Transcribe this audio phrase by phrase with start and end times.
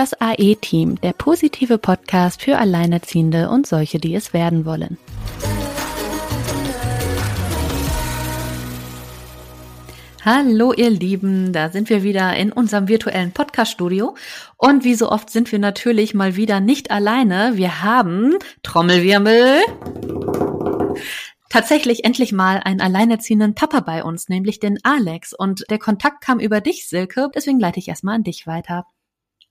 [0.00, 4.96] Das AE-Team, der positive Podcast für Alleinerziehende und solche, die es werden wollen.
[10.24, 14.16] Hallo ihr Lieben, da sind wir wieder in unserem virtuellen Podcast-Studio.
[14.56, 17.58] Und wie so oft sind wir natürlich mal wieder nicht alleine.
[17.58, 19.58] Wir haben Trommelwirbel
[21.50, 25.34] tatsächlich endlich mal einen alleinerziehenden Papa bei uns, nämlich den Alex.
[25.34, 27.28] Und der Kontakt kam über dich, Silke.
[27.34, 28.86] Deswegen leite ich erstmal an dich weiter.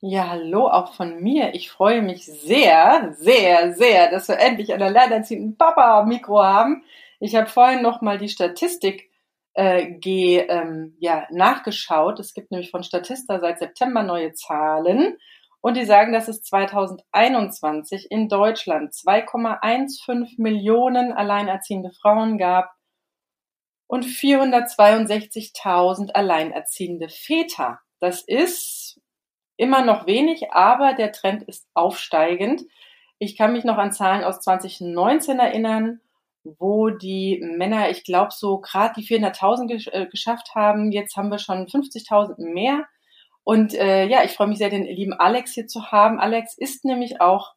[0.02, 1.54] Ja, hallo auch von mir.
[1.56, 6.86] Ich freue mich sehr, sehr, sehr, dass wir endlich einen alleinerziehenden Papa am Mikro haben.
[7.20, 9.12] Ich habe vorhin noch mal die Statistik
[9.56, 12.18] äh, G, ähm, ja, nachgeschaut.
[12.20, 15.18] Es gibt nämlich von Statista seit September neue Zahlen
[15.60, 22.72] und die sagen, dass es 2021 in Deutschland 2,15 Millionen alleinerziehende Frauen gab
[23.88, 27.82] und 462.000 alleinerziehende Väter.
[28.00, 28.89] Das ist
[29.60, 32.64] immer noch wenig, aber der Trend ist aufsteigend.
[33.20, 36.02] Ich kann mich noch an Zahlen aus 2019 erinnern
[36.44, 40.92] wo die Männer, ich glaube, so gerade die 400.000 gesch äh, geschafft haben.
[40.92, 42.86] Jetzt haben wir schon 50.000 mehr.
[43.44, 46.20] Und äh, ja, ich freue mich sehr, den lieben Alex hier zu haben.
[46.20, 47.54] Alex ist nämlich auch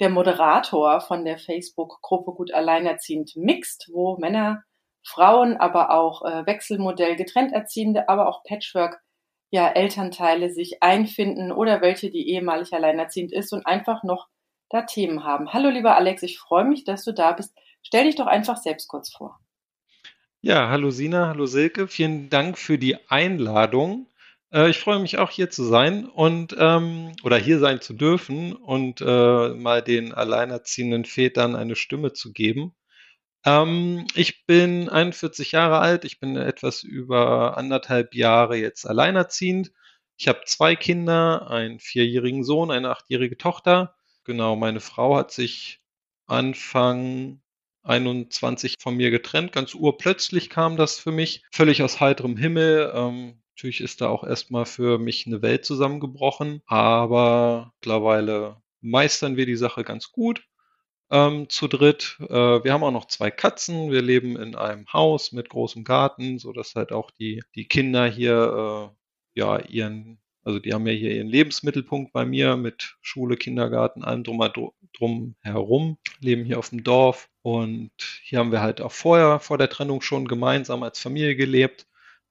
[0.00, 4.64] der Moderator von der Facebook-Gruppe Gut Alleinerziehend Mixed, wo Männer,
[5.06, 9.00] Frauen, aber auch äh, Wechselmodell getrennt Erziehende, aber auch Patchwork
[9.54, 14.26] ja, Elternteile sich einfinden oder welche, die ehemalig alleinerziehend ist und einfach noch
[14.68, 15.52] da Themen haben.
[15.52, 17.54] Hallo lieber Alex, ich freue mich, dass du da bist.
[17.80, 19.38] Stell dich doch einfach selbst kurz vor.
[20.40, 24.08] Ja, hallo Sina, hallo Silke, vielen Dank für die Einladung.
[24.52, 28.54] Äh, ich freue mich auch hier zu sein und ähm, oder hier sein zu dürfen
[28.54, 32.74] und äh, mal den alleinerziehenden Vätern eine Stimme zu geben.
[33.44, 39.72] Ähm, ich bin 41 Jahre alt, ich bin etwas über anderthalb Jahre jetzt alleinerziehend.
[40.16, 43.96] Ich habe zwei Kinder, einen vierjährigen Sohn, eine achtjährige Tochter.
[44.24, 45.80] Genau, meine Frau hat sich
[46.26, 47.42] Anfang
[47.82, 49.52] 21 von mir getrennt.
[49.52, 52.92] Ganz urplötzlich kam das für mich, völlig aus heiterem Himmel.
[52.94, 59.46] Ähm, natürlich ist da auch erstmal für mich eine Welt zusammengebrochen, aber mittlerweile meistern wir
[59.46, 60.44] die Sache ganz gut.
[61.10, 62.16] Ähm, zu dritt.
[62.20, 63.90] Äh, wir haben auch noch zwei Katzen.
[63.90, 68.06] Wir leben in einem Haus mit großem Garten, so dass halt auch die, die Kinder
[68.06, 68.92] hier
[69.34, 74.04] äh, ja ihren also die haben ja hier ihren Lebensmittelpunkt bei mir mit Schule, Kindergarten,
[74.04, 74.46] allem drum,
[74.92, 77.90] drum herum, leben hier auf dem Dorf und
[78.22, 81.86] hier haben wir halt auch vorher, vor der Trennung schon gemeinsam als Familie gelebt.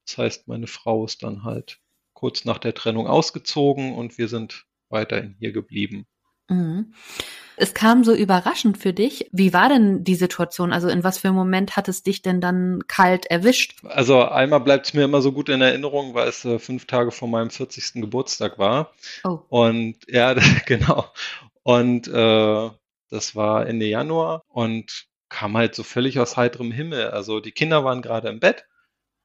[0.06, 1.80] Das heißt, meine Frau ist dann halt
[2.14, 6.06] kurz nach der Trennung ausgezogen und wir sind weiterhin hier geblieben.
[6.50, 6.94] Mhm.
[7.58, 9.28] Es kam so überraschend für dich.
[9.32, 10.74] Wie war denn die Situation?
[10.74, 13.84] Also in was für einem Moment hat es dich denn dann kalt erwischt?
[13.84, 17.12] Also einmal bleibt es mir immer so gut in Erinnerung, weil es äh, fünf Tage
[17.12, 18.02] vor meinem 40.
[18.02, 18.94] Geburtstag war.
[19.24, 19.40] Oh.
[19.50, 21.06] Und ja, genau.
[21.64, 22.70] Und äh,
[23.10, 27.10] das war Ende Januar und kam halt so völlig aus heiterem Himmel.
[27.10, 28.66] Also die Kinder waren gerade im Bett.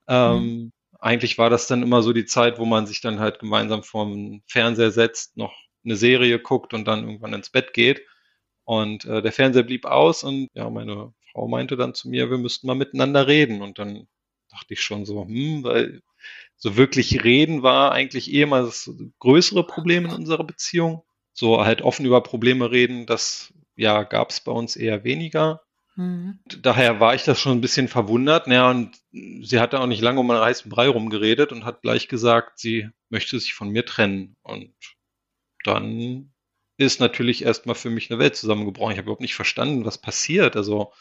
[0.09, 0.73] Ähm, mhm.
[1.01, 4.43] Eigentlich war das dann immer so die Zeit, wo man sich dann halt gemeinsam vorm
[4.47, 8.03] Fernseher setzt, noch eine Serie guckt und dann irgendwann ins Bett geht.
[8.69, 12.37] Und äh, der Fernseher blieb aus und ja, meine Frau meinte dann zu mir, wir
[12.37, 13.63] müssten mal miteinander reden.
[13.63, 14.07] Und dann
[14.51, 16.03] dachte ich schon so, hm, weil
[16.57, 18.91] so wirklich reden war eigentlich eh mal das
[19.21, 21.03] größere Problem in unserer Beziehung.
[21.33, 25.63] So halt offen über Probleme reden, das ja gab es bei uns eher weniger.
[25.97, 26.41] Mhm.
[26.61, 28.49] Daher war ich das schon ein bisschen verwundert.
[28.49, 32.07] Naja, und sie hatte auch nicht lange um einen heißen Brei rumgeredet und hat gleich
[32.07, 34.37] gesagt, sie möchte sich von mir trennen.
[34.43, 34.75] Und
[35.65, 36.35] dann
[36.79, 38.93] ist natürlich erstmal für mich eine Welt zusammengebrochen.
[38.93, 40.57] Ich habe überhaupt nicht verstanden, was passiert.
[40.57, 40.93] Also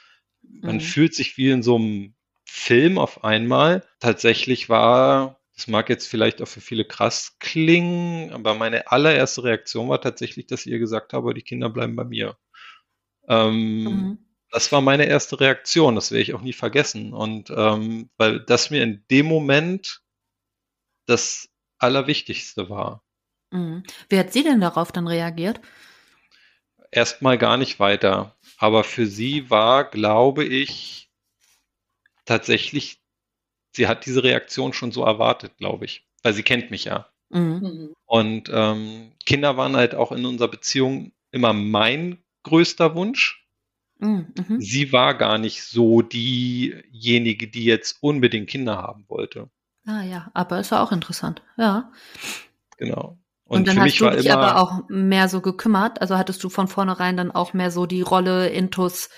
[0.41, 0.81] man mhm.
[0.81, 2.15] fühlt sich wie in so einem
[2.45, 3.83] Film auf einmal.
[3.99, 9.87] Tatsächlich war, das mag jetzt vielleicht auch für viele krass klingen, aber meine allererste Reaktion
[9.87, 12.37] war tatsächlich, dass ich ihr gesagt habe, die Kinder bleiben bei mir.
[13.27, 14.17] Ähm, mhm.
[14.49, 17.13] Das war meine erste Reaktion, das werde ich auch nie vergessen.
[17.13, 20.01] Und ähm, weil das mir in dem Moment
[21.05, 23.03] das Allerwichtigste war.
[23.51, 23.83] Mhm.
[24.09, 25.61] Wie hat sie denn darauf dann reagiert?
[26.91, 28.35] Erstmal gar nicht weiter.
[28.57, 31.09] Aber für sie war, glaube ich,
[32.25, 33.01] tatsächlich,
[33.71, 36.07] sie hat diese Reaktion schon so erwartet, glaube ich.
[36.23, 37.09] Weil sie kennt mich ja.
[37.29, 37.59] Mhm.
[37.61, 37.93] mhm.
[38.05, 43.45] Und ähm, Kinder waren halt auch in unserer Beziehung immer mein größter Wunsch.
[43.99, 44.33] Mhm.
[44.37, 44.61] mhm.
[44.61, 49.49] Sie war gar nicht so diejenige, die jetzt unbedingt Kinder haben wollte.
[49.85, 51.91] Ah ja, aber ist ja auch interessant, ja.
[52.77, 53.17] Genau.
[53.47, 56.01] Und, und dann hast du dich aber auch mehr so gekümmert.
[56.01, 59.09] Also hattest du von vornherein dann auch mehr so die Rolle Intus,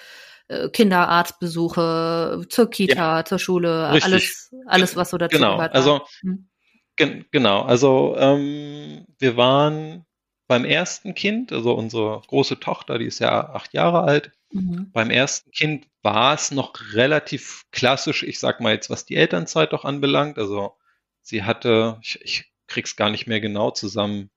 [0.50, 4.04] äh, Kinderarztbesuche zur Kita, ja, zur Schule, richtig.
[4.06, 5.56] alles, alles, was so dazu genau.
[5.56, 5.74] gehört.
[5.74, 6.48] Also, hm.
[6.96, 7.64] gen genau.
[7.64, 10.06] Also, ähm, wir waren
[10.48, 14.92] beim ersten Kind, also unsere große Tochter, die ist ja acht Jahre alt, mhm.
[14.92, 19.74] beim ersten Kind war es noch relativ klassisch, ich sag mal jetzt, was die Elternzeit
[19.74, 20.40] doch anbelangt.
[20.40, 20.76] Also
[21.22, 24.30] sie hatte, ich, ich krieg's gar nicht mehr genau zusammen,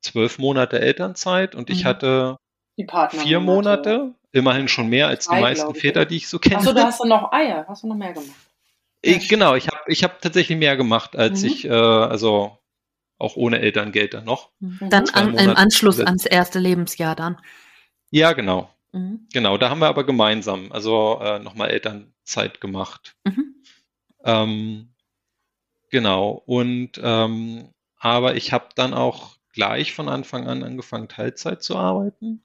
[0.00, 1.88] zwölf Monate Elternzeit und ich mhm.
[1.88, 2.36] hatte
[3.10, 6.58] vier Monate, immerhin schon mehr als Ei, die meisten Väter, die ich so kenne.
[6.58, 8.30] Achso, da hast du noch Eier, hast du noch mehr gemacht.
[9.02, 11.48] Ich, genau, ich habe ich hab tatsächlich mehr gemacht, als mhm.
[11.48, 12.58] ich, äh, also
[13.18, 14.50] auch ohne Elterngeld dann noch.
[14.60, 14.90] Mhm.
[14.90, 17.38] Dann an, im Anschluss ans erste Lebensjahr dann.
[18.10, 18.70] Ja, genau.
[18.92, 19.26] Mhm.
[19.32, 23.16] Genau, da haben wir aber gemeinsam, also äh, nochmal Elternzeit gemacht.
[23.24, 23.54] Mhm.
[24.24, 24.88] Ähm,
[25.90, 31.76] genau, und ähm, aber ich habe dann auch gleich von Anfang an angefangen, Teilzeit zu
[31.76, 32.44] arbeiten.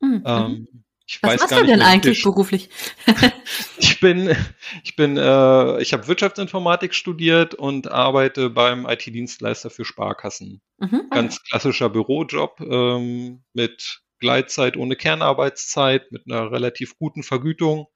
[0.00, 0.22] Mhm.
[0.26, 2.70] Ähm, ich Was weiß machst gar du denn eigentlich ich, beruflich?
[3.78, 4.36] ich bin,
[4.84, 10.60] ich bin, äh, ich habe Wirtschaftsinformatik studiert und arbeite beim IT-Dienstleister für Sparkassen.
[10.78, 11.08] Mhm.
[11.10, 17.88] Ganz klassischer Bürojob ähm, mit Gleitzeit ohne Kernarbeitszeit, mit einer relativ guten Vergütung.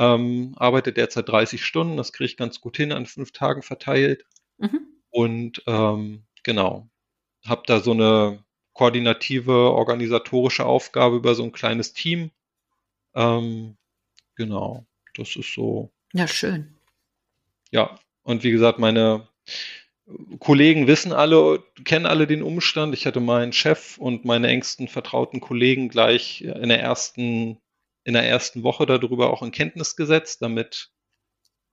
[0.00, 4.24] Ähm, arbeite derzeit 30 Stunden, das kriege ich ganz gut hin, an fünf Tagen verteilt.
[4.58, 4.80] Mhm.
[5.10, 6.88] Und ähm, genau,
[7.46, 8.42] habe da so eine
[8.72, 12.30] koordinative, organisatorische Aufgabe über so ein kleines Team
[13.14, 13.76] ähm,
[14.36, 15.90] genau, das ist so.
[16.12, 16.74] Ja, schön.
[17.70, 19.28] Ja, und wie gesagt, meine
[20.40, 22.94] Kollegen wissen alle, kennen alle den Umstand.
[22.94, 27.58] Ich hatte meinen Chef und meine engsten vertrauten Kollegen gleich in der ersten,
[28.10, 30.90] in der ersten Woche darüber auch in Kenntnis gesetzt, damit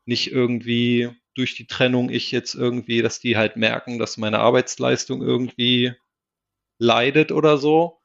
[0.05, 5.23] nicht irgendwie durch die Trennung ich jetzt irgendwie, dass die halt merken, dass meine Arbeitsleistung
[5.23, 5.93] irgendwie
[6.77, 7.99] leidet oder so,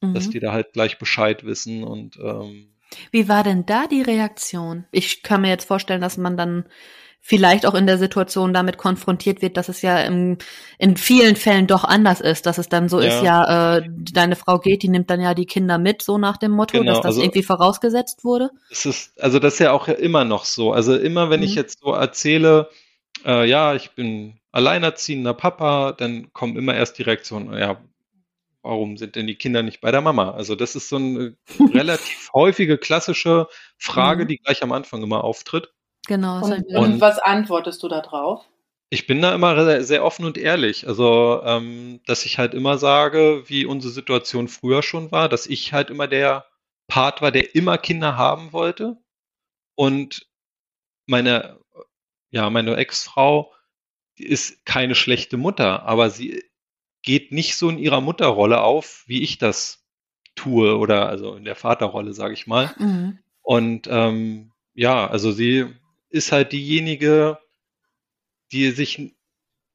[0.00, 0.14] mhm.
[0.14, 2.72] dass die da halt gleich Bescheid wissen und ähm,
[3.10, 4.86] wie war denn da die Reaktion?
[4.92, 6.68] Ich kann mir jetzt vorstellen, dass man dann
[7.26, 10.38] vielleicht auch in der Situation damit konfrontiert wird, dass es ja im,
[10.78, 13.08] in vielen Fällen doch anders ist, dass es dann so ja.
[13.08, 16.36] ist, ja, äh, deine Frau geht, die nimmt dann ja die Kinder mit, so nach
[16.36, 18.50] dem Motto, genau, dass das also, irgendwie vorausgesetzt wurde.
[18.70, 20.70] Es ist, also das ist ja auch immer noch so.
[20.70, 21.46] Also immer, wenn mhm.
[21.46, 22.70] ich jetzt so erzähle,
[23.24, 27.80] äh, ja, ich bin alleinerziehender Papa, dann kommen immer erst die Reaktionen, ja,
[28.62, 30.30] warum sind denn die Kinder nicht bei der Mama?
[30.30, 31.36] Also das ist so eine
[31.74, 34.28] relativ häufige klassische Frage, mhm.
[34.28, 35.72] die gleich am Anfang immer auftritt.
[36.06, 36.44] Genau.
[36.44, 38.44] Und, und was antwortest du da drauf?
[38.88, 40.86] Ich bin da immer sehr offen und ehrlich.
[40.86, 45.72] Also, ähm, dass ich halt immer sage, wie unsere Situation früher schon war, dass ich
[45.72, 46.46] halt immer der
[46.86, 48.96] Part war, der immer Kinder haben wollte.
[49.74, 50.26] Und
[51.06, 51.58] meine,
[52.30, 53.52] ja, meine Ex-Frau
[54.16, 56.44] ist keine schlechte Mutter, aber sie
[57.02, 59.84] geht nicht so in ihrer Mutterrolle auf, wie ich das
[60.34, 62.74] tue oder also in der Vaterrolle, sage ich mal.
[62.78, 63.18] Mhm.
[63.42, 65.74] Und ähm, ja, also sie
[66.16, 67.38] ist halt diejenige,
[68.52, 69.14] die sich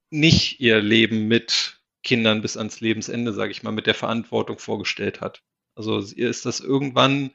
[0.09, 5.21] nicht ihr Leben mit Kindern bis ans Lebensende, sage ich mal, mit der Verantwortung vorgestellt
[5.21, 5.43] hat.
[5.75, 7.31] Also ihr ist das irgendwann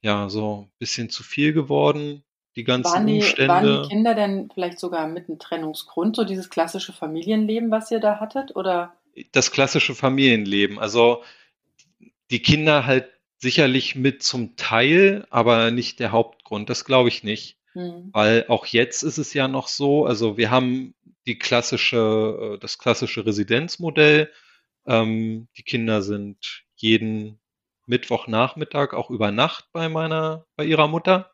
[0.00, 2.24] ja so ein bisschen zu viel geworden,
[2.56, 3.48] die ganzen waren die, Umstände.
[3.48, 8.00] Waren die Kinder denn vielleicht sogar mit einem Trennungsgrund, so dieses klassische Familienleben, was ihr
[8.00, 8.56] da hattet?
[8.56, 8.96] Oder?
[9.32, 10.78] Das klassische Familienleben.
[10.78, 11.22] Also
[12.30, 13.08] die Kinder halt
[13.38, 16.70] sicherlich mit zum Teil, aber nicht der Hauptgrund.
[16.70, 17.58] Das glaube ich nicht.
[17.76, 18.08] Hm.
[18.12, 20.94] Weil auch jetzt ist es ja noch so, also wir haben
[21.26, 24.32] die klassische, äh, das klassische Residenzmodell.
[24.86, 27.38] Ähm, die Kinder sind jeden
[27.84, 31.32] Mittwochnachmittag auch über Nacht bei meiner, bei ihrer Mutter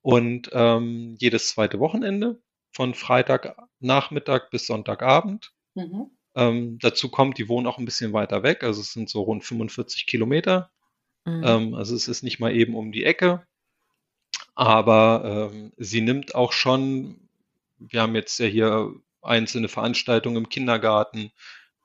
[0.00, 2.40] und ähm, jedes zweite Wochenende
[2.70, 5.52] von Freitagnachmittag bis Sonntagabend.
[5.74, 6.10] Mhm.
[6.36, 9.44] Ähm, dazu kommt, die wohnen auch ein bisschen weiter weg, also es sind so rund
[9.44, 10.70] 45 Kilometer.
[11.24, 11.42] Mhm.
[11.44, 13.44] Ähm, also es ist nicht mal eben um die Ecke.
[14.54, 17.28] Aber ähm, sie nimmt auch schon,
[17.78, 21.32] wir haben jetzt ja hier einzelne Veranstaltungen im Kindergarten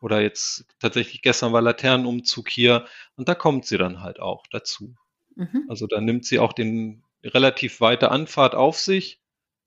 [0.02, 4.96] oder jetzt tatsächlich gestern war Laternenumzug hier und da kommt sie dann halt auch dazu.
[5.36, 5.66] Mhm.
[5.68, 9.22] Also da nimmt sie auch den relativ weite Anfahrt auf sich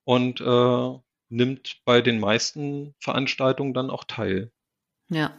[0.05, 0.99] und äh,
[1.29, 4.53] nimmt bei den meisten Veranstaltungen dann auch teil.
[5.13, 5.33] Ja.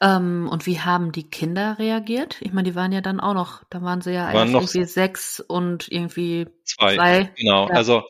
[0.00, 2.36] Ähm, und wie haben die Kinder reagiert?
[2.40, 5.40] Ich meine, die waren ja dann auch noch, da waren sie ja waren irgendwie sechs
[5.40, 6.96] und irgendwie zwei.
[6.96, 7.32] zwei.
[7.36, 7.74] Genau, ja.
[7.74, 8.02] also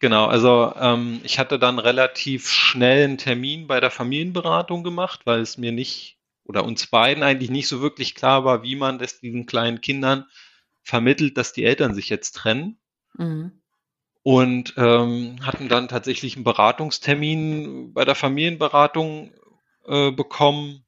[0.00, 5.40] genau, also ähm, ich hatte dann relativ schnell einen Termin bei der Familienberatung gemacht, weil
[5.40, 9.20] es mir nicht oder uns beiden eigentlich nicht so wirklich klar war, wie man das
[9.20, 10.26] diesen kleinen Kindern
[10.82, 12.78] vermittelt, dass die Eltern sich jetzt trennen.
[13.16, 13.52] Mhm.
[14.22, 19.32] Und ähm, hatten dann tatsächlich einen Beratungstermin bei der Familienberatung
[19.86, 20.84] äh, bekommen.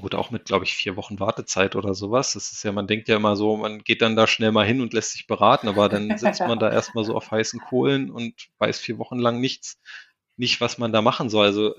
[0.00, 2.32] Gut, auch mit, glaube ich, vier Wochen Wartezeit oder sowas.
[2.32, 4.80] Das ist ja, man denkt ja immer so, man geht dann da schnell mal hin
[4.80, 8.34] und lässt sich beraten, aber dann sitzt man da erstmal so auf heißen Kohlen und
[8.58, 9.80] weiß vier Wochen lang nichts,
[10.36, 11.46] nicht, was man da machen soll.
[11.46, 11.76] Also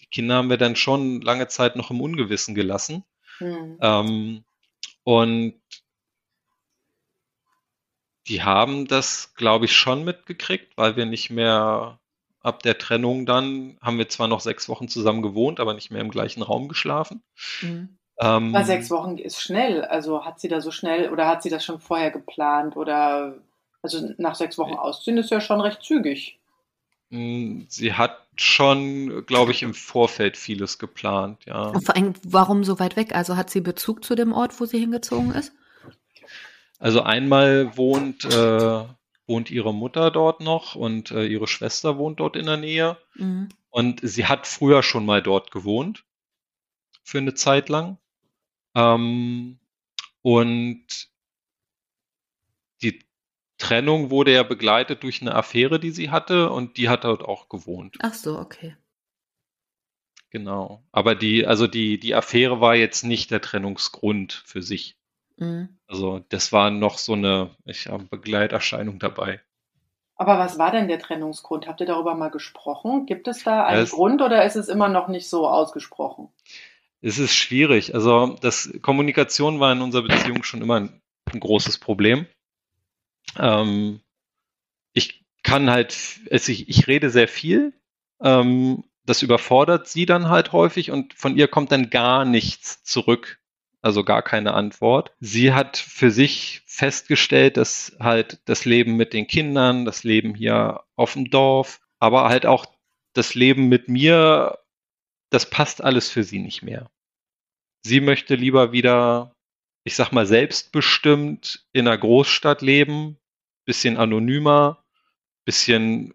[0.00, 3.04] die Kinder haben wir dann schon lange Zeit noch im Ungewissen gelassen.
[3.38, 3.78] Mhm.
[3.80, 4.44] Ähm,
[5.04, 5.54] und
[8.26, 11.99] die haben das, glaube ich, schon mitgekriegt, weil wir nicht mehr
[12.42, 16.00] ab der Trennung dann haben wir zwar noch sechs Wochen zusammen gewohnt, aber nicht mehr
[16.00, 17.22] im gleichen Raum geschlafen.
[17.62, 17.96] Mhm.
[18.18, 19.84] Ähm, aber sechs Wochen ist schnell.
[19.84, 23.38] Also hat sie da so schnell oder hat sie das schon vorher geplant oder
[23.82, 26.38] also nach sechs Wochen ausziehen ist ja schon recht zügig.
[27.08, 31.68] Mm, sie hat schon, glaube ich, im Vorfeld vieles geplant, ja.
[31.68, 33.14] Und vor allem, warum so weit weg?
[33.14, 35.52] Also hat sie Bezug zu dem Ort, wo sie hingezogen ist?
[36.78, 38.84] Also einmal wohnt, äh,
[39.30, 42.98] wohnt ihre Mutter dort noch und äh, ihre Schwester wohnt dort in der Nähe.
[43.14, 43.48] Mhm.
[43.70, 46.04] Und sie hat früher schon mal dort gewohnt.
[47.04, 47.98] Für eine Zeit lang.
[48.74, 49.60] Ähm,
[50.22, 51.08] und
[52.82, 53.04] die
[53.56, 57.48] Trennung wurde ja begleitet durch eine Affäre, die sie hatte und die hat dort auch
[57.48, 57.98] gewohnt.
[58.00, 58.76] Ach so, okay.
[60.30, 60.82] Genau.
[60.90, 64.99] Aber die, also die, die Affäre war jetzt nicht der Trennungsgrund für sich.
[65.40, 65.80] Mhm.
[65.88, 69.40] Also das war noch so eine ich habe Begleiterscheinung dabei.
[70.14, 71.66] Aber was war denn der Trennungsgrund?
[71.66, 73.06] Habt ihr darüber mal gesprochen?
[73.06, 76.28] Gibt es da einen es, Grund oder ist es immer noch nicht so ausgesprochen?
[77.00, 77.94] Es ist schwierig.
[77.94, 81.00] Also das Kommunikation war in unserer Beziehung schon immer ein,
[81.32, 82.26] ein großes Problem.
[83.38, 84.00] Ähm,
[84.92, 85.96] ich kann halt,
[86.30, 87.72] also ich, ich rede sehr viel.
[88.22, 93.39] Ähm, das überfordert sie dann halt häufig und von ihr kommt dann gar nichts zurück.
[93.82, 95.14] Also gar keine Antwort.
[95.20, 100.82] Sie hat für sich festgestellt, dass halt das Leben mit den Kindern, das Leben hier
[100.96, 102.66] auf dem Dorf, aber halt auch
[103.14, 104.58] das Leben mit mir,
[105.30, 106.90] das passt alles für sie nicht mehr.
[107.82, 109.34] Sie möchte lieber wieder,
[109.84, 113.18] ich sag mal, selbstbestimmt in einer Großstadt leben,
[113.64, 114.84] bisschen anonymer,
[115.46, 116.12] bisschen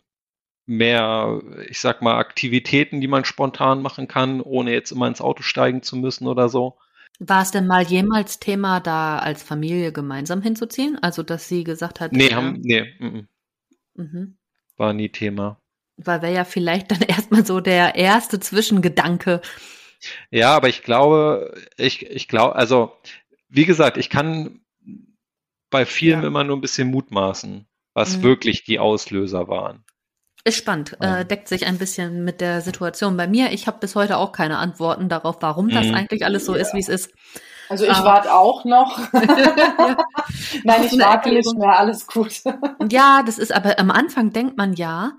[0.67, 5.41] mehr, ich sag mal, Aktivitäten, die man spontan machen kann, ohne jetzt immer ins Auto
[5.41, 6.77] steigen zu müssen oder so.
[7.19, 10.97] War es denn mal jemals Thema, da als Familie gemeinsam hinzuziehen?
[11.01, 13.27] Also, dass sie gesagt hat, nee, haben, nee, m -m.
[13.95, 14.37] Mhm.
[14.75, 15.61] war nie Thema.
[15.97, 19.41] Weil wäre ja vielleicht dann erstmal so der erste Zwischengedanke.
[20.29, 22.91] Ja, aber ich glaube, ich, ich glaube, also,
[23.47, 24.61] wie gesagt, ich kann
[25.69, 26.27] bei vielen ja.
[26.27, 28.23] immer nur ein bisschen mutmaßen, was mhm.
[28.23, 29.84] wirklich die Auslöser waren.
[30.47, 33.51] Ist spannend, äh, deckt sich ein bisschen mit der Situation bei mir.
[33.51, 35.95] Ich habe bis heute auch keine Antworten darauf, warum das mhm.
[35.95, 36.61] eigentlich alles so ja.
[36.61, 37.11] ist, wie es ist.
[37.67, 38.99] Also ich warte auch noch.
[39.11, 39.97] ja.
[40.63, 42.43] Nein, ich warte nicht mehr, alles gut.
[42.91, 45.13] ja, das ist aber am Anfang denkt man ja,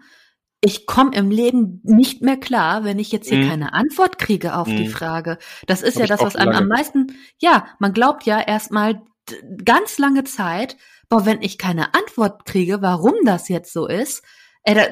[0.61, 3.51] ich komme im Leben nicht mehr klar, wenn ich jetzt hier mhm.
[3.51, 4.77] keine Antwort kriege auf mhm.
[4.77, 5.39] die Frage.
[5.67, 9.03] Das ist Hab ja das, was einem am meisten, ja, man glaubt ja erstmal,
[9.65, 10.77] ganz lange Zeit,
[11.09, 14.23] boah, wenn ich keine Antwort kriege, warum das jetzt so ist,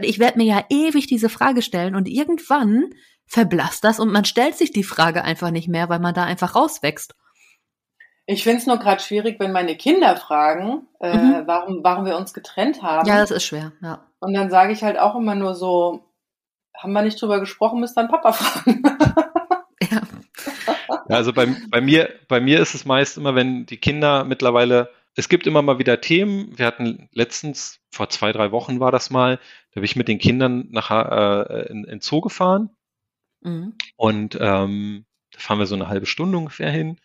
[0.02, 2.90] ich werde mir ja ewig diese Frage stellen und irgendwann
[3.26, 6.54] verblasst das und man stellt sich die Frage einfach nicht mehr, weil man da einfach
[6.54, 7.14] rauswächst.
[8.26, 11.42] Ich finde es nur gerade schwierig, wenn meine Kinder fragen, äh, mhm.
[11.46, 13.06] warum, warum wir uns getrennt haben.
[13.06, 14.06] Ja, das ist schwer, ja.
[14.20, 16.10] Und dann sage ich halt auch immer nur so,
[16.76, 18.82] haben wir nicht drüber gesprochen, müsst dann Papa fragen.
[19.90, 20.00] ja.
[21.08, 24.90] Ja, also bei, bei, mir, bei mir ist es meist immer, wenn die Kinder mittlerweile,
[25.16, 26.56] es gibt immer mal wieder Themen.
[26.56, 29.38] Wir hatten letztens, vor zwei, drei Wochen war das mal,
[29.74, 32.70] da bin ich mit den Kindern nach äh, in, in Zoo gefahren.
[33.40, 33.74] Mhm.
[33.96, 37.00] Und ähm, da fahren wir so eine halbe Stunde ungefähr hin.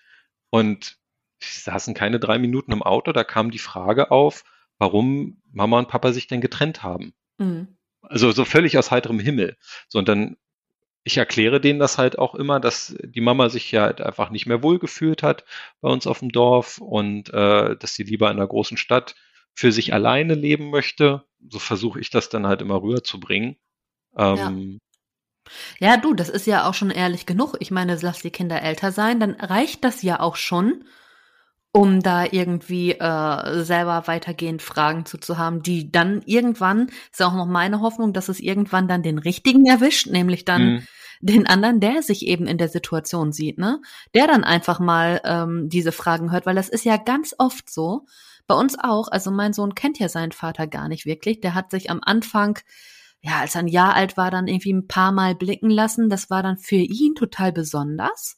[0.52, 0.98] Und
[1.42, 4.44] saßen keine drei Minuten im Auto, da kam die Frage auf,
[4.78, 7.14] warum Mama und Papa sich denn getrennt haben.
[7.38, 7.78] Mhm.
[8.02, 9.58] Also so völlig aus heiterem Himmel.
[9.88, 10.38] So, und dann
[11.04, 14.46] ich erkläre denen das halt auch immer, dass die Mama sich ja halt einfach nicht
[14.46, 15.46] mehr wohlgefühlt hat
[15.82, 19.16] bei uns auf dem Dorf und äh, dass sie lieber in einer großen Stadt
[19.54, 21.26] für sich alleine leben möchte.
[21.50, 23.58] So versuche ich das dann halt immer rüberzubringen.
[24.18, 24.80] Ähm,
[25.80, 25.92] ja.
[25.92, 27.56] ja, du, das ist ja auch schon ehrlich genug.
[27.60, 30.86] Ich meine, lass die Kinder älter sein, dann reicht das ja auch schon,
[31.72, 37.36] um da irgendwie äh, selber weitergehend Fragen zu, zu haben, die dann irgendwann, ist auch
[37.36, 40.84] noch meine Hoffnung, dass es irgendwann dann den richtigen erwischt, nämlich dann mhm
[41.22, 43.82] den anderen, der sich eben in der Situation sieht, ne?
[44.14, 48.06] Der dann einfach mal ähm, diese Fragen hört, weil das ist ja ganz oft so.
[48.48, 49.10] Bei uns auch.
[49.10, 51.40] Also mein Sohn kennt ja seinen Vater gar nicht wirklich.
[51.42, 52.58] Der hat sich am Anfang,
[53.22, 56.10] ja, als er ein Jahr alt war, dann irgendwie ein paar Mal blicken lassen.
[56.10, 58.38] Das war dann für ihn total besonders.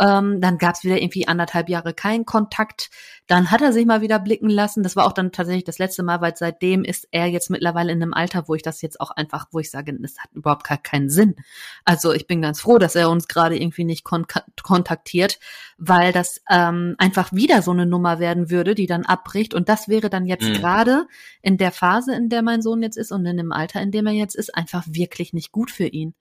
[0.00, 2.90] Ähm, dann gab es wieder irgendwie anderthalb Jahre keinen Kontakt.
[3.30, 4.82] Dann hat er sich mal wieder blicken lassen.
[4.82, 8.02] Das war auch dann tatsächlich das letzte Mal, weil seitdem ist er jetzt mittlerweile in
[8.02, 10.78] einem Alter, wo ich das jetzt auch einfach, wo ich sage, das hat überhaupt gar
[10.78, 11.36] keinen Sinn.
[11.84, 14.26] Also ich bin ganz froh, dass er uns gerade irgendwie nicht kon
[14.64, 15.38] kontaktiert,
[15.78, 19.54] weil das ähm, einfach wieder so eine Nummer werden würde, die dann abbricht.
[19.54, 20.54] Und das wäre dann jetzt mhm.
[20.54, 21.06] gerade
[21.40, 24.08] in der Phase, in der mein Sohn jetzt ist und in dem Alter, in dem
[24.08, 26.14] er jetzt ist, einfach wirklich nicht gut für ihn.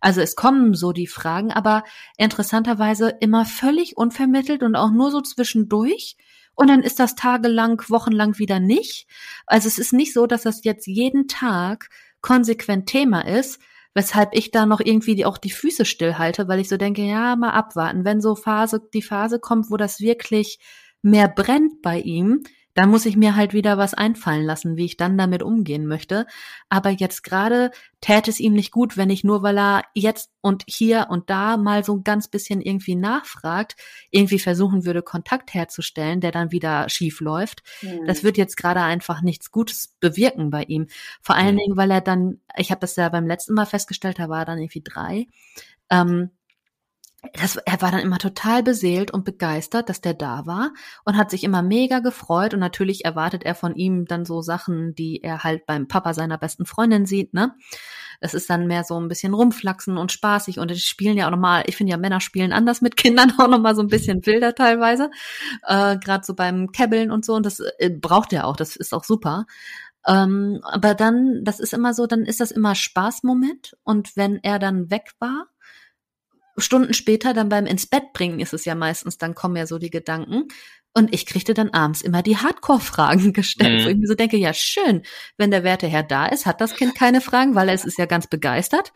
[0.00, 1.82] Also es kommen so die Fragen, aber
[2.18, 6.16] interessanterweise immer völlig unvermittelt und auch nur so zwischendurch
[6.62, 9.08] und dann ist das tagelang, wochenlang wieder nicht.
[9.46, 11.88] Also es ist nicht so, dass das jetzt jeden Tag
[12.20, 13.60] konsequent Thema ist,
[13.94, 17.50] weshalb ich da noch irgendwie auch die Füße stillhalte, weil ich so denke, ja, mal
[17.50, 18.04] abwarten.
[18.04, 20.60] Wenn so Phase, die Phase kommt, wo das wirklich
[21.02, 24.96] mehr brennt bei ihm, dann muss ich mir halt wieder was einfallen lassen, wie ich
[24.96, 26.26] dann damit umgehen möchte.
[26.68, 30.64] Aber jetzt gerade täte es ihm nicht gut, wenn ich nur, weil er jetzt und
[30.66, 33.76] hier und da mal so ein ganz bisschen irgendwie nachfragt,
[34.10, 37.62] irgendwie versuchen würde, Kontakt herzustellen, der dann wieder schief läuft.
[37.82, 38.06] Mhm.
[38.06, 40.88] Das wird jetzt gerade einfach nichts Gutes bewirken bei ihm.
[41.20, 41.58] Vor allen mhm.
[41.58, 44.46] Dingen, weil er dann, ich habe das ja beim letzten Mal festgestellt, da war er
[44.46, 45.26] dann irgendwie drei.
[45.90, 46.30] Ähm,
[47.34, 50.72] das, er war dann immer total beseelt und begeistert, dass der da war
[51.04, 54.94] und hat sich immer mega gefreut und natürlich erwartet er von ihm dann so Sachen,
[54.96, 57.54] die er halt beim Papa seiner besten Freundin sieht, ne?
[58.20, 61.30] Das ist dann mehr so ein bisschen rumflaxen und spaßig und die spielen ja auch
[61.30, 64.54] nochmal, ich finde ja Männer spielen anders mit Kindern auch nochmal so ein bisschen wilder
[64.54, 65.10] teilweise,
[65.66, 68.92] äh, gerade so beim Kebbeln und so und das äh, braucht er auch, das ist
[68.92, 69.46] auch super.
[70.06, 74.58] Ähm, aber dann, das ist immer so, dann ist das immer Spaßmoment und wenn er
[74.58, 75.46] dann weg war,
[76.56, 79.78] Stunden später dann beim ins Bett bringen ist es ja meistens, dann kommen ja so
[79.78, 80.48] die Gedanken.
[80.94, 83.84] Und ich kriegte dann abends immer die Hardcore-Fragen gestellt, mhm.
[83.84, 85.02] wo ich mir so denke, ja schön,
[85.38, 88.26] wenn der Werteherr da ist, hat das Kind keine Fragen, weil es ist ja ganz
[88.26, 88.92] begeistert.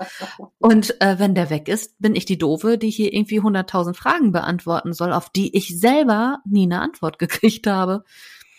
[0.59, 4.33] Und äh, wenn der weg ist, bin ich die Doofe, die hier irgendwie 100.000 Fragen
[4.33, 8.05] beantworten soll, auf die ich selber nie eine Antwort gekriegt habe.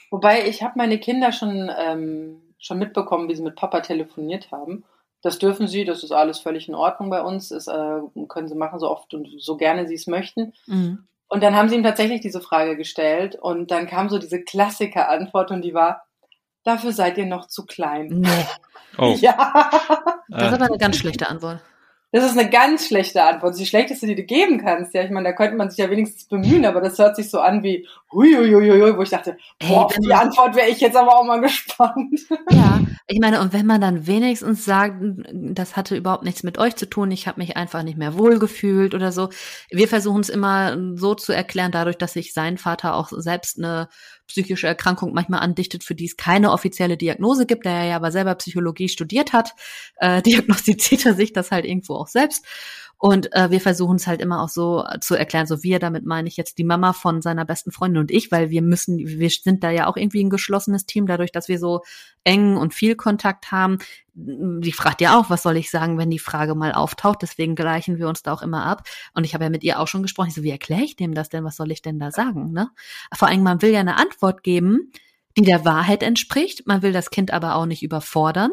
[0.10, 4.84] Wobei ich habe meine Kinder schon, ähm, schon mitbekommen, wie sie mit Papa telefoniert haben.
[5.22, 7.50] Das dürfen sie, das ist alles völlig in Ordnung bei uns.
[7.50, 10.54] Das äh, können sie machen, so oft und so gerne sie es möchten.
[10.68, 11.08] Mhm.
[11.28, 15.52] Und dann haben sie ihm tatsächlich diese Frage gestellt und dann kam so diese Klassiker-Antwort
[15.52, 16.06] und die war,
[16.64, 18.08] dafür seid ihr noch zu klein.
[18.08, 18.46] Nee.
[18.98, 19.16] Oh.
[19.22, 19.70] Ja.
[20.30, 21.62] Das ist aber eine ganz schlechte Antwort.
[22.12, 23.52] Das ist eine ganz schlechte Antwort.
[23.52, 24.94] Das ist die schlechteste, die du geben kannst.
[24.94, 27.40] Ja, ich meine, da könnte man sich ja wenigstens bemühen, aber das hört sich so
[27.40, 31.26] an wie huiuiuiui, wo ich dachte, boah, auf die Antwort wäre ich jetzt aber auch
[31.26, 32.22] mal gespannt.
[32.50, 35.02] Ja, ich meine, und wenn man dann wenigstens sagt,
[35.34, 38.96] das hatte überhaupt nichts mit euch zu tun, ich habe mich einfach nicht mehr wohlgefühlt
[38.96, 39.30] oder so.
[39.70, 43.90] Wir versuchen es immer so zu erklären, dadurch, dass sich sein Vater auch selbst eine
[44.28, 48.36] psychische Erkrankung manchmal andichtet, für die es keine offizielle Diagnose gibt, der ja aber selber
[48.36, 49.54] Psychologie studiert hat,
[49.98, 52.46] äh, diagnostiziert er sich das halt irgendwo auch selbst.
[53.00, 56.28] Und äh, wir versuchen es halt immer auch so zu erklären, so wir, damit meine
[56.28, 59.64] ich jetzt die Mama von seiner besten Freundin und ich, weil wir müssen, wir sind
[59.64, 61.84] da ja auch irgendwie ein geschlossenes Team, dadurch, dass wir so
[62.24, 63.78] eng und viel Kontakt haben.
[64.16, 68.00] Die fragt ja auch, was soll ich sagen, wenn die Frage mal auftaucht, deswegen gleichen
[68.00, 68.88] wir uns da auch immer ab.
[69.14, 71.14] Und ich habe ja mit ihr auch schon gesprochen, ich so, wie erkläre ich dem
[71.14, 72.52] das denn, was soll ich denn da sagen?
[72.52, 72.72] Ne?
[73.14, 74.92] Vor allem, man will ja eine Antwort geben,
[75.38, 78.52] die der Wahrheit entspricht, man will das Kind aber auch nicht überfordern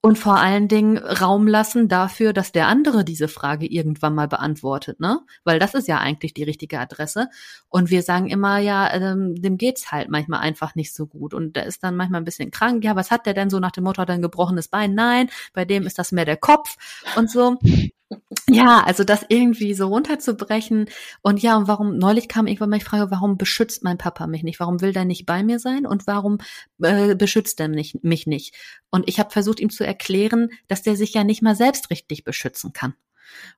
[0.00, 5.00] und vor allen Dingen Raum lassen dafür, dass der andere diese Frage irgendwann mal beantwortet,
[5.00, 5.20] ne?
[5.44, 7.28] Weil das ist ja eigentlich die richtige Adresse.
[7.68, 11.34] Und wir sagen immer, ja, ähm, dem geht's halt manchmal einfach nicht so gut.
[11.34, 12.84] Und der ist dann manchmal ein bisschen krank.
[12.84, 14.94] Ja, was hat der denn so nach dem Motto, hat er ein gebrochenes Bein?
[14.94, 16.76] Nein, bei dem ist das mehr der Kopf
[17.16, 17.58] und so.
[18.48, 20.88] Ja, also das irgendwie so runterzubrechen.
[21.22, 24.42] Und ja, und warum, neulich kam irgendwann mal die Frage, warum beschützt mein Papa mich
[24.42, 24.60] nicht?
[24.60, 25.86] Warum will der nicht bei mir sein?
[25.86, 26.38] Und warum
[26.82, 28.54] äh, beschützt er mich, mich nicht?
[28.90, 32.24] Und ich habe versucht, ihm zu erklären, dass der sich ja nicht mal selbst richtig
[32.24, 32.94] beschützen kann.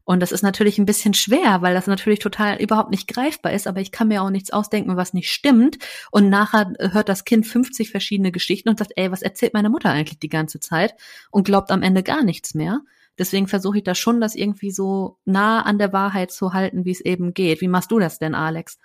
[0.05, 3.69] Und das ist natürlich ein bisschen schwer, weil das natürlich total überhaupt nicht greifbar ist,
[3.69, 5.79] aber ich kann mir auch nichts ausdenken, was nicht stimmt.
[6.11, 9.91] Und nachher hört das Kind 50 verschiedene Geschichten und sagt, ey, was erzählt meine Mutter
[9.91, 10.95] eigentlich die ganze Zeit?
[11.31, 12.81] Und glaubt am Ende gar nichts mehr.
[13.19, 16.93] Deswegen versuche ich da schon, das irgendwie so nah an der Wahrheit zu halten, wie
[16.93, 17.61] es eben geht.
[17.61, 18.79] Wie machst du das denn, Alex?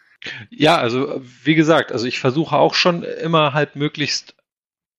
[0.50, 4.36] Ja, also wie gesagt, also ich versuche auch schon immer halt möglichst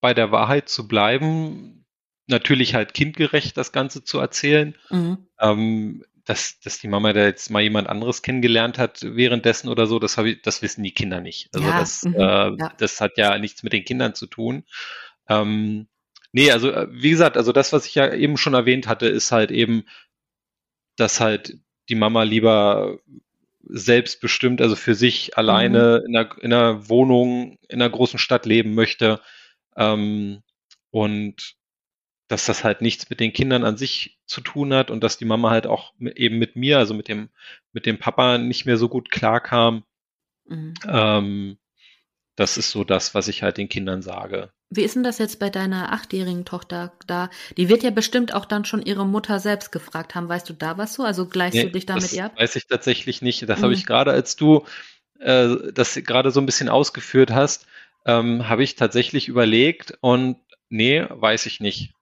[0.01, 1.85] bei der Wahrheit zu bleiben.
[2.27, 4.75] Natürlich halt kindgerecht das Ganze zu erzählen.
[4.89, 5.27] Mhm.
[5.39, 9.97] Ähm, dass, dass die Mama da jetzt mal jemand anderes kennengelernt hat währenddessen oder so,
[9.97, 11.49] das, ich, das wissen die Kinder nicht.
[11.53, 12.73] Also ja, das, mhm, äh, ja.
[12.77, 14.65] das hat ja nichts mit den Kindern zu tun.
[15.29, 15.87] Ähm,
[16.37, 19.31] Nee, also äh, wie gesagt, also das, was ich ja eben schon erwähnt hatte, ist
[19.31, 19.85] halt eben,
[20.95, 21.57] dass halt
[21.89, 22.99] die Mama lieber
[23.63, 26.05] selbstbestimmt, also für sich alleine mhm.
[26.05, 29.19] in, einer, in einer Wohnung in einer großen Stadt leben möchte.
[29.75, 30.43] Ähm,
[30.91, 31.55] und
[32.27, 35.25] dass das halt nichts mit den Kindern an sich zu tun hat und dass die
[35.25, 37.29] Mama halt auch mit, eben mit mir, also mit dem,
[37.73, 39.85] mit dem Papa nicht mehr so gut klarkam.
[40.45, 40.75] Mhm.
[40.87, 41.57] Ähm,
[42.37, 44.51] das ist so das, was ich halt den Kindern sage.
[44.69, 47.29] Wie ist denn das jetzt bei deiner achtjährigen Tochter da?
[47.57, 50.29] Die wird ja bestimmt auch dann schon ihre Mutter selbst gefragt haben.
[50.29, 51.03] Weißt du da was so?
[51.03, 52.37] Also gleichst nee, du dich da mit ihr ab?
[52.37, 53.49] Weiß ich tatsächlich nicht.
[53.49, 53.63] Das mhm.
[53.63, 54.65] habe ich gerade, als du
[55.19, 57.65] äh, das gerade so ein bisschen ausgeführt hast,
[58.05, 60.37] ähm, habe ich tatsächlich überlegt und
[60.69, 61.93] nee, weiß ich nicht.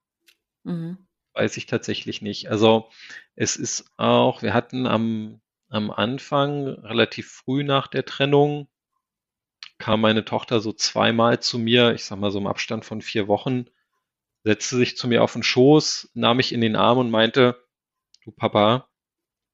[0.63, 0.97] Mhm.
[1.33, 2.49] Weiß ich tatsächlich nicht.
[2.49, 2.89] Also
[3.35, 8.67] es ist auch, wir hatten am, am Anfang, relativ früh nach der Trennung,
[9.77, 13.27] kam meine Tochter so zweimal zu mir, ich sag mal so im Abstand von vier
[13.27, 13.65] Wochen,
[14.43, 17.63] setzte sich zu mir auf den Schoß, nahm mich in den Arm und meinte,
[18.23, 18.87] du Papa,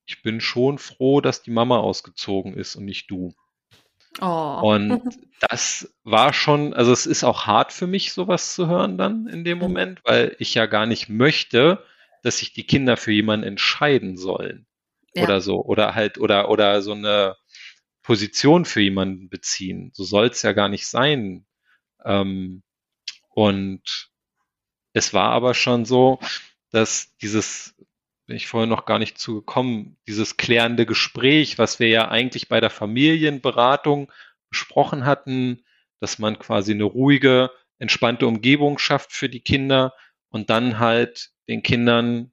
[0.06, 3.34] ich bin schon froh, dass die Mama ausgezogen ist und nicht du.
[4.20, 4.60] Oh.
[4.64, 5.02] Und
[5.50, 9.44] das war schon, also es ist auch hart für mich, sowas zu hören dann in
[9.44, 9.64] dem mhm.
[9.64, 11.84] Moment, weil ich ja gar nicht möchte,
[12.24, 14.68] dass sich die Kinder für jemanden entscheiden sollen.
[15.16, 15.24] Ja.
[15.24, 15.64] Oder so.
[15.64, 17.36] Oder halt, oder, oder so eine
[18.04, 19.92] Position für jemanden beziehen.
[19.94, 21.46] So soll es ja gar nicht sein.
[22.04, 22.64] Ähm,
[23.30, 24.10] und
[24.94, 26.20] es war aber schon so,
[26.72, 27.76] dass dieses,
[28.26, 32.60] bin ich vorher noch gar nicht zugekommen, dieses klärende Gespräch, was wir ja eigentlich bei
[32.60, 34.12] der Familienberatung
[34.50, 35.64] besprochen hatten,
[36.00, 39.94] dass man quasi eine ruhige, entspannte Umgebung schafft für die Kinder
[40.30, 42.32] und dann halt den Kindern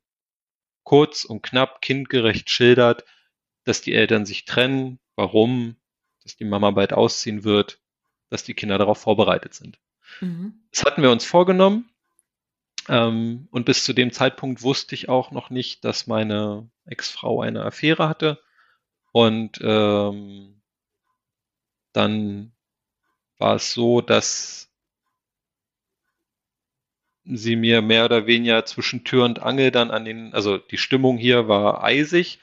[0.84, 3.04] kurz und knapp kindgerecht schildert,
[3.64, 5.76] dass die Eltern sich trennen, warum,
[6.22, 7.80] dass die Mama bald ausziehen wird,
[8.30, 9.78] dass die Kinder darauf vorbereitet sind.
[10.20, 10.54] Mhm.
[10.70, 11.90] Das hatten wir uns vorgenommen.
[12.88, 17.64] Ähm, und bis zu dem Zeitpunkt wusste ich auch noch nicht, dass meine Ex-Frau eine
[17.64, 18.40] Affäre hatte.
[19.12, 20.62] Und ähm,
[21.92, 22.52] dann
[23.38, 24.70] war es so, dass
[27.24, 31.18] sie mir mehr oder weniger zwischen Tür und Angel dann an den, also die Stimmung
[31.18, 32.38] hier war eisig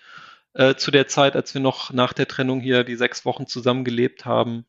[0.55, 4.25] äh, zu der Zeit, als wir noch nach der Trennung hier die sechs Wochen zusammengelebt
[4.25, 4.65] haben.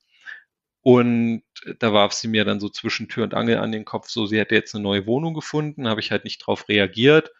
[0.82, 1.42] Und
[1.78, 4.38] da warf sie mir dann so zwischen Tür und Angel an den Kopf, so sie
[4.38, 7.32] hätte jetzt eine neue Wohnung gefunden, habe ich halt nicht drauf reagiert.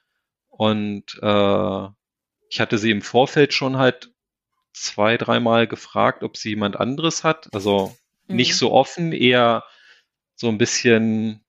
[0.48, 1.88] Und äh,
[2.48, 4.11] ich hatte sie im Vorfeld schon halt
[4.72, 7.52] zwei, dreimal gefragt, ob sie jemand anderes hat.
[7.52, 8.37] Also mhm.
[8.37, 9.64] nicht so offen, eher
[10.35, 11.44] so ein bisschen,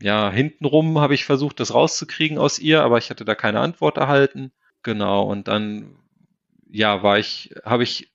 [0.00, 3.96] ja, hintenrum habe ich versucht, das rauszukriegen aus ihr, aber ich hatte da keine Antwort
[3.96, 4.52] erhalten.
[4.82, 6.01] Genau, und dann
[6.72, 8.10] ja, war ich, habe ich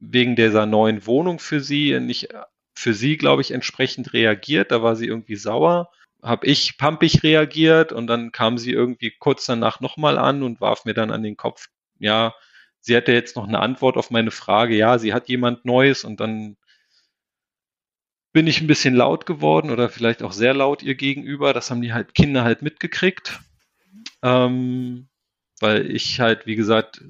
[0.00, 2.28] wegen dieser neuen Wohnung für sie nicht
[2.74, 4.72] für sie, glaube ich, entsprechend reagiert.
[4.72, 5.90] Da war sie irgendwie sauer.
[6.22, 10.84] Habe ich pampig reagiert und dann kam sie irgendwie kurz danach nochmal an und warf
[10.84, 12.34] mir dann an den Kopf, ja,
[12.80, 16.20] sie hätte jetzt noch eine Antwort auf meine Frage, ja, sie hat jemand Neues und
[16.20, 16.56] dann
[18.32, 21.52] bin ich ein bisschen laut geworden oder vielleicht auch sehr laut ihr gegenüber.
[21.52, 23.40] Das haben die halt Kinder halt mitgekriegt.
[24.22, 25.08] Ähm,
[25.60, 27.02] weil ich halt, wie gesagt,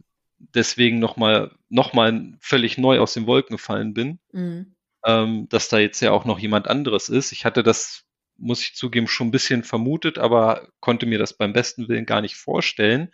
[0.55, 4.75] deswegen nochmal noch mal völlig neu aus den Wolken gefallen bin, mhm.
[5.05, 7.33] ähm, dass da jetzt ja auch noch jemand anderes ist.
[7.33, 8.05] Ich hatte das,
[8.37, 12.21] muss ich zugeben, schon ein bisschen vermutet, aber konnte mir das beim besten Willen gar
[12.21, 13.11] nicht vorstellen,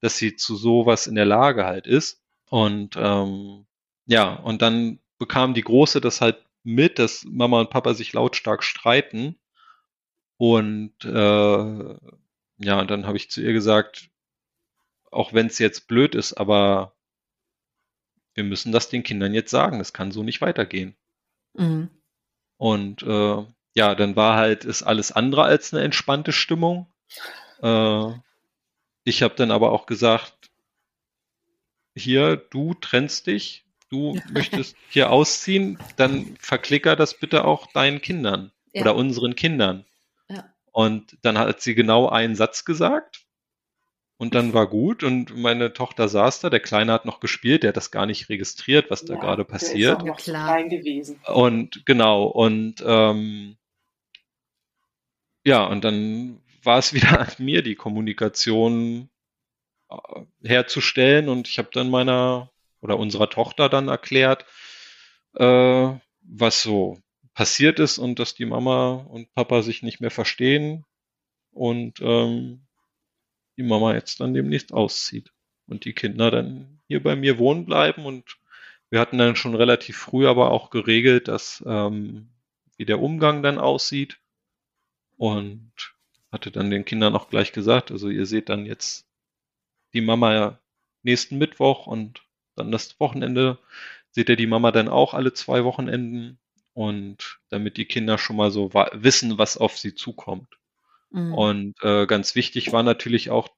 [0.00, 2.22] dass sie zu sowas in der Lage halt ist.
[2.50, 3.66] Und ähm,
[4.06, 8.62] ja, und dann bekam die Große das halt mit, dass Mama und Papa sich lautstark
[8.62, 9.38] streiten.
[10.36, 11.96] Und äh,
[12.58, 14.08] ja, dann habe ich zu ihr gesagt,
[15.12, 16.94] auch wenn es jetzt blöd ist, aber
[18.34, 19.78] wir müssen das den Kindern jetzt sagen.
[19.78, 20.96] Das kann so nicht weitergehen.
[21.54, 21.90] Mhm.
[22.56, 26.90] Und äh, ja, dann war halt, ist alles andere als eine entspannte Stimmung.
[27.62, 28.12] Äh,
[29.04, 30.50] ich habe dann aber auch gesagt,
[31.94, 38.50] hier, du trennst dich, du möchtest hier ausziehen, dann verklicker das bitte auch deinen Kindern
[38.72, 38.80] ja.
[38.80, 39.84] oder unseren Kindern.
[40.28, 40.44] Ja.
[40.70, 43.26] Und dann hat sie genau einen Satz gesagt
[44.22, 47.70] und dann war gut und meine Tochter saß da, der Kleine hat noch gespielt, der
[47.70, 49.74] hat das gar nicht registriert, was da gerade passiert.
[49.74, 50.46] Der ist auch noch klar.
[50.46, 51.18] klein gewesen.
[51.26, 53.56] Und genau, und ähm,
[55.44, 59.10] ja, und dann war es wieder an mir, die Kommunikation
[59.90, 59.96] äh,
[60.44, 62.48] herzustellen und ich habe dann meiner
[62.80, 64.46] oder unserer Tochter dann erklärt,
[65.34, 65.88] äh,
[66.20, 66.96] was so
[67.34, 70.84] passiert ist und dass die Mama und Papa sich nicht mehr verstehen
[71.50, 72.68] und ähm,
[73.56, 75.32] die Mama jetzt dann demnächst auszieht
[75.66, 78.04] und die Kinder dann hier bei mir wohnen bleiben.
[78.04, 78.36] Und
[78.90, 82.28] wir hatten dann schon relativ früh aber auch geregelt, dass ähm,
[82.76, 84.18] wie der Umgang dann aussieht.
[85.16, 85.72] Und
[86.32, 89.06] hatte dann den Kindern auch gleich gesagt, also ihr seht dann jetzt
[89.92, 90.58] die Mama
[91.02, 92.22] nächsten Mittwoch und
[92.56, 93.58] dann das Wochenende
[94.10, 96.38] seht ihr die Mama dann auch alle zwei Wochenenden.
[96.74, 100.48] Und damit die Kinder schon mal so wissen, was auf sie zukommt.
[101.12, 101.34] Mhm.
[101.34, 103.48] Und äh, ganz wichtig war natürlich auch,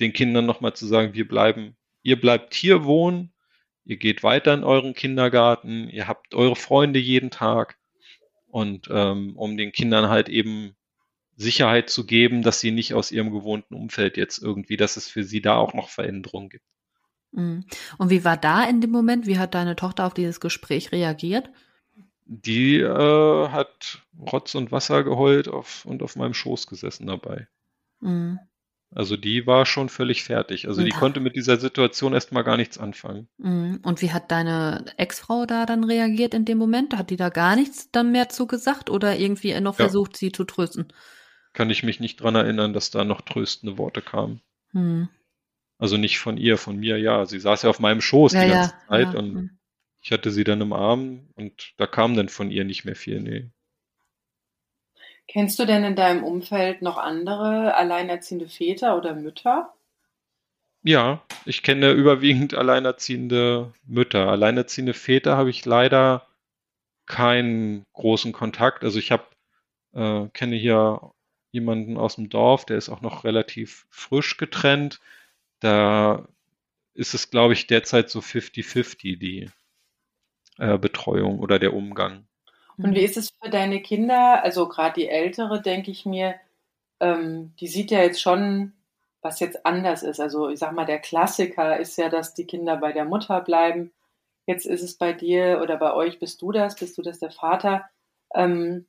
[0.00, 3.32] den Kindern nochmal zu sagen, wir bleiben, ihr bleibt hier wohnen,
[3.84, 7.78] ihr geht weiter in euren Kindergarten, ihr habt eure Freunde jeden Tag
[8.48, 10.74] und ähm, um den Kindern halt eben
[11.36, 15.24] Sicherheit zu geben, dass sie nicht aus ihrem gewohnten Umfeld jetzt irgendwie, dass es für
[15.24, 16.64] sie da auch noch Veränderungen gibt.
[17.32, 17.64] Mhm.
[17.98, 19.26] Und wie war da in dem Moment?
[19.26, 21.50] Wie hat deine Tochter auf dieses Gespräch reagiert?
[22.26, 27.48] Die äh, hat Rotz und Wasser geheult auf, und auf meinem Schoß gesessen dabei.
[28.00, 28.38] Mhm.
[28.94, 30.68] Also die war schon völlig fertig.
[30.68, 33.28] Also die konnte mit dieser Situation erstmal gar nichts anfangen.
[33.38, 33.80] Mhm.
[33.82, 36.96] Und wie hat deine Ex-Frau da dann reagiert in dem Moment?
[36.96, 39.86] Hat die da gar nichts dann mehr zu gesagt oder irgendwie noch ja.
[39.86, 40.92] versucht, sie zu trösten?
[41.52, 44.40] Kann ich mich nicht dran erinnern, dass da noch tröstende Worte kamen.
[44.72, 45.08] Mhm.
[45.78, 47.26] Also nicht von ihr, von mir, ja.
[47.26, 49.18] Sie saß ja auf meinem Schoß ja, die ganze ja, Zeit ja.
[49.18, 49.50] und mhm.
[50.04, 53.20] Ich hatte sie dann im Arm und da kam dann von ihr nicht mehr viel,
[53.20, 53.50] nee.
[55.26, 59.72] Kennst du denn in deinem Umfeld noch andere alleinerziehende Väter oder Mütter?
[60.82, 64.28] Ja, ich kenne überwiegend alleinerziehende Mütter.
[64.28, 66.26] Alleinerziehende Väter habe ich leider
[67.06, 68.84] keinen großen Kontakt.
[68.84, 69.24] Also ich habe
[69.94, 71.12] äh, kenne hier
[71.50, 75.00] jemanden aus dem Dorf, der ist auch noch relativ frisch getrennt.
[75.60, 76.28] Da
[76.92, 79.50] ist es, glaube ich, derzeit so 50-50 die
[80.58, 82.26] äh, Betreuung oder der Umgang.
[82.76, 84.42] Und wie ist es für deine Kinder?
[84.42, 86.34] Also gerade die ältere, denke ich mir,
[87.00, 88.72] ähm, die sieht ja jetzt schon,
[89.22, 90.20] was jetzt anders ist.
[90.20, 93.92] Also ich sag mal, der Klassiker ist ja, dass die Kinder bei der Mutter bleiben.
[94.46, 97.30] Jetzt ist es bei dir oder bei euch, bist du das, bist du das der
[97.30, 97.88] Vater?
[98.34, 98.86] Ähm,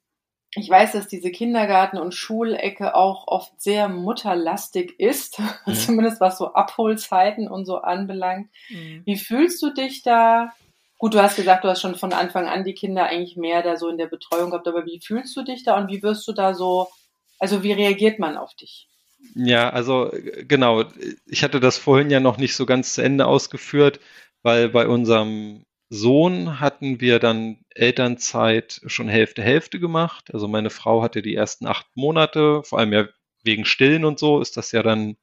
[0.57, 5.73] ich weiß, dass diese Kindergarten- und Schulecke auch oft sehr mutterlastig ist, mhm.
[5.73, 8.49] zumindest was so Abholzeiten und so anbelangt.
[8.69, 9.01] Mhm.
[9.05, 10.53] Wie fühlst du dich da?
[10.97, 13.75] Gut, du hast gesagt, du hast schon von Anfang an die Kinder eigentlich mehr da
[13.75, 16.33] so in der Betreuung gehabt, aber wie fühlst du dich da und wie wirst du
[16.33, 16.87] da so,
[17.39, 18.87] also wie reagiert man auf dich?
[19.35, 20.11] Ja, also
[20.47, 20.83] genau,
[21.25, 23.99] ich hatte das vorhin ja noch nicht so ganz zu Ende ausgeführt,
[24.43, 30.33] weil bei unserem Sohn hatten wir dann Elternzeit schon Hälfte Hälfte gemacht.
[30.33, 33.07] Also meine Frau hatte die ersten acht Monate, vor allem ja
[33.43, 35.17] wegen Stillen und so, ist das ja dann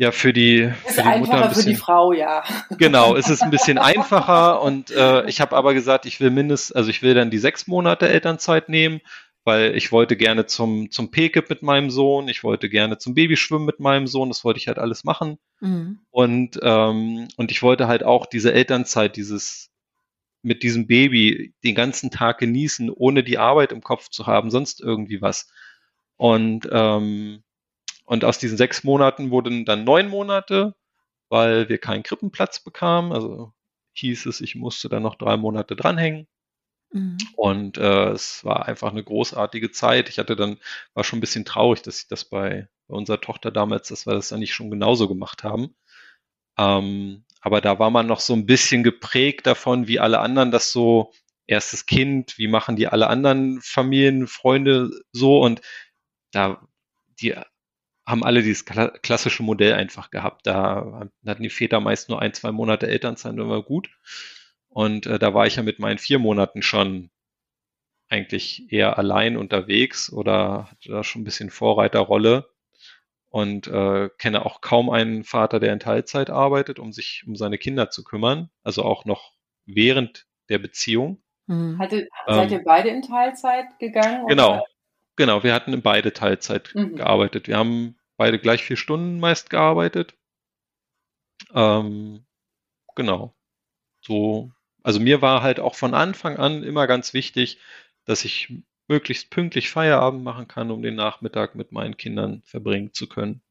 [0.00, 2.42] ja für die, ist für die Mutter bisschen, für die Frau, ja.
[2.78, 6.74] Genau, es ist ein bisschen einfacher und äh, ich habe aber gesagt, ich will mindestens,
[6.74, 9.02] also ich will dann die sechs Monate Elternzeit nehmen,
[9.44, 13.66] weil ich wollte gerne zum zum PKIP mit meinem Sohn, ich wollte gerne zum Babyschwimmen
[13.66, 15.98] mit meinem Sohn, das wollte ich halt alles machen mhm.
[16.10, 19.68] und ähm, und ich wollte halt auch diese Elternzeit, dieses
[20.40, 24.80] mit diesem Baby den ganzen Tag genießen, ohne die Arbeit im Kopf zu haben, sonst
[24.80, 25.52] irgendwie was.
[26.16, 27.42] Und ähm,
[28.10, 30.74] und aus diesen sechs Monaten wurden dann neun Monate,
[31.28, 33.12] weil wir keinen Krippenplatz bekamen.
[33.12, 33.52] Also
[33.92, 36.26] hieß es, ich musste dann noch drei Monate dranhängen.
[36.90, 37.18] Mhm.
[37.36, 40.08] Und äh, es war einfach eine großartige Zeit.
[40.08, 40.58] Ich hatte dann,
[40.92, 44.14] war schon ein bisschen traurig, dass ich das bei, bei unserer Tochter damals, dass wir
[44.14, 45.76] das nicht schon genauso gemacht haben.
[46.58, 50.72] Ähm, aber da war man noch so ein bisschen geprägt davon, wie alle anderen das
[50.72, 51.12] so,
[51.46, 55.60] erstes Kind, wie machen die alle anderen Familien, Freunde so und
[56.32, 56.60] da,
[57.20, 57.36] die
[58.06, 60.46] haben alle dieses klassische Modell einfach gehabt.
[60.46, 63.90] Da hatten die Väter meist nur ein, zwei Monate Elternzeit und war gut.
[64.68, 67.10] Und äh, da war ich ja mit meinen vier Monaten schon
[68.08, 72.50] eigentlich eher allein unterwegs oder hatte da schon ein bisschen Vorreiterrolle
[73.28, 77.58] und äh, kenne auch kaum einen Vater, der in Teilzeit arbeitet, um sich um seine
[77.58, 79.32] Kinder zu kümmern, also auch noch
[79.64, 81.22] während der Beziehung.
[81.46, 81.78] Mhm.
[81.78, 84.26] Hatte, seid ähm, ihr beide in Teilzeit gegangen?
[84.26, 84.64] Genau, oder?
[85.20, 85.44] Genau.
[85.44, 86.96] Wir hatten in beide Teilzeit mhm.
[86.96, 87.46] gearbeitet.
[87.46, 90.14] Wir haben beide gleich vier Stunden meist gearbeitet.
[91.54, 92.24] Ähm,
[92.96, 93.34] genau.
[94.00, 94.50] So,
[94.82, 97.58] also mir war halt auch von Anfang an immer ganz wichtig,
[98.06, 98.50] dass ich
[98.88, 103.42] möglichst pünktlich Feierabend machen kann, um den Nachmittag mit meinen Kindern verbringen zu können.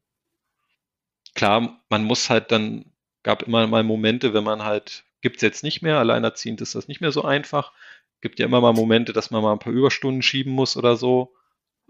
[1.34, 2.84] Klar, man muss halt dann,
[3.22, 6.88] gab immer mal Momente, wenn man halt, gibt es jetzt nicht mehr, alleinerziehend ist das
[6.88, 7.72] nicht mehr so einfach.
[8.20, 11.32] Gibt ja immer mal Momente, dass man mal ein paar Überstunden schieben muss oder so.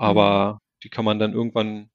[0.00, 0.58] Aber mhm.
[0.82, 1.90] die kann man dann irgendwann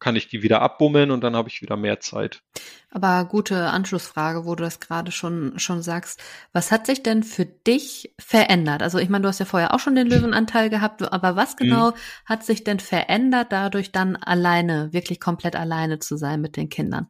[0.00, 2.42] kann ich die wieder abbummeln und dann habe ich wieder mehr Zeit.
[2.90, 6.22] Aber gute Anschlussfrage, wo du das gerade schon, schon sagst.
[6.52, 8.82] Was hat sich denn für dich verändert?
[8.82, 11.58] Also ich meine, du hast ja vorher auch schon den Löwenanteil gehabt, aber was mhm.
[11.58, 11.94] genau mhm.
[12.26, 17.08] hat sich denn verändert, dadurch dann alleine, wirklich komplett alleine zu sein mit den Kindern?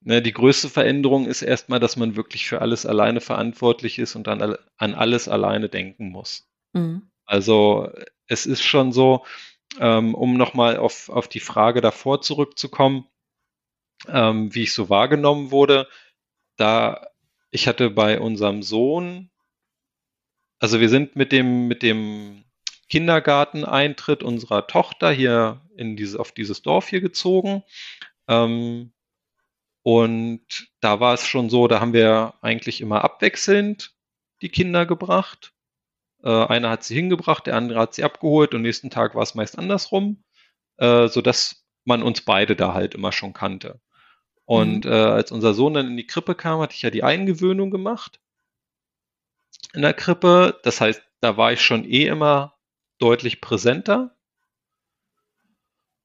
[0.00, 4.28] Ne, die größte Veränderung ist erstmal, dass man wirklich für alles alleine verantwortlich ist und
[4.28, 6.46] an, an alles alleine denken muss.
[6.72, 7.10] Mhm.
[7.26, 7.90] Also
[8.28, 9.24] es ist schon so,
[9.80, 13.06] ähm, um nochmal auf, auf die Frage davor zurückzukommen,
[14.08, 15.88] ähm, wie ich so wahrgenommen wurde,
[16.56, 17.08] da
[17.50, 19.30] ich hatte bei unserem Sohn,
[20.58, 22.44] also wir sind mit dem, mit dem
[22.88, 27.62] Kindergarteneintritt unserer Tochter hier in diese, auf dieses Dorf hier gezogen.
[28.28, 28.92] Ähm,
[29.84, 33.94] Und da war es schon so, da haben wir eigentlich immer abwechselnd
[34.42, 35.53] die Kinder gebracht.
[36.24, 39.34] Äh, einer hat sie hingebracht, der andere hat sie abgeholt und nächsten Tag war es
[39.34, 40.24] meist andersrum,
[40.78, 43.80] äh, so dass man uns beide da halt immer schon kannte.
[44.46, 44.90] Und mhm.
[44.92, 48.20] äh, als unser Sohn dann in die Krippe kam, hatte ich ja die Eingewöhnung gemacht
[49.74, 50.58] in der Krippe.
[50.62, 52.54] Das heißt, da war ich schon eh immer
[52.98, 54.16] deutlich präsenter.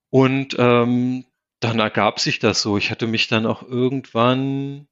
[0.10, 1.26] Und ähm,
[1.62, 2.78] dann ergab sich das so.
[2.78, 4.89] Ich hatte mich dann auch irgendwann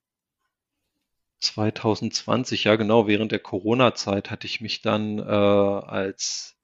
[1.40, 6.56] 2020, ja genau, während der Corona-Zeit hatte ich mich dann äh, als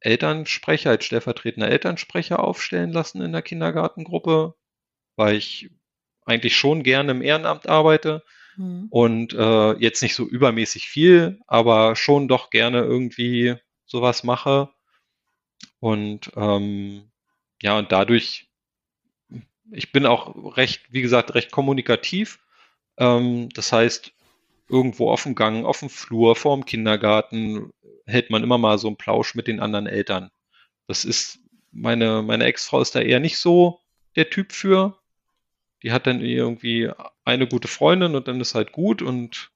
[0.00, 4.54] Elternsprecher, als stellvertretender Elternsprecher aufstellen lassen in der Kindergartengruppe,
[5.16, 5.70] weil ich
[6.26, 8.22] eigentlich schon gerne im Ehrenamt arbeite
[8.56, 8.88] mhm.
[8.90, 13.56] und äh, jetzt nicht so übermäßig viel, aber schon doch gerne irgendwie
[13.86, 14.70] sowas mache.
[15.80, 17.10] Und ähm,
[17.62, 18.50] ja, und dadurch,
[19.70, 22.43] ich bin auch recht, wie gesagt, recht kommunikativ.
[22.96, 24.12] Ähm, das heißt,
[24.68, 27.70] irgendwo auf dem Gang, auf dem Flur, vor dem Kindergarten
[28.06, 30.30] hält man immer mal so einen Plausch mit den anderen Eltern.
[30.86, 31.38] Das ist,
[31.72, 33.80] meine, meine Ex-Frau ist da eher nicht so
[34.16, 34.98] der Typ für.
[35.82, 36.90] Die hat dann irgendwie
[37.24, 39.50] eine gute Freundin und dann ist halt gut und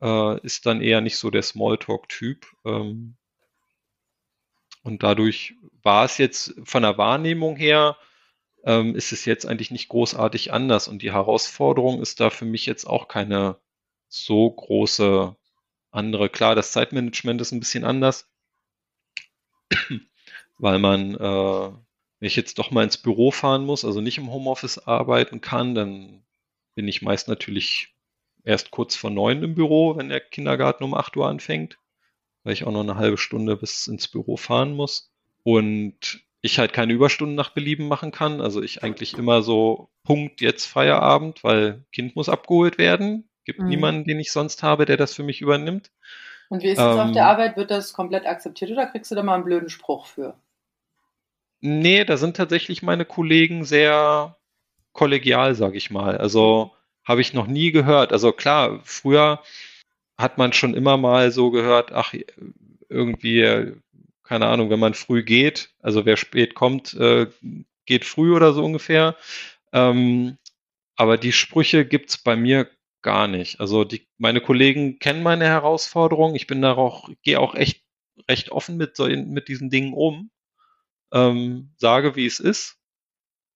[0.00, 2.46] äh, ist dann eher nicht so der Smalltalk-Typ.
[2.64, 3.16] Ähm,
[4.82, 7.96] und dadurch war es jetzt von der Wahrnehmung her,
[8.64, 10.88] ähm, ist es jetzt eigentlich nicht großartig anders.
[10.88, 13.56] Und die Herausforderung ist da für mich jetzt auch keine
[14.08, 15.36] so große
[15.90, 16.28] andere.
[16.28, 18.28] Klar, das Zeitmanagement ist ein bisschen anders,
[20.58, 24.30] weil man, äh, wenn ich jetzt doch mal ins Büro fahren muss, also nicht im
[24.30, 26.22] Homeoffice arbeiten kann, dann
[26.74, 27.94] bin ich meist natürlich
[28.44, 31.78] erst kurz vor neun im Büro, wenn der Kindergarten um acht Uhr anfängt,
[32.42, 35.12] weil ich auch noch eine halbe Stunde bis ins Büro fahren muss.
[35.42, 38.40] Und ich halt keine Überstunden nach Belieben machen kann.
[38.40, 43.28] Also ich eigentlich immer so Punkt jetzt Feierabend, weil Kind muss abgeholt werden.
[43.44, 43.68] Gibt mhm.
[43.68, 45.90] niemanden, den ich sonst habe, der das für mich übernimmt.
[46.48, 47.56] Und wie ist es ähm, auf der Arbeit?
[47.56, 50.34] Wird das komplett akzeptiert oder kriegst du da mal einen blöden Spruch für?
[51.60, 54.36] Nee, da sind tatsächlich meine Kollegen sehr
[54.92, 56.16] kollegial, sage ich mal.
[56.16, 56.72] Also
[57.04, 58.12] habe ich noch nie gehört.
[58.12, 59.42] Also klar, früher
[60.16, 62.14] hat man schon immer mal so gehört, ach,
[62.88, 63.74] irgendwie,
[64.30, 67.26] keine Ahnung, wenn man früh geht, also wer spät kommt, äh,
[67.84, 69.16] geht früh oder so ungefähr.
[69.72, 70.38] Ähm,
[70.94, 72.70] aber die Sprüche gibt's bei mir
[73.02, 73.58] gar nicht.
[73.58, 76.36] Also die, meine Kollegen kennen meine Herausforderungen.
[76.36, 77.82] Ich bin da auch, gehe auch echt
[78.28, 80.30] recht offen mit, mit diesen Dingen um.
[81.12, 82.78] Ähm, sage, wie es ist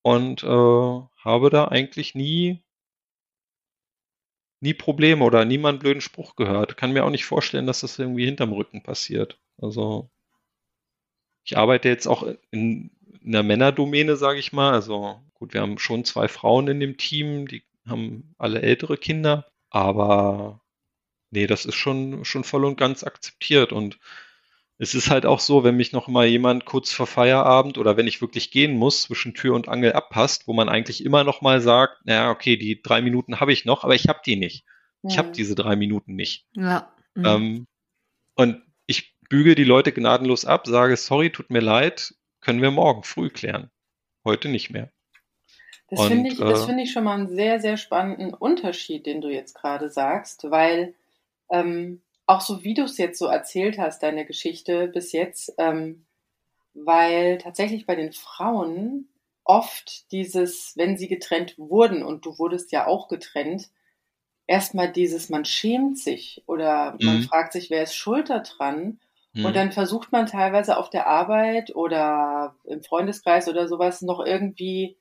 [0.02, 2.64] und äh, habe da eigentlich nie
[4.60, 6.76] nie Probleme oder nie mal einen blöden Spruch gehört.
[6.76, 9.38] Kann mir auch nicht vorstellen, dass das irgendwie hinterm Rücken passiert.
[9.58, 10.10] Also
[11.44, 12.90] ich arbeite jetzt auch in,
[13.22, 14.72] in der Männerdomäne, sage ich mal.
[14.72, 19.46] Also gut, wir haben schon zwei Frauen in dem Team, die haben alle ältere Kinder,
[19.70, 20.60] aber
[21.30, 23.72] nee, das ist schon, schon voll und ganz akzeptiert.
[23.72, 23.98] Und
[24.78, 28.06] es ist halt auch so, wenn mich noch mal jemand kurz vor Feierabend oder wenn
[28.06, 31.60] ich wirklich gehen muss, zwischen Tür und Angel abpasst, wo man eigentlich immer noch mal
[31.60, 34.64] sagt, naja, okay, die drei Minuten habe ich noch, aber ich habe die nicht.
[35.02, 35.10] Ja.
[35.10, 36.46] Ich habe diese drei Minuten nicht.
[36.54, 36.92] Ja.
[37.14, 37.24] Mhm.
[37.26, 37.66] Ähm,
[38.34, 38.62] und
[39.34, 43.30] ich bügel die Leute gnadenlos ab, sage, sorry, tut mir leid, können wir morgen früh
[43.30, 43.70] klären.
[44.24, 44.90] Heute nicht mehr.
[45.90, 49.28] Das finde ich, äh, find ich schon mal einen sehr, sehr spannenden Unterschied, den du
[49.28, 50.94] jetzt gerade sagst, weil
[51.50, 56.06] ähm, auch so wie du es jetzt so erzählt hast, deine Geschichte bis jetzt, ähm,
[56.72, 59.08] weil tatsächlich bei den Frauen
[59.44, 63.68] oft dieses, wenn sie getrennt wurden und du wurdest ja auch getrennt,
[64.46, 67.22] erstmal dieses, man schämt sich oder man mhm.
[67.24, 69.00] fragt sich, wer ist schuld daran?
[69.34, 69.44] Mhm.
[69.44, 74.96] Und dann versucht man teilweise auf der Arbeit oder im Freundeskreis oder sowas noch irgendwie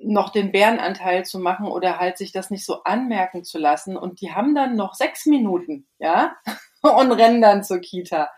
[0.00, 3.96] noch den Bärenanteil zu machen oder halt sich das nicht so anmerken zu lassen.
[3.96, 6.36] Und die haben dann noch sechs Minuten, ja,
[6.82, 8.30] und rennen dann zur Kita.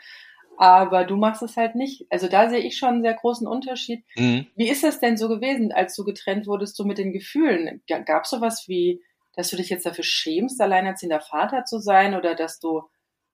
[0.57, 2.07] Aber du machst es halt nicht.
[2.11, 4.05] Also da sehe ich schon einen sehr großen Unterschied.
[4.17, 4.47] Mhm.
[4.57, 7.83] Wie ist das denn so gewesen, als du getrennt wurdest, so mit den Gefühlen?
[7.87, 9.03] Gab es sowas wie,
[9.35, 12.83] dass du dich jetzt dafür schämst, alleinerziehender Vater zu sein oder dass du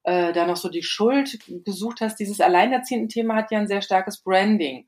[0.06, 2.16] äh, da noch so die Schuld gesucht hast?
[2.16, 4.86] Dieses alleinerziehenden Thema hat ja ein sehr starkes Branding.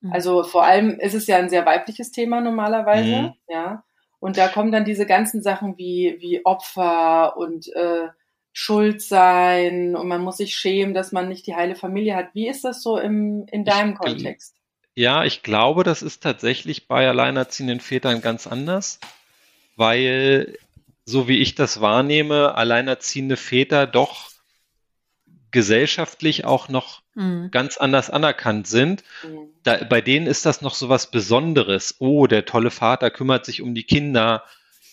[0.00, 0.12] Mhm.
[0.12, 3.32] Also vor allem ist es ja ein sehr weibliches Thema normalerweise, mhm.
[3.48, 3.84] ja.
[4.20, 8.08] Und da kommen dann diese ganzen Sachen wie, wie Opfer und äh,
[8.52, 12.28] Schuld sein und man muss sich schämen, dass man nicht die heile Familie hat.
[12.34, 14.54] Wie ist das so im, in deinem ich, Kontext?
[14.94, 19.00] Ja, ich glaube, das ist tatsächlich bei alleinerziehenden Vätern ganz anders,
[19.76, 20.56] weil
[21.04, 24.30] so wie ich das wahrnehme, alleinerziehende Väter doch
[25.54, 27.50] gesellschaftlich auch noch mhm.
[27.50, 29.04] ganz anders anerkannt sind.
[29.22, 29.48] Mhm.
[29.62, 31.94] Da, bei denen ist das noch so was Besonderes.
[32.00, 34.42] Oh, der tolle Vater kümmert sich um die Kinder.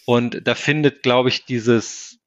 [0.05, 2.19] Und da findet, glaube ich, dieses,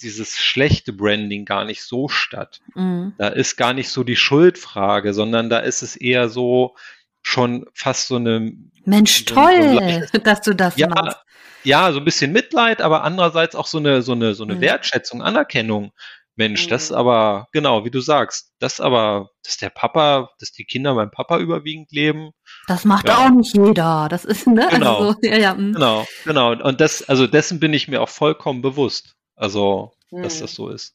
[0.00, 2.60] dieses schlechte Branding gar nicht so statt.
[2.74, 3.14] Mhm.
[3.18, 6.76] Da ist gar nicht so die Schuldfrage, sondern da ist es eher so
[7.22, 8.52] schon fast so eine.
[8.84, 11.18] Mensch, so, toll, so dass du das ja, machst.
[11.64, 14.60] Ja, so ein bisschen Mitleid, aber andererseits auch so eine, so eine, so eine mhm.
[14.60, 15.92] Wertschätzung, Anerkennung.
[16.36, 16.70] Mensch, mhm.
[16.70, 21.10] das aber, genau, wie du sagst, das aber, dass der Papa, dass die Kinder beim
[21.10, 22.30] Papa überwiegend leben.
[22.68, 23.18] Das macht ja.
[23.18, 24.08] auch nicht jeder.
[24.08, 24.66] Das ist, ne?
[24.70, 25.08] Genau.
[25.08, 25.74] Also, ja, ja, mhm.
[25.74, 26.52] genau, genau.
[26.52, 29.14] Und das, also dessen bin ich mir auch vollkommen bewusst.
[29.36, 30.22] Also, mhm.
[30.22, 30.94] dass das so ist.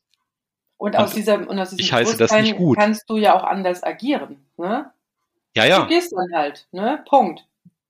[0.77, 2.77] Und, und aus dieser, und aus diesem ich heiße das nicht gut.
[2.77, 4.91] kannst du ja auch anders agieren, ne?
[5.55, 5.81] Ja, ja.
[5.81, 7.03] Du gehst dann halt, ne?
[7.07, 7.47] Punkt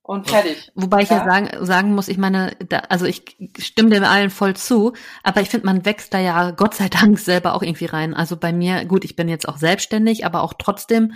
[0.08, 0.72] und fertig.
[0.74, 3.24] Wobei ich ja, ja sagen, sagen muss, ich meine, da, also ich
[3.60, 7.20] stimme dem allen voll zu, aber ich finde, man wächst da ja Gott sei Dank
[7.20, 8.14] selber auch irgendwie rein.
[8.14, 11.14] Also bei mir, gut, ich bin jetzt auch selbstständig, aber auch trotzdem,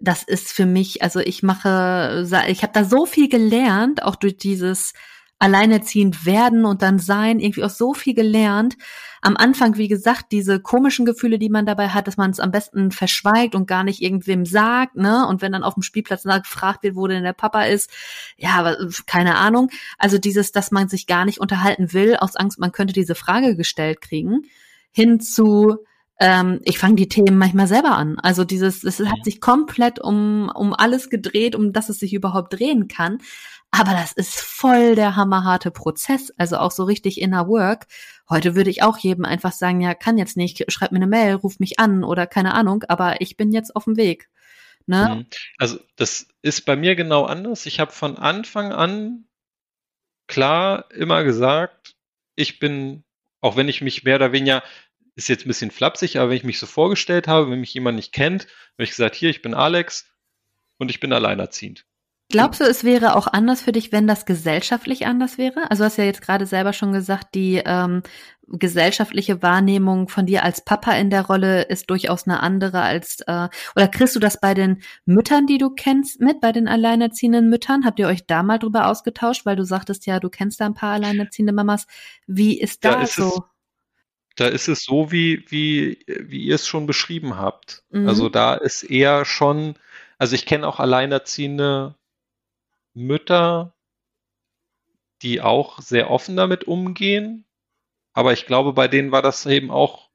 [0.00, 4.36] das ist für mich, also ich mache, ich habe da so viel gelernt, auch durch
[4.36, 4.94] dieses
[5.38, 8.76] alleinerziehend werden und dann sein, irgendwie auch so viel gelernt.
[9.20, 12.50] Am Anfang, wie gesagt, diese komischen Gefühle, die man dabei hat, dass man es am
[12.50, 15.26] besten verschweigt und gar nicht irgendwem sagt, ne?
[15.26, 17.90] Und wenn dann auf dem Spielplatz gefragt wird, wo denn der Papa ist,
[18.36, 18.76] ja, aber
[19.06, 19.70] keine Ahnung.
[19.98, 23.56] Also dieses, dass man sich gar nicht unterhalten will, aus Angst, man könnte diese Frage
[23.56, 24.42] gestellt kriegen,
[24.92, 25.78] hin zu,
[26.20, 28.18] ähm, ich fange die Themen manchmal selber an.
[28.20, 32.52] Also dieses, es hat sich komplett um, um alles gedreht, um dass es sich überhaupt
[32.52, 33.18] drehen kann.
[33.70, 37.86] Aber das ist voll der hammerharte Prozess, also auch so richtig inner work.
[38.30, 41.34] Heute würde ich auch jedem einfach sagen, ja, kann jetzt nicht, schreib mir eine Mail,
[41.34, 44.28] ruf mich an oder keine Ahnung, aber ich bin jetzt auf dem Weg.
[44.86, 45.16] Ne?
[45.16, 45.26] Mhm.
[45.58, 47.66] Also das ist bei mir genau anders.
[47.66, 49.26] Ich habe von Anfang an
[50.28, 51.96] klar immer gesagt,
[52.36, 53.04] ich bin,
[53.40, 54.62] auch wenn ich mich mehr oder weniger,
[55.16, 57.96] ist jetzt ein bisschen flapsig, aber wenn ich mich so vorgestellt habe, wenn mich jemand
[57.96, 60.06] nicht kennt, habe ich gesagt, hier, ich bin Alex
[60.78, 61.86] und ich bin alleinerziehend.
[62.30, 65.70] Glaubst du, es wäre auch anders für dich, wenn das gesellschaftlich anders wäre?
[65.70, 68.02] Also du hast ja jetzt gerade selber schon gesagt, die ähm,
[68.48, 73.48] gesellschaftliche Wahrnehmung von dir als Papa in der Rolle ist durchaus eine andere als äh,
[73.76, 77.84] oder kriegst du das bei den Müttern, die du kennst, mit, bei den alleinerziehenden Müttern?
[77.84, 80.74] Habt ihr euch da mal drüber ausgetauscht, weil du sagtest ja, du kennst da ein
[80.74, 81.86] paar alleinerziehende Mamas.
[82.26, 83.44] Wie ist da ja, ist so?
[84.36, 87.84] Da ist es so, wie, wie, wie ihr es schon beschrieben habt.
[87.90, 88.08] Mhm.
[88.08, 89.76] Also da ist eher schon,
[90.18, 91.94] also ich kenne auch alleinerziehende
[92.94, 93.74] Mütter,
[95.22, 97.44] die auch sehr offen damit umgehen.
[98.12, 100.10] Aber ich glaube, bei denen war das eben auch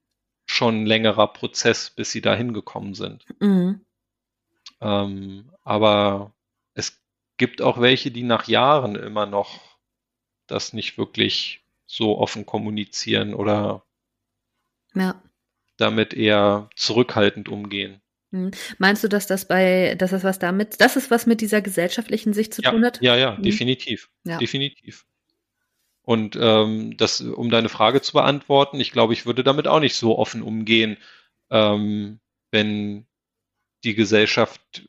[0.46, 3.26] schon ein längerer Prozess, bis sie da hingekommen sind.
[3.40, 3.86] Mhm.
[4.82, 6.34] Ähm, aber
[6.74, 7.02] es
[7.38, 9.60] gibt auch welche, die nach Jahren immer noch
[10.48, 13.84] das nicht wirklich so offen kommunizieren oder
[14.96, 15.22] ja.
[15.78, 18.02] damit eher zurückhaltend umgehen.
[18.32, 18.52] Hm.
[18.78, 22.34] Meinst du, dass das bei, dass das was damit, dass es was mit dieser gesellschaftlichen
[22.34, 23.02] Sicht zu ja, tun hat?
[23.02, 23.44] Ja, ja, mhm.
[23.44, 24.10] definitiv.
[24.24, 24.38] Ja.
[24.38, 25.06] Definitiv.
[26.04, 29.96] Und ähm, das, um deine Frage zu beantworten, ich glaube, ich würde damit auch nicht
[29.96, 30.98] so offen umgehen,
[31.50, 32.20] ähm,
[32.52, 33.06] wenn
[33.84, 34.88] die Gesellschaft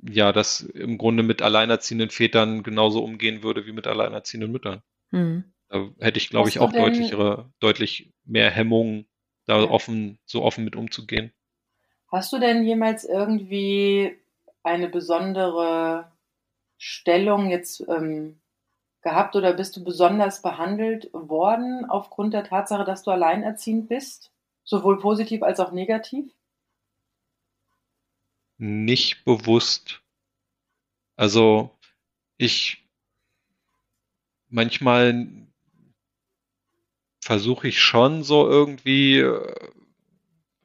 [0.00, 4.82] ja das im Grunde mit alleinerziehenden Vätern genauso umgehen würde wie mit alleinerziehenden Müttern.
[5.10, 5.44] Mhm.
[5.72, 9.06] Da hätte ich, glaube ich, auch deutlichere, deutlich mehr Hemmungen,
[9.46, 11.32] da offen, so offen mit umzugehen.
[12.08, 14.18] Hast du denn jemals irgendwie
[14.62, 16.12] eine besondere
[16.76, 18.38] Stellung jetzt ähm,
[19.00, 24.30] gehabt oder bist du besonders behandelt worden aufgrund der Tatsache, dass du alleinerziehend bist?
[24.64, 26.30] Sowohl positiv als auch negativ?
[28.58, 30.02] Nicht bewusst.
[31.16, 31.70] Also
[32.36, 32.86] ich
[34.50, 35.46] manchmal
[37.22, 39.54] versuche ich schon so irgendwie, äh,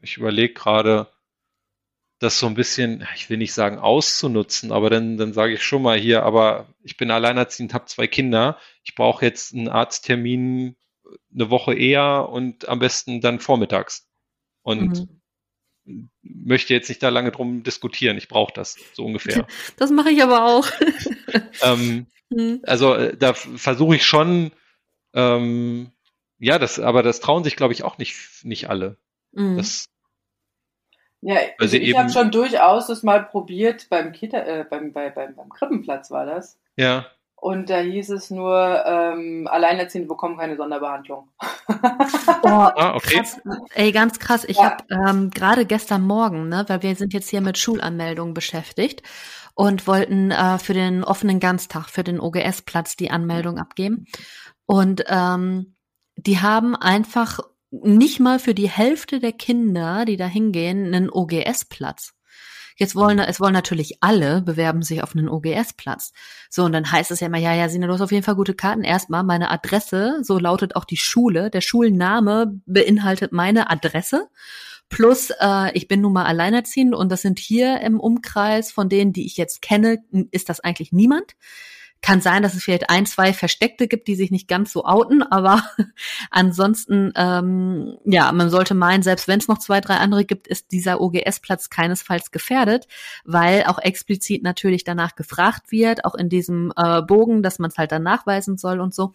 [0.02, 1.08] ich überlege gerade,
[2.20, 5.84] das so ein bisschen, ich will nicht sagen auszunutzen, aber dann, dann sage ich schon
[5.84, 10.76] mal hier, aber ich bin alleinerziehend, habe zwei Kinder, ich brauche jetzt einen Arzttermin
[11.32, 14.10] eine Woche eher und am besten dann vormittags.
[14.64, 15.08] Und
[15.86, 16.10] mhm.
[16.24, 19.46] möchte jetzt nicht da lange drum diskutieren, ich brauche das, so ungefähr.
[19.78, 20.68] Das mache ich aber auch.
[21.62, 22.62] ähm, mhm.
[22.66, 24.52] Also äh, da versuche ich schon,
[25.14, 25.92] ähm,
[26.40, 28.98] ja, das, aber das trauen sich, glaube ich, auch nicht, nicht alle.
[29.32, 29.58] Mhm.
[29.58, 29.90] Das,
[31.22, 35.36] ja, also ich habe schon durchaus das mal probiert beim Kita, äh, beim, bei, beim,
[35.36, 36.60] beim Krippenplatz war das.
[36.76, 37.08] Ja.
[37.40, 41.30] Und da hieß es nur, ähm, Alleinerziehende bekommen keine Sonderbehandlung.
[41.68, 41.76] oh,
[42.44, 43.18] ah, okay.
[43.18, 43.40] Krass.
[43.76, 44.44] Ey, ganz krass.
[44.44, 44.72] Ich ja.
[44.72, 49.04] habe ähm, gerade gestern Morgen, ne, weil wir sind jetzt hier mit Schulanmeldungen beschäftigt
[49.54, 54.06] und wollten äh, für den offenen Ganztag, für den OGS-Platz die Anmeldung abgeben.
[54.66, 55.77] Und ähm,
[56.18, 57.40] die haben einfach
[57.72, 62.14] nicht mal für die Hälfte der Kinder, die da hingehen, einen OGS-Platz.
[62.76, 66.14] Jetzt wollen, es wollen natürlich alle bewerben sich auf einen OGS-Platz.
[66.50, 68.36] So, und dann heißt es ja immer, ja, ja, Sina, du hast auf jeden Fall
[68.36, 68.84] gute Karten.
[68.84, 71.50] Erstmal meine Adresse, so lautet auch die Schule.
[71.50, 74.30] Der Schulname beinhaltet meine Adresse.
[74.90, 79.12] Plus, äh, ich bin nun mal alleinerziehend und das sind hier im Umkreis von denen,
[79.12, 81.36] die ich jetzt kenne, ist das eigentlich niemand.
[82.08, 85.24] Kann sein, dass es vielleicht ein, zwei Versteckte gibt, die sich nicht ganz so outen,
[85.24, 85.62] aber
[86.32, 90.72] ansonsten, ähm, ja, man sollte meinen, selbst wenn es noch zwei, drei andere gibt, ist
[90.72, 92.88] dieser OGS-Platz keinesfalls gefährdet,
[93.26, 97.78] weil auch explizit natürlich danach gefragt wird, auch in diesem äh, Bogen, dass man es
[97.78, 99.12] halt dann nachweisen soll und so.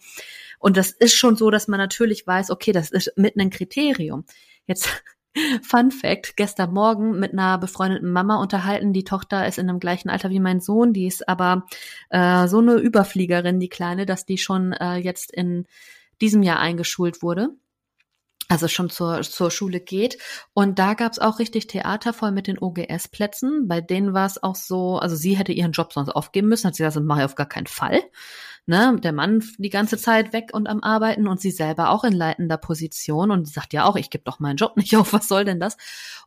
[0.59, 4.23] Und das ist schon so, dass man natürlich weiß, okay, das ist mitten ein Kriterium.
[4.67, 5.03] Jetzt
[5.63, 8.93] Fun Fact, gestern Morgen mit einer befreundeten Mama unterhalten.
[8.93, 11.65] Die Tochter ist in dem gleichen Alter wie mein Sohn, die ist aber
[12.09, 15.65] äh, so eine Überfliegerin, die Kleine, dass die schon äh, jetzt in
[16.21, 17.49] diesem Jahr eingeschult wurde.
[18.49, 20.17] Also schon zur, zur Schule geht.
[20.53, 23.67] Und da gab's auch richtig Theater voll mit den OGS-Plätzen.
[23.67, 26.75] Bei denen war es auch so, also sie hätte ihren Job sonst aufgeben müssen, hat
[26.75, 28.01] sie gesagt, das mache ich auf gar keinen Fall
[28.65, 32.13] ne, der Mann die ganze Zeit weg und am Arbeiten und sie selber auch in
[32.13, 35.45] leitender Position und sagt ja auch, ich gebe doch meinen Job nicht auf, was soll
[35.45, 35.77] denn das?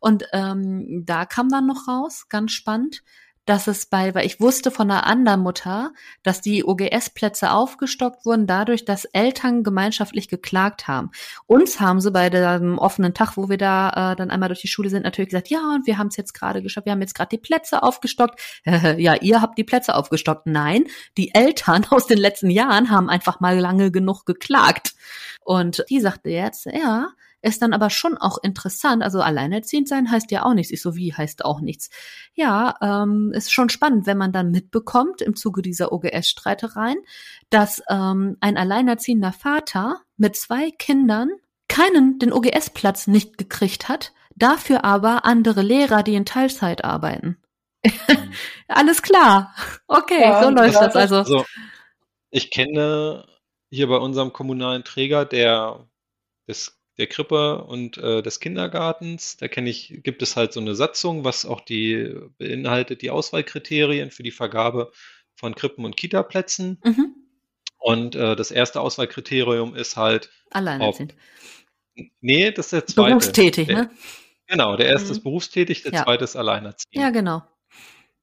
[0.00, 3.02] Und ähm, da kam dann noch raus, ganz spannend,
[3.46, 5.92] dass es bei, weil ich wusste von einer anderen Mutter,
[6.22, 11.12] dass die OGS-Plätze aufgestockt wurden dadurch, dass Eltern gemeinschaftlich geklagt haben.
[11.46, 14.68] Uns haben sie bei dem offenen Tag, wo wir da äh, dann einmal durch die
[14.68, 17.14] Schule sind, natürlich gesagt, ja, und wir haben es jetzt gerade geschafft, wir haben jetzt
[17.14, 18.40] gerade die Plätze aufgestockt.
[18.64, 20.46] ja, ihr habt die Plätze aufgestockt.
[20.46, 20.84] Nein,
[21.16, 24.94] die Eltern aus den letzten Jahren haben einfach mal lange genug geklagt.
[25.44, 27.10] Und die sagte jetzt, ja,
[27.42, 29.02] ist dann aber schon auch interessant.
[29.02, 30.72] Also alleinerziehend sein heißt ja auch nichts.
[30.72, 31.90] Ich so wie heißt auch nichts.
[32.34, 36.98] Ja, ähm, ist schon spannend, wenn man dann mitbekommt im Zuge dieser OGS-Streitereien,
[37.50, 41.30] dass ähm, ein alleinerziehender Vater mit zwei Kindern
[41.68, 47.38] keinen den OGS-Platz nicht gekriegt hat, dafür aber andere Lehrer, die in Teilzeit arbeiten.
[48.68, 49.54] Alles klar.
[49.86, 51.16] Okay, ja, so läuft das also.
[51.18, 51.44] also.
[52.30, 53.26] Ich kenne
[53.70, 55.86] hier bei unserem kommunalen Träger, der
[56.46, 59.36] ist der Krippe und äh, des Kindergartens.
[59.36, 64.10] Da kenne ich, gibt es halt so eine Satzung, was auch die beinhaltet, die Auswahlkriterien
[64.10, 64.92] für die Vergabe
[65.34, 66.80] von Krippen- und Kitaplätzen.
[66.84, 67.14] Mhm.
[67.78, 70.30] Und äh, das erste Auswahlkriterium ist halt.
[70.50, 71.14] Alleinerziehend.
[72.20, 73.10] Nee, das ist der zweite.
[73.10, 73.90] Berufstätig, der, ne?
[74.46, 75.12] Genau, der erste mhm.
[75.12, 76.04] ist berufstätig, der ja.
[76.04, 77.02] zweite ist alleinerziehend.
[77.02, 77.42] Ja, genau.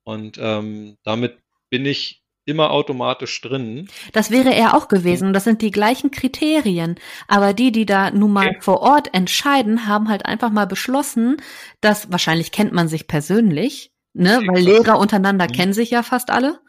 [0.03, 1.38] Und ähm, damit
[1.69, 3.87] bin ich immer automatisch drin.
[4.11, 5.33] Das wäre er auch gewesen.
[5.33, 6.95] Das sind die gleichen Kriterien.
[7.27, 8.57] Aber die, die da nun mal okay.
[8.61, 11.37] vor Ort entscheiden, haben halt einfach mal beschlossen,
[11.81, 15.53] dass wahrscheinlich kennt man sich persönlich, ne, weil Lehrer untereinander mhm.
[15.53, 16.59] kennen sich ja fast alle.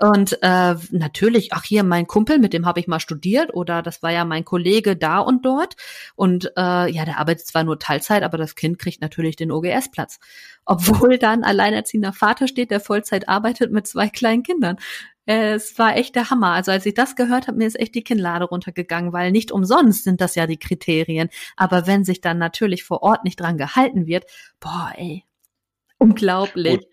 [0.00, 4.02] Und äh, natürlich, ach hier, mein Kumpel, mit dem habe ich mal studiert oder das
[4.02, 5.76] war ja mein Kollege da und dort.
[6.16, 10.18] Und äh, ja, der arbeitet zwar nur Teilzeit, aber das Kind kriegt natürlich den OGS-Platz.
[10.64, 14.78] Obwohl da ein alleinerziehender Vater steht, der Vollzeit arbeitet mit zwei kleinen Kindern.
[15.26, 16.52] Es war echt der Hammer.
[16.52, 20.04] Also als ich das gehört habe, mir ist echt die Kinnlade runtergegangen, weil nicht umsonst
[20.04, 21.28] sind das ja die Kriterien.
[21.56, 24.24] Aber wenn sich dann natürlich vor Ort nicht dran gehalten wird,
[24.60, 25.24] boah, ey,
[25.98, 26.78] unglaublich.
[26.78, 26.88] Gut.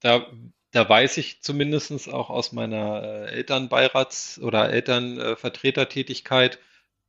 [0.00, 0.26] Da
[0.70, 6.58] da weiß ich zumindest auch aus meiner äh, Elternbeirats- oder Elternvertretertätigkeit,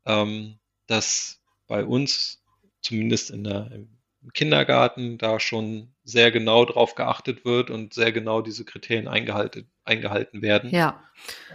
[0.05, 2.41] ähm, dass bei uns,
[2.82, 3.89] zumindest in der, im
[4.34, 10.41] Kindergarten, da schon sehr genau drauf geachtet wird und sehr genau diese Kriterien eingehalten, eingehalten
[10.41, 10.72] werden.
[10.72, 11.03] Ja.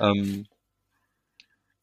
[0.01, 0.47] Ähm,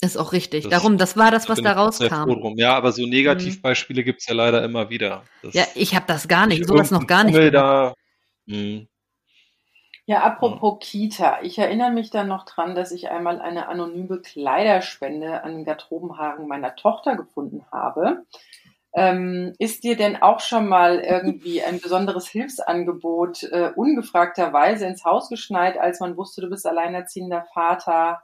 [0.03, 0.63] ist auch richtig.
[0.63, 2.57] Das Darum, das war das, was da rauskam.
[2.57, 4.05] Ja, aber so Negativbeispiele mhm.
[4.05, 5.23] gibt es ja leider immer wieder.
[5.43, 7.37] Das ja, ich habe das gar nicht, sowas noch gar nicht.
[7.53, 7.93] Da,
[8.47, 8.87] mh, hm.
[10.11, 11.39] Ja, apropos Kita.
[11.41, 16.49] Ich erinnere mich dann noch dran, dass ich einmal eine anonyme Kleiderspende an den Garderobenhaaren
[16.49, 18.25] meiner Tochter gefunden habe.
[18.93, 25.29] Ähm, ist dir denn auch schon mal irgendwie ein besonderes Hilfsangebot äh, ungefragterweise ins Haus
[25.29, 28.21] geschneit, als man wusste, du bist alleinerziehender Vater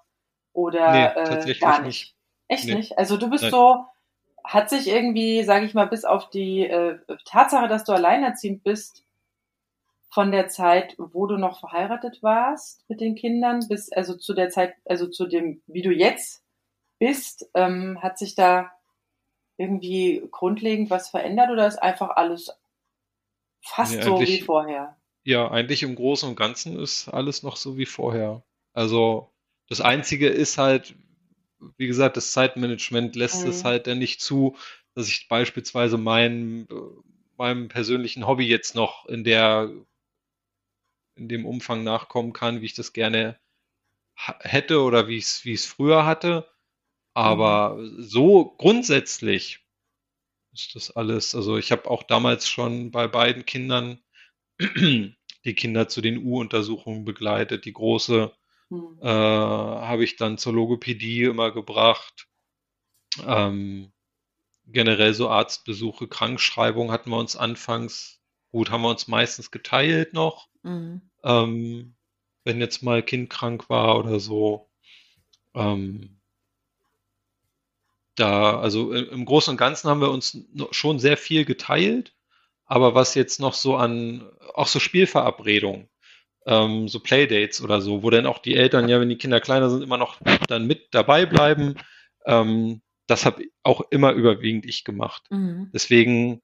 [0.52, 1.86] oder nee, äh, gar nicht?
[1.86, 2.16] nicht.
[2.50, 2.76] Echt nee.
[2.76, 2.98] nicht?
[2.98, 3.52] Also du bist Nein.
[3.52, 3.86] so,
[4.44, 9.06] hat sich irgendwie, sage ich mal, bis auf die äh, Tatsache, dass du alleinerziehend bist,
[10.10, 14.50] von der Zeit, wo du noch verheiratet warst mit den Kindern, bis also zu der
[14.50, 16.44] Zeit, also zu dem, wie du jetzt
[17.00, 18.72] bist, ähm, hat sich da
[19.58, 22.52] irgendwie grundlegend was verändert oder ist einfach alles
[23.62, 24.98] fast ja, so wie vorher?
[25.24, 28.44] Ja, eigentlich im Großen und Ganzen ist alles noch so wie vorher.
[28.74, 29.30] Also
[29.68, 30.96] das Einzige ist halt,
[31.78, 33.50] wie gesagt, das Zeitmanagement lässt mhm.
[33.50, 34.56] es halt dann nicht zu,
[34.94, 36.68] dass ich beispielsweise mein,
[37.38, 39.70] meinem persönlichen Hobby jetzt noch in der
[41.18, 43.40] in dem Umfang nachkommen kann, wie ich das gerne
[44.16, 46.50] hätte oder wie ich es wie früher hatte.
[47.14, 48.04] Aber mhm.
[48.04, 49.66] so grundsätzlich
[50.54, 51.36] ist das alles.
[51.36, 54.00] Also ich habe auch damals schon bei beiden Kindern
[54.60, 57.66] die Kinder zu den U-Untersuchungen begleitet.
[57.66, 58.34] Die große
[58.70, 59.00] hm.
[59.02, 62.28] äh, habe ich dann zur Logopädie immer gebracht.
[63.26, 63.92] Ähm,
[64.66, 68.22] generell so Arztbesuche, Krankschreibung hatten wir uns anfangs,
[68.52, 70.48] gut, haben wir uns meistens geteilt noch.
[70.64, 71.02] Mhm.
[71.24, 71.96] Ähm,
[72.44, 74.70] wenn jetzt mal Kind krank war oder so.
[75.54, 76.18] Ähm,
[78.16, 80.38] da, also im Großen und Ganzen haben wir uns
[80.72, 82.16] schon sehr viel geteilt,
[82.66, 85.88] aber was jetzt noch so an, auch so Spielverabredungen,
[86.46, 89.70] ähm, so Playdates oder so, wo dann auch die Eltern ja, wenn die Kinder kleiner
[89.70, 91.76] sind, immer noch dann mit dabei bleiben,
[92.26, 95.24] ähm, das habe auch immer überwiegend ich gemacht.
[95.30, 95.70] Mhm.
[95.74, 96.42] Deswegen,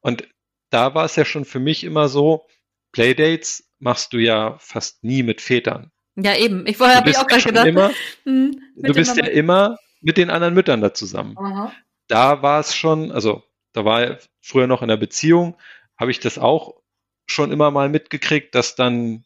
[0.00, 0.28] und
[0.70, 2.46] da war es ja schon für mich immer so,
[2.92, 5.90] Playdates machst du ja fast nie mit Vätern.
[6.16, 6.66] Ja, eben.
[6.66, 7.66] Ich vorher habe ich auch gerade gedacht.
[7.66, 7.90] Immer,
[8.24, 11.36] mhm, du bist ja immer mit den anderen Müttern da zusammen.
[11.36, 11.72] Aha.
[12.08, 13.42] Da war es schon, also
[13.72, 15.58] da war früher noch in der Beziehung,
[15.98, 16.80] habe ich das auch
[17.26, 19.24] schon immer mal mitgekriegt, dass dann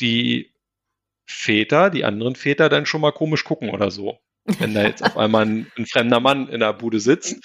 [0.00, 0.54] die
[1.26, 4.18] Väter, die anderen Väter dann schon mal komisch gucken oder so.
[4.58, 7.36] Wenn da jetzt auf einmal ein, ein fremder Mann in der Bude sitzt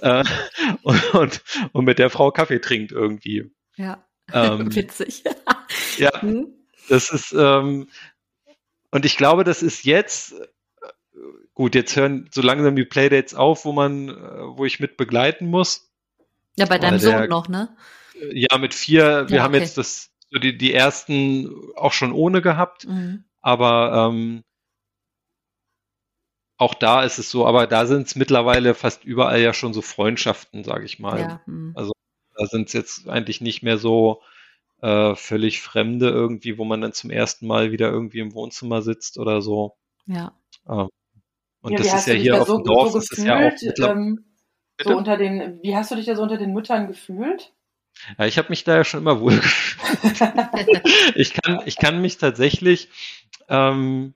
[0.00, 0.20] ja.
[0.20, 0.24] äh,
[0.82, 3.50] und, und, und, mit der Frau Kaffee trinkt irgendwie.
[3.76, 5.24] Ja, ähm, witzig.
[5.96, 6.48] ja, hm?
[6.88, 7.88] das ist, ähm,
[8.90, 10.34] und ich glaube, das ist jetzt,
[11.54, 14.12] Gut, jetzt hören so langsam die Playdates auf, wo man, äh,
[14.56, 15.92] wo ich mit begleiten muss.
[16.56, 17.76] Ja, bei deinem der, Sohn noch, ne?
[18.32, 19.28] Ja, mit vier.
[19.28, 22.86] Wir ja, haben jetzt das, so die, die ersten auch schon ohne gehabt.
[22.86, 23.24] Mhm.
[23.40, 24.42] Aber ähm,
[26.60, 29.80] auch da ist es so, aber da sind es mittlerweile fast überall ja schon so
[29.80, 31.18] Freundschaften, sage ich mal.
[31.18, 31.72] Ja, hm.
[31.74, 31.92] Also
[32.36, 34.20] da sind es jetzt eigentlich nicht mehr so
[34.82, 39.16] äh, völlig Fremde irgendwie, wo man dann zum ersten Mal wieder irgendwie im Wohnzimmer sitzt
[39.16, 39.78] oder so.
[40.04, 40.38] Ja.
[40.68, 40.90] Ähm,
[41.62, 43.92] und ja, das ist ja hier auf so, dem Dorf, so gefühlt, ist ja auch
[43.92, 44.26] ähm,
[44.82, 47.54] so unter den, wie hast du dich da so unter den Müttern gefühlt?
[48.18, 50.20] Ja, ich habe mich da ja schon immer wohl gefühlt.
[51.14, 52.90] ich, kann, ich kann mich tatsächlich
[53.48, 54.12] ähm,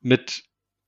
[0.00, 0.44] mit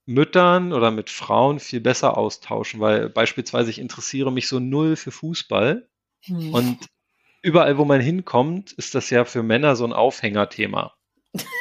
[0.07, 5.11] Müttern oder mit Frauen viel besser austauschen, weil beispielsweise ich interessiere mich so null für
[5.11, 5.88] Fußball
[6.24, 6.55] hm.
[6.55, 6.78] und
[7.42, 10.94] überall, wo man hinkommt, ist das ja für Männer so ein Aufhängerthema.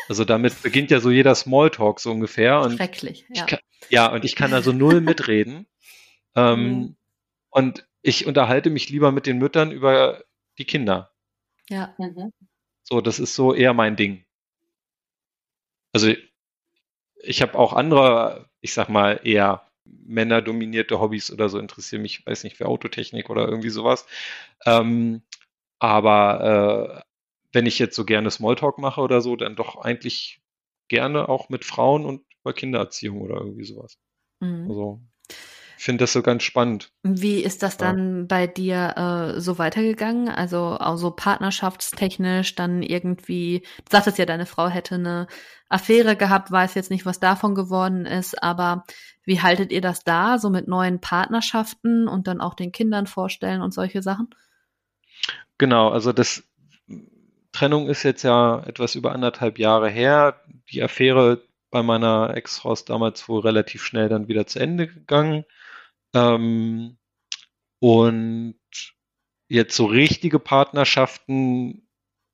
[0.07, 2.59] Also damit beginnt ja so jeder Smalltalk so ungefähr.
[2.61, 3.45] Und Schrecklich, ja.
[3.45, 5.65] Kann, ja, und ich kann also null mitreden.
[6.35, 6.95] ähm, mhm.
[7.49, 10.23] Und ich unterhalte mich lieber mit den Müttern über
[10.57, 11.11] die Kinder.
[11.69, 11.95] Ja.
[11.97, 12.31] Mhm.
[12.83, 14.25] So, das ist so eher mein Ding.
[15.93, 16.13] Also
[17.23, 22.43] ich habe auch andere, ich sag mal, eher männerdominierte Hobbys oder so, interessiere mich, weiß
[22.43, 24.05] nicht, für Autotechnik oder irgendwie sowas.
[24.65, 25.23] Ähm,
[25.79, 27.01] aber äh,
[27.53, 30.41] wenn ich jetzt so gerne Smalltalk mache oder so, dann doch eigentlich
[30.89, 33.97] gerne auch mit Frauen und über Kindererziehung oder irgendwie sowas.
[34.39, 34.67] Mhm.
[34.69, 35.01] Also
[35.83, 36.91] finde das so ganz spannend.
[37.03, 38.25] Wie ist das dann ja.
[38.27, 40.29] bei dir äh, so weitergegangen?
[40.29, 45.27] Also auch so partnerschaftstechnisch dann irgendwie, du sagtest ja, deine Frau hätte eine
[45.69, 48.85] Affäre gehabt, weiß jetzt nicht, was davon geworden ist, aber
[49.25, 53.61] wie haltet ihr das da, so mit neuen Partnerschaften und dann auch den Kindern vorstellen
[53.61, 54.29] und solche Sachen?
[55.57, 56.43] Genau, also das
[57.51, 60.41] Trennung ist jetzt ja etwas über anderthalb Jahre her.
[60.71, 65.43] Die Affäre bei meiner Ex-Frau ist damals wohl relativ schnell dann wieder zu Ende gegangen.
[66.13, 66.97] Ähm,
[67.79, 68.55] und
[69.49, 71.87] jetzt so richtige Partnerschaften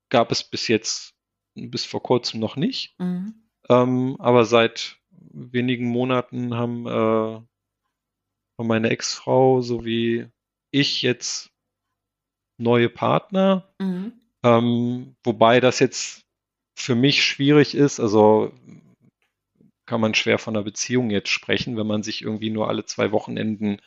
[0.10, 1.14] gab es bis jetzt,
[1.56, 2.96] bis vor kurzem noch nicht.
[3.00, 3.50] Mhm.
[3.70, 7.42] Ähm, aber seit wenigen Monaten haben, äh,
[8.62, 10.28] meine Ex-Frau sowie
[10.72, 11.52] ich jetzt
[12.58, 13.74] neue Partner.
[13.80, 14.14] Mhm.
[14.44, 16.26] Ähm, wobei das jetzt
[16.76, 18.54] für mich schwierig ist, also
[19.90, 23.12] kann man schwer von einer Beziehung jetzt sprechen, wenn man sich irgendwie nur alle zwei
[23.12, 23.82] Wochenenden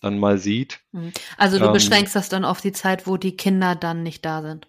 [0.00, 0.80] dann mal sieht.
[0.92, 1.12] Hm.
[1.38, 4.42] Also du ähm, beschränkst das dann auf die Zeit, wo die Kinder dann nicht da
[4.42, 4.66] sind.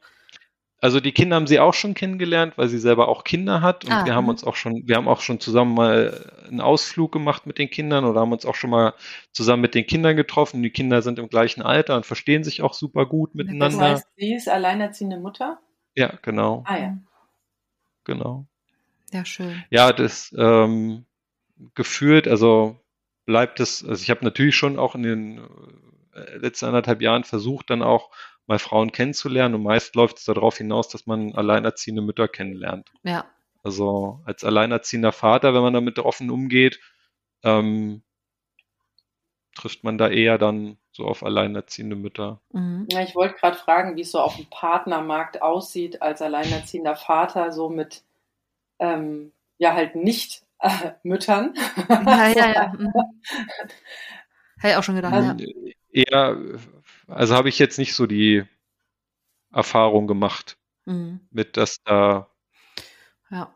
[0.79, 3.91] Also die Kinder haben sie auch schon kennengelernt, weil sie selber auch Kinder hat und
[3.91, 4.29] ah, wir haben mhm.
[4.29, 8.05] uns auch schon, wir haben auch schon zusammen mal einen Ausflug gemacht mit den Kindern
[8.05, 8.93] oder haben uns auch schon mal
[9.31, 10.61] zusammen mit den Kindern getroffen.
[10.61, 13.79] Die Kinder sind im gleichen Alter und verstehen sich auch super gut miteinander.
[13.79, 15.57] Das heißt, sie ist alleinerziehende Mutter?
[15.95, 16.63] Ja, genau.
[16.67, 16.97] Ah ja.
[18.03, 18.45] Genau.
[19.15, 19.63] Ja, schön.
[19.69, 21.05] Ja, das ähm,
[21.73, 22.77] gefühlt, also
[23.25, 25.37] bleibt es, also ich habe natürlich schon auch in den
[26.13, 28.09] äh, letzten anderthalb Jahren versucht, dann auch
[28.45, 29.55] mal Frauen kennenzulernen.
[29.55, 32.91] Und meist läuft es darauf hinaus, dass man alleinerziehende Mütter kennenlernt.
[33.03, 33.23] Ja.
[33.63, 36.81] Also als alleinerziehender Vater, wenn man damit offen umgeht,
[37.41, 38.03] ähm,
[39.55, 42.41] trifft man da eher dann so auf alleinerziehende Mütter.
[42.51, 42.85] Mhm.
[42.91, 47.53] Ja, ich wollte gerade fragen, wie es so auf dem Partnermarkt aussieht als alleinerziehender Vater,
[47.53, 48.03] so mit
[48.79, 51.53] ähm, ja halt nicht äh, Müttern.
[51.89, 52.73] Ja, ja, ja.
[52.77, 52.91] Mhm.
[54.57, 55.71] Hätte ich auch schon gedacht, also, ja.
[55.91, 56.37] Eher
[57.07, 58.43] also habe ich jetzt nicht so die
[59.51, 61.21] Erfahrung gemacht mhm.
[61.31, 62.29] mit, dass da.
[63.29, 63.55] Ja.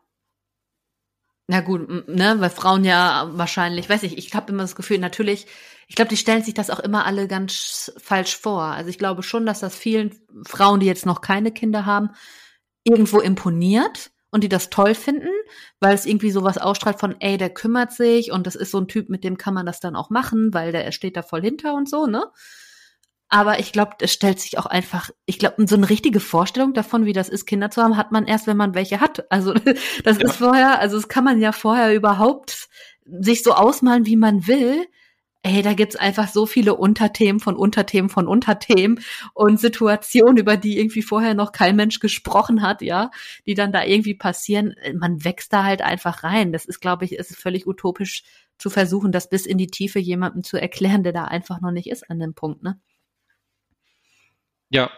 [1.48, 5.48] Na gut, ne, weil Frauen ja wahrscheinlich, weiß ich, ich habe immer das Gefühl, natürlich,
[5.88, 8.62] ich glaube, die stellen sich das auch immer alle ganz falsch vor.
[8.62, 10.16] Also ich glaube schon, dass das vielen
[10.46, 12.12] Frauen, die jetzt noch keine Kinder haben,
[12.84, 15.30] irgendwo imponiert und die das toll finden,
[15.80, 18.88] weil es irgendwie sowas ausstrahlt von, ey, der kümmert sich und das ist so ein
[18.88, 21.74] Typ, mit dem kann man das dann auch machen, weil der steht da voll hinter
[21.74, 22.26] und so, ne?
[23.32, 27.06] Aber ich glaube, es stellt sich auch einfach, ich glaube, so eine richtige Vorstellung davon,
[27.06, 29.32] wie das ist, Kinder zu haben, hat man erst, wenn man welche hat.
[29.32, 29.54] Also
[30.04, 30.26] das ja.
[30.26, 32.70] ist vorher, also das kann man ja vorher überhaupt
[33.06, 34.88] sich so ausmalen, wie man will
[35.46, 39.00] hey, da gibt's einfach so viele Unterthemen von Unterthemen von Unterthemen
[39.34, 43.10] und Situationen, über die irgendwie vorher noch kein Mensch gesprochen hat, ja,
[43.46, 44.76] die dann da irgendwie passieren.
[44.94, 46.52] Man wächst da halt einfach rein.
[46.52, 48.24] Das ist, glaube ich, ist völlig utopisch
[48.58, 51.90] zu versuchen, das bis in die Tiefe jemandem zu erklären, der da einfach noch nicht
[51.90, 52.80] ist an dem Punkt, ne?
[54.70, 54.92] Ja,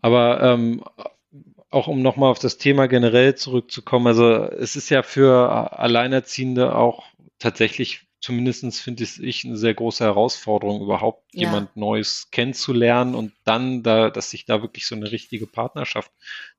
[0.00, 0.82] aber ähm,
[1.70, 7.04] auch um nochmal auf das Thema generell zurückzukommen, also es ist ja für Alleinerziehende auch
[7.38, 11.48] tatsächlich zumindest finde ich eine sehr große Herausforderung, überhaupt ja.
[11.48, 16.12] jemand Neues kennenzulernen und dann da, dass sich da wirklich so eine richtige Partnerschaft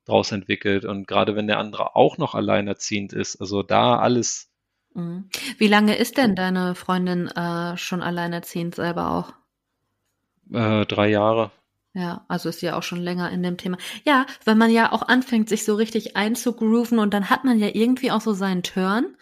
[0.05, 0.85] draus entwickelt.
[0.85, 4.49] Und gerade wenn der andere auch noch alleinerziehend ist, also da alles.
[4.93, 5.29] Mhm.
[5.57, 9.33] Wie lange ist denn deine Freundin äh, schon alleinerziehend selber auch?
[10.51, 11.51] Äh, drei Jahre.
[11.93, 13.77] Ja, also ist ja auch schon länger in dem Thema.
[14.05, 17.67] Ja, wenn man ja auch anfängt, sich so richtig einzugrooven und dann hat man ja
[17.73, 19.17] irgendwie auch so seinen Turn.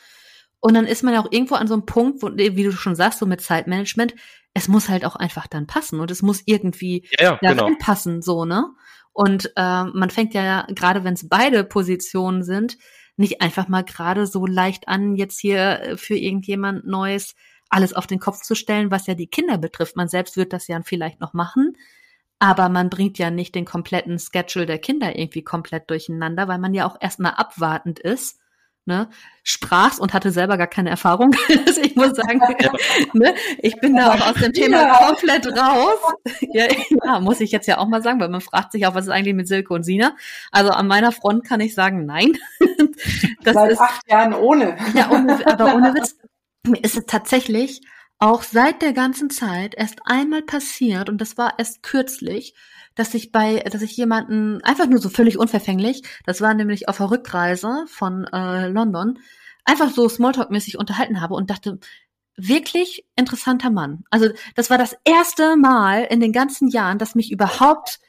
[0.60, 2.96] Und dann ist man ja auch irgendwo an so einem Punkt, wo, wie du schon
[2.96, 4.14] sagst, so mit Zeitmanagement,
[4.54, 7.70] es muss halt auch einfach dann passen und es muss irgendwie ja, ja, da genau.
[7.80, 8.66] passen, so, ne?
[9.14, 12.78] Und äh, man fängt ja, gerade wenn es beide Positionen sind,
[13.16, 17.36] nicht einfach mal gerade so leicht an, jetzt hier äh, für irgendjemand Neues
[17.70, 19.96] alles auf den Kopf zu stellen, was ja die Kinder betrifft.
[19.96, 21.78] Man selbst wird das ja vielleicht noch machen,
[22.40, 26.74] aber man bringt ja nicht den kompletten Schedule der Kinder irgendwie komplett durcheinander, weil man
[26.74, 28.40] ja auch erstmal abwartend ist
[28.90, 29.08] ne,
[29.44, 31.34] sprachst und hatte selber gar keine Erfahrung.
[31.66, 32.72] also ich muss sagen, ja.
[33.14, 35.06] ne, ich bin da auch aus dem Thema ja.
[35.06, 36.00] komplett raus.
[36.54, 36.66] ja,
[37.06, 39.12] ja, muss ich jetzt ja auch mal sagen, weil man fragt sich auch, was ist
[39.12, 40.16] eigentlich mit Silke und Sina?
[40.52, 42.34] Also an meiner Front kann ich sagen, nein.
[43.44, 44.76] das Seit ist, acht Jahren ohne.
[44.96, 46.18] ja, ohne, aber ohne Witz
[46.82, 47.82] ist es tatsächlich
[48.18, 52.54] auch seit der ganzen Zeit erst einmal passiert und das war erst kürzlich,
[53.00, 56.98] dass ich bei, dass ich jemanden einfach nur so völlig unverfänglich, das war nämlich auf
[56.98, 59.20] der Rückreise von äh, London,
[59.64, 61.80] einfach so Smalltalk-mäßig unterhalten habe und dachte,
[62.36, 64.04] wirklich interessanter Mann.
[64.10, 68.00] Also das war das erste Mal in den ganzen Jahren, dass mich überhaupt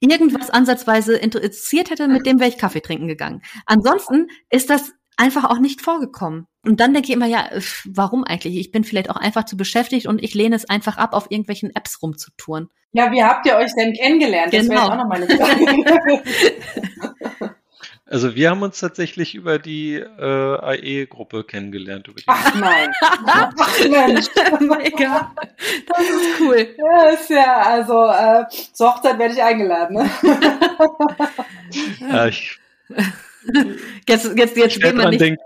[0.00, 3.42] irgendwas ansatzweise interessiert hätte, mit dem wäre ich Kaffee trinken gegangen.
[3.66, 6.46] Ansonsten ist das einfach auch nicht vorgekommen.
[6.64, 7.48] Und dann denke ich immer, ja,
[7.84, 8.56] warum eigentlich?
[8.56, 11.74] Ich bin vielleicht auch einfach zu beschäftigt und ich lehne es einfach ab, auf irgendwelchen
[11.74, 12.68] Apps rumzutouren.
[12.92, 14.52] Ja, wie habt ihr euch denn kennengelernt?
[14.52, 14.82] Das genau.
[14.82, 16.22] wäre auch noch meine Frage.
[18.04, 22.08] Also wir haben uns tatsächlich über die äh, AE-Gruppe kennengelernt.
[22.08, 22.92] Über die Ach nein.
[23.00, 24.26] Ach Mensch.
[24.60, 25.32] Mega.
[25.86, 26.74] Das ist cool.
[26.76, 28.44] Ja, ist ja, also äh,
[28.74, 29.96] zur Hochzeit werde ich eingeladen.
[29.96, 30.10] Ne?
[32.00, 32.58] ja, ich
[34.08, 35.20] Jetzt, jetzt, jetzt gehen wir nicht.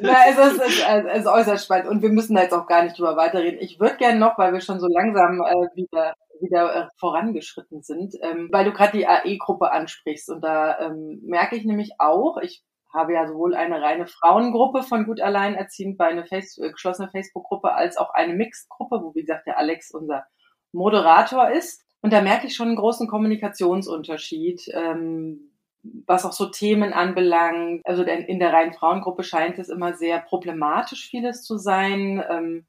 [0.00, 2.98] Na, es, ist, es ist äußerst spannend und wir müssen da jetzt auch gar nicht
[2.98, 3.58] drüber weiterreden.
[3.60, 8.14] Ich würde gerne noch, weil wir schon so langsam äh, wieder wieder äh, vorangeschritten sind,
[8.22, 12.62] ähm, weil du gerade die AE-Gruppe ansprichst und da ähm, merke ich nämlich auch, ich
[12.92, 17.72] habe ja sowohl eine reine Frauengruppe von gut alleinerziehend bei einer Face äh, geschlossene Facebook-Gruppe
[17.72, 20.24] als auch eine Mixed-Gruppe, wo wie gesagt der Alex unser
[20.72, 21.84] Moderator ist.
[22.02, 24.62] Und da merke ich schon einen großen Kommunikationsunterschied.
[24.72, 25.49] Ähm,
[25.82, 27.82] was auch so Themen anbelangt.
[27.86, 32.22] Also in der reinen Frauengruppe scheint es immer sehr problematisch vieles zu sein.
[32.28, 32.66] Ähm,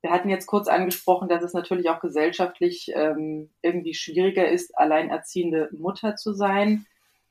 [0.00, 5.70] wir hatten jetzt kurz angesprochen, dass es natürlich auch gesellschaftlich ähm, irgendwie schwieriger ist, alleinerziehende
[5.76, 6.86] Mutter zu sein.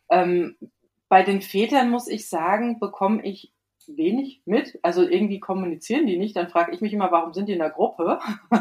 [0.10, 0.58] Ähm,
[1.10, 3.54] bei den Vätern muss ich sagen, bekomme ich
[3.88, 4.80] wenig mit.
[4.82, 6.36] Also irgendwie kommunizieren die nicht.
[6.36, 8.20] Dann frage ich mich immer, warum sind die in der Gruppe?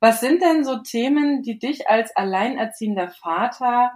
[0.00, 3.92] Was sind denn so Themen, die dich als alleinerziehender Vater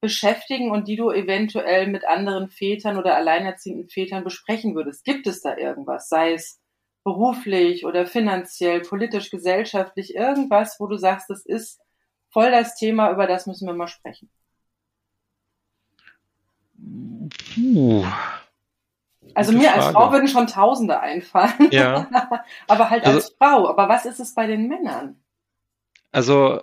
[0.00, 5.04] beschäftigen und die du eventuell mit anderen Vätern oder alleinerziehenden Vätern besprechen würdest?
[5.04, 6.08] Gibt es da irgendwas?
[6.08, 6.60] Sei es
[7.04, 11.80] beruflich oder finanziell, politisch, gesellschaftlich, irgendwas, wo du sagst, das ist
[12.30, 14.30] voll das Thema, über das müssen wir mal sprechen?
[17.54, 18.04] Puh.
[19.34, 19.82] Also mir Frage.
[19.82, 21.70] als Frau würden schon Tausende einfallen.
[21.70, 22.08] Ja.
[22.68, 23.68] aber halt also, als Frau.
[23.68, 25.22] Aber was ist es bei den Männern?
[26.12, 26.62] Also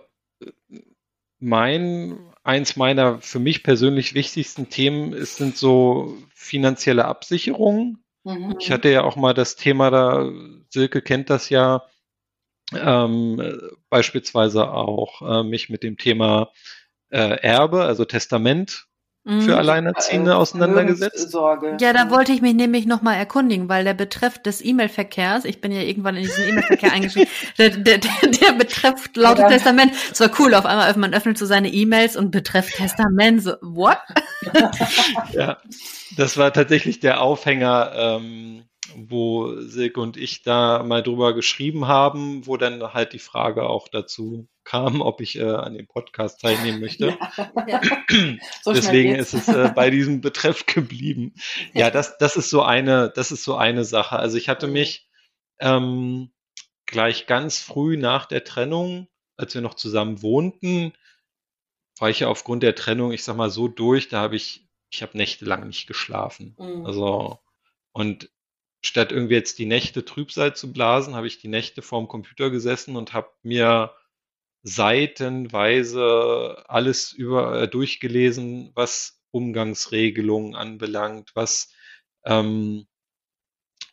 [1.39, 8.03] mein eins meiner für mich persönlich wichtigsten Themen ist, sind so finanzielle Absicherungen.
[8.23, 8.55] Mhm.
[8.59, 10.31] Ich hatte ja auch mal das Thema da,
[10.69, 11.83] Silke kennt das ja,
[12.73, 16.51] ähm, beispielsweise auch äh, mich mit dem Thema
[17.09, 18.87] äh, Erbe, also Testament
[19.25, 19.49] für mhm.
[19.49, 21.31] Alleinerziehende äh, auseinandergesetzt?
[21.31, 21.77] Sorge.
[21.81, 25.71] Ja, da wollte ich mich nämlich nochmal erkundigen, weil der Betreff des E-Mail-Verkehrs, ich bin
[25.71, 29.47] ja irgendwann in diesen E-Mail-Verkehr eingeschrieben, der, der, der, der Betreff lautet ja.
[29.49, 29.93] Testament.
[30.11, 33.97] Es war cool, auf einmal man öffnet so seine E-Mails und Betreff Testament, so, what?
[35.31, 35.57] ja,
[36.15, 38.63] das war tatsächlich der Aufhänger, ähm,
[38.95, 43.87] wo Silke und ich da mal drüber geschrieben haben, wo dann halt die Frage auch
[43.87, 47.17] dazu kam, ob ich äh, an dem Podcast teilnehmen möchte.
[47.37, 47.81] Ja, ja.
[48.61, 51.33] So Deswegen ist es äh, bei diesem Betreff geblieben.
[51.73, 54.17] Ja, das, das ist so eine, das ist so eine Sache.
[54.17, 55.07] Also ich hatte mich
[55.59, 56.31] ähm,
[56.85, 59.07] gleich ganz früh nach der Trennung,
[59.37, 60.93] als wir noch zusammen wohnten,
[61.99, 65.01] war ich ja aufgrund der Trennung, ich sag mal so durch, da habe ich, ich
[65.01, 66.55] habe nächtelang nicht geschlafen.
[66.59, 66.85] Mhm.
[66.85, 67.39] Also
[67.93, 68.29] und
[68.85, 72.95] statt irgendwie jetzt die Nächte Trübsal zu blasen, habe ich die Nächte vorm Computer gesessen
[72.95, 73.93] und habe mir
[74.63, 81.71] seitenweise alles über äh, durchgelesen, was Umgangsregelungen anbelangt, was
[82.25, 82.87] ähm,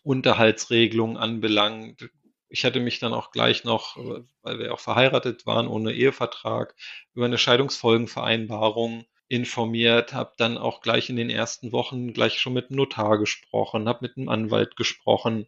[0.02, 2.10] Unterhaltsregelungen anbelangt.
[2.48, 3.96] Ich hatte mich dann auch gleich noch,
[4.42, 6.74] weil wir auch verheiratet waren, ohne Ehevertrag,
[7.14, 12.68] über eine Scheidungsfolgenvereinbarung informiert, habe dann auch gleich in den ersten Wochen gleich schon mit
[12.68, 15.46] einem Notar gesprochen, habe mit einem Anwalt gesprochen,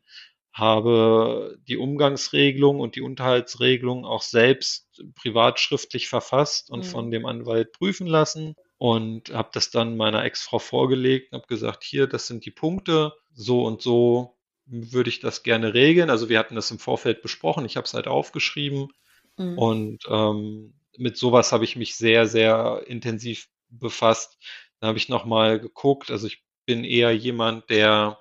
[0.54, 6.88] habe die Umgangsregelung und die Unterhaltsregelung auch selbst privat schriftlich verfasst und mhm.
[6.88, 11.84] von dem Anwalt prüfen lassen und habe das dann meiner Ex-Frau vorgelegt und habe gesagt,
[11.84, 16.08] hier, das sind die Punkte, so und so würde ich das gerne regeln.
[16.08, 18.88] Also wir hatten das im Vorfeld besprochen, ich habe es halt aufgeschrieben
[19.36, 19.58] mhm.
[19.58, 23.48] und ähm, mit sowas habe ich mich sehr, sehr intensiv
[23.78, 24.38] befasst.
[24.80, 26.10] Da habe ich nochmal geguckt.
[26.10, 28.20] Also ich bin eher jemand, der,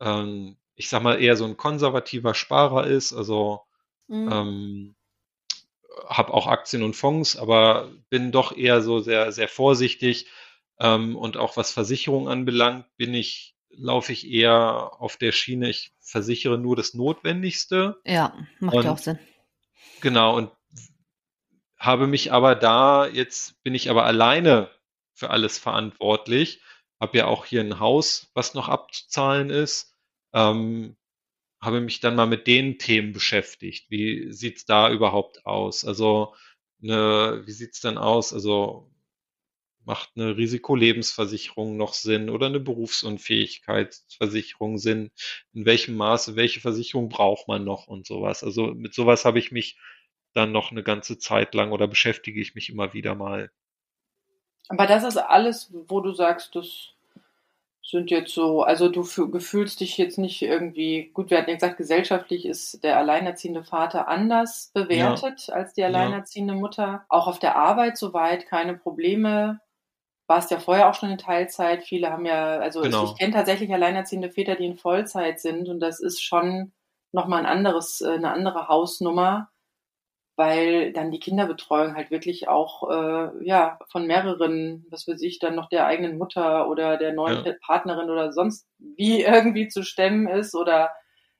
[0.00, 3.12] ähm, ich sag mal, eher so ein konservativer Sparer ist.
[3.12, 3.62] Also
[4.08, 4.32] mhm.
[4.32, 4.96] ähm,
[6.08, 10.26] habe auch Aktien und Fonds, aber bin doch eher so sehr, sehr vorsichtig.
[10.80, 15.92] Ähm, und auch was Versicherung anbelangt, bin ich, laufe ich eher auf der Schiene, ich
[16.00, 18.00] versichere nur das Notwendigste.
[18.04, 19.18] Ja, macht und, ja auch Sinn.
[20.00, 20.50] Genau, und
[21.78, 24.70] habe mich aber da, jetzt bin ich aber alleine
[25.14, 26.62] für alles verantwortlich,
[27.00, 29.94] habe ja auch hier ein Haus, was noch abzuzahlen ist,
[30.32, 30.96] ähm,
[31.60, 33.90] habe mich dann mal mit den Themen beschäftigt.
[33.90, 35.84] Wie sieht's da überhaupt aus?
[35.84, 36.34] Also,
[36.82, 38.32] eine, wie sieht's dann aus?
[38.34, 38.90] Also,
[39.84, 45.10] macht eine Risikolebensversicherung noch Sinn oder eine Berufsunfähigkeitsversicherung Sinn?
[45.52, 48.42] In welchem Maße, welche Versicherung braucht man noch und sowas?
[48.44, 49.78] Also mit sowas habe ich mich
[50.34, 53.50] dann noch eine ganze Zeit lang oder beschäftige ich mich immer wieder mal.
[54.68, 56.94] Aber das ist alles, wo du sagst, das
[57.82, 61.76] sind jetzt so, also du fühlst dich jetzt nicht irgendwie, gut, wir hatten ja gesagt,
[61.76, 65.54] gesellschaftlich ist der alleinerziehende Vater anders bewertet ja.
[65.54, 66.60] als die alleinerziehende ja.
[66.60, 67.04] Mutter.
[67.08, 69.60] Auch auf der Arbeit soweit keine Probleme.
[70.26, 71.84] Warst ja vorher auch schon in Teilzeit.
[71.84, 73.04] Viele haben ja, also genau.
[73.04, 76.72] ich, ich kenne tatsächlich alleinerziehende Väter, die in Vollzeit sind und das ist schon
[77.12, 79.50] nochmal ein anderes, äh, eine andere Hausnummer
[80.36, 85.54] weil dann die Kinderbetreuung halt wirklich auch äh, ja von mehreren, was weiß ich, dann
[85.54, 87.52] noch der eigenen Mutter oder der neuen ja.
[87.60, 90.90] Partnerin oder sonst wie irgendwie zu stemmen ist oder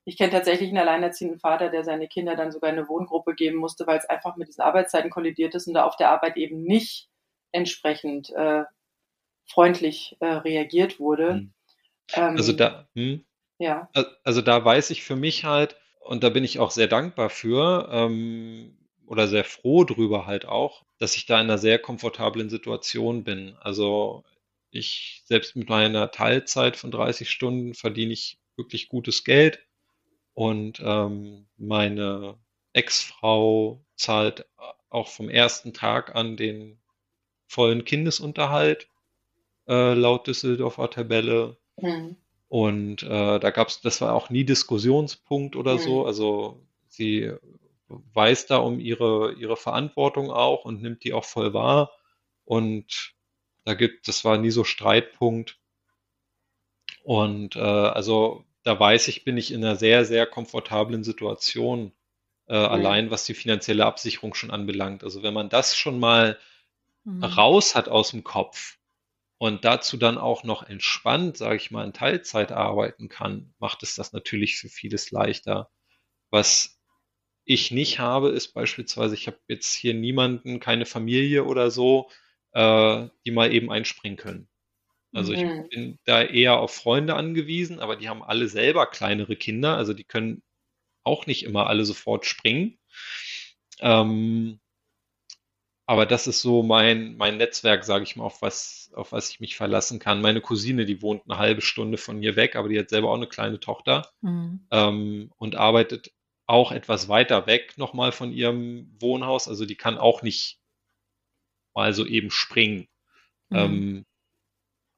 [0.07, 3.57] ich kenne tatsächlich einen alleinerziehenden Vater, der seine Kinder dann sogar in eine Wohngruppe geben
[3.57, 6.63] musste, weil es einfach mit diesen Arbeitszeiten kollidiert ist und da auf der Arbeit eben
[6.63, 7.09] nicht
[7.53, 8.65] entsprechend äh,
[9.47, 11.35] freundlich äh, reagiert wurde.
[11.35, 11.55] Hm.
[12.15, 13.25] Ähm, also da, hm?
[13.59, 13.89] ja.
[14.25, 17.89] Also da weiß ich für mich halt, und da bin ich auch sehr dankbar für,
[17.91, 18.77] ähm,
[19.07, 23.57] oder sehr froh drüber halt auch, dass ich da in einer sehr komfortablen Situation bin.
[23.61, 24.25] Also
[24.71, 29.61] ich selbst mit meiner Teilzeit von 30 Stunden verdiene ich wirklich gutes Geld
[30.35, 32.37] und ähm, meine
[32.73, 34.47] Ex-Frau zahlt
[34.91, 36.79] auch vom ersten Tag an den
[37.47, 38.89] vollen Kindesunterhalt
[39.69, 41.57] äh, laut Düsseldorfer Tabelle.
[41.81, 42.17] Mhm.
[42.49, 45.79] Und äh, da gab es, das war auch nie Diskussionspunkt oder mhm.
[45.79, 46.07] so.
[46.07, 47.33] Also sie
[47.89, 51.93] weiß da um ihre, ihre Verantwortung auch und nimmt die auch voll wahr.
[52.45, 53.15] Und
[53.65, 55.59] da gibt, das war nie so Streitpunkt.
[57.03, 61.93] Und äh, also da weiß ich, bin ich in einer sehr, sehr komfortablen Situation,
[62.49, 62.67] äh, mhm.
[62.67, 65.05] allein was die finanzielle Absicherung schon anbelangt.
[65.05, 66.39] Also wenn man das schon mal
[67.05, 67.25] mhm.
[67.25, 68.79] raus hat aus dem Kopf
[69.39, 73.95] und dazu dann auch noch entspannt, sage ich mal, in Teilzeit arbeiten kann, macht es
[73.95, 75.71] das natürlich für vieles leichter.
[76.31, 76.81] Was
[77.45, 82.11] ich nicht habe, ist beispielsweise, ich habe jetzt hier niemanden, keine Familie oder so,
[82.53, 84.49] äh, die mal eben einspringen können.
[85.13, 85.69] Also ich mhm.
[85.69, 90.05] bin da eher auf Freunde angewiesen, aber die haben alle selber kleinere Kinder, also die
[90.05, 90.43] können
[91.05, 92.79] auch nicht immer alle sofort springen.
[93.81, 94.59] Ähm,
[95.87, 99.41] aber das ist so mein, mein Netzwerk, sage ich mal, auf was, auf was ich
[99.41, 100.23] mich verlassen kann.
[100.23, 103.17] Meine Cousine, die wohnt eine halbe Stunde von hier weg, aber die hat selber auch
[103.17, 104.67] eine kleine Tochter mhm.
[104.71, 106.11] ähm, und arbeitet
[106.47, 109.49] auch etwas weiter weg nochmal von ihrem Wohnhaus.
[109.49, 110.61] Also die kann auch nicht
[111.75, 112.89] mal so eben springen.
[113.51, 113.57] Mhm.
[113.59, 114.07] Ähm,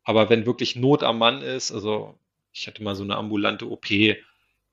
[0.05, 2.19] aber wenn wirklich Not am Mann ist, also
[2.53, 4.17] ich hatte mal so eine ambulante OP, äh,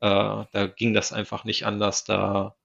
[0.02, 2.04] da ging das einfach nicht anders.
[2.04, 2.56] Da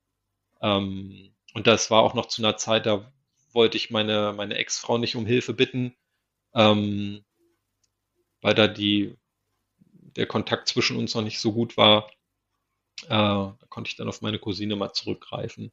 [0.61, 3.11] ähm, und das war auch noch zu einer Zeit, da
[3.53, 5.97] wollte ich meine, meine Ex-Frau nicht um Hilfe bitten,
[6.55, 7.25] ähm,
[8.41, 9.17] weil da die,
[10.17, 12.11] der Kontakt zwischen uns noch nicht so gut war.
[13.05, 15.73] Äh, da konnte ich dann auf meine Cousine mal zurückgreifen.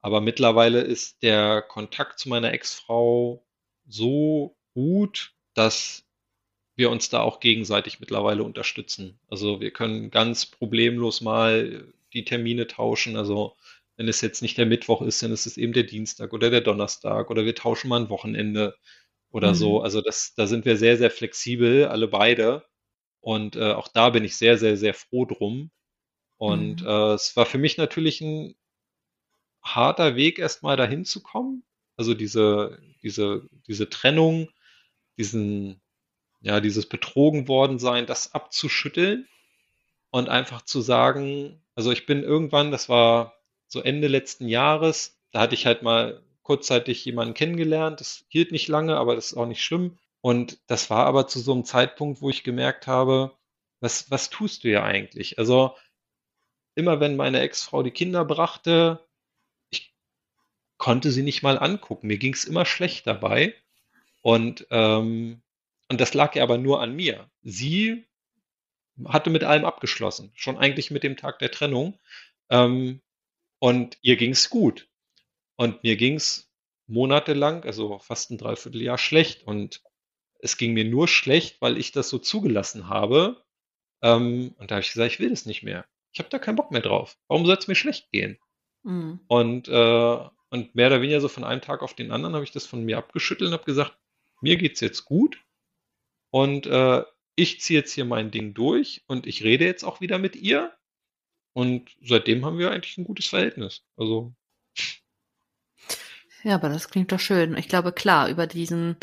[0.00, 3.44] Aber mittlerweile ist der Kontakt zu meiner Ex-Frau
[3.86, 6.04] so gut, dass
[6.76, 9.18] wir uns da auch gegenseitig mittlerweile unterstützen.
[9.28, 13.16] Also wir können ganz problemlos mal die Termine tauschen.
[13.16, 13.56] Also
[13.96, 16.62] wenn es jetzt nicht der Mittwoch ist, dann ist es eben der Dienstag oder der
[16.62, 18.76] Donnerstag oder wir tauschen mal ein Wochenende
[19.30, 19.54] oder mhm.
[19.56, 19.82] so.
[19.82, 22.64] Also das, da sind wir sehr, sehr flexibel, alle beide.
[23.20, 25.70] Und äh, auch da bin ich sehr, sehr, sehr froh drum.
[26.40, 26.88] Und mhm.
[26.88, 28.54] äh, es war für mich natürlich ein
[29.62, 31.64] harter Weg, erstmal dahin zu kommen.
[31.98, 34.48] Also diese, diese, diese Trennung,
[35.18, 35.82] diesen,
[36.40, 39.28] ja, dieses betrogen worden sein, das abzuschütteln
[40.10, 43.34] und einfach zu sagen, also ich bin irgendwann, das war
[43.68, 45.20] so Ende letzten Jahres.
[45.32, 48.00] Da hatte ich halt mal kurzzeitig jemanden kennengelernt.
[48.00, 49.98] Das hielt nicht lange, aber das ist auch nicht schlimm.
[50.22, 53.32] Und das war aber zu so einem Zeitpunkt, wo ich gemerkt habe,
[53.80, 55.38] was, was tust du ja eigentlich?
[55.38, 55.74] Also
[56.80, 59.06] immer wenn meine Ex-Frau die Kinder brachte,
[59.70, 59.94] ich
[60.78, 62.08] konnte sie nicht mal angucken.
[62.08, 63.54] Mir ging es immer schlecht dabei.
[64.22, 65.42] Und, ähm,
[65.88, 67.30] und das lag ja aber nur an mir.
[67.42, 68.04] Sie
[69.04, 71.98] hatte mit allem abgeschlossen, schon eigentlich mit dem Tag der Trennung.
[72.50, 73.00] Ähm,
[73.58, 74.88] und ihr ging's gut.
[75.56, 76.50] Und mir ging's
[76.86, 79.46] monatelang, also fast ein Dreivierteljahr schlecht.
[79.46, 79.82] Und
[80.40, 83.44] es ging mir nur schlecht, weil ich das so zugelassen habe.
[84.02, 85.86] Ähm, und da habe ich gesagt, ich will das nicht mehr.
[86.12, 87.16] Ich habe da keinen Bock mehr drauf.
[87.28, 88.38] Warum soll es mir schlecht gehen?
[88.82, 89.20] Mhm.
[89.28, 90.18] Und, äh,
[90.50, 92.84] und mehr oder weniger so von einem Tag auf den anderen habe ich das von
[92.84, 93.96] mir abgeschüttelt und habe gesagt,
[94.40, 95.42] mir geht's jetzt gut.
[96.30, 97.04] Und äh,
[97.36, 100.74] ich ziehe jetzt hier mein Ding durch und ich rede jetzt auch wieder mit ihr.
[101.52, 103.82] Und seitdem haben wir eigentlich ein gutes Verhältnis.
[103.96, 104.34] Also.
[106.42, 107.56] Ja, aber das klingt doch schön.
[107.56, 108.96] Ich glaube, klar, über diesen,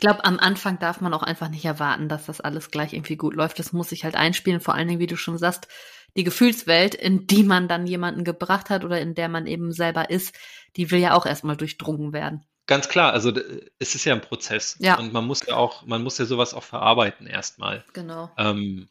[0.00, 3.16] ich glaube, am Anfang darf man auch einfach nicht erwarten, dass das alles gleich irgendwie
[3.16, 3.58] gut läuft.
[3.58, 4.60] Das muss sich halt einspielen.
[4.60, 5.68] Vor allen Dingen, wie du schon sagst,
[6.16, 10.08] die Gefühlswelt, in die man dann jemanden gebracht hat oder in der man eben selber
[10.08, 10.34] ist,
[10.76, 12.46] die will ja auch erstmal durchdrungen werden.
[12.66, 13.30] Ganz klar, also
[13.78, 14.76] es ist ja ein Prozess.
[14.78, 14.98] Ja.
[14.98, 17.84] Und man muss ja auch, man muss ja sowas auch verarbeiten erstmal.
[17.92, 18.30] Genau.
[18.38, 18.88] Ähm,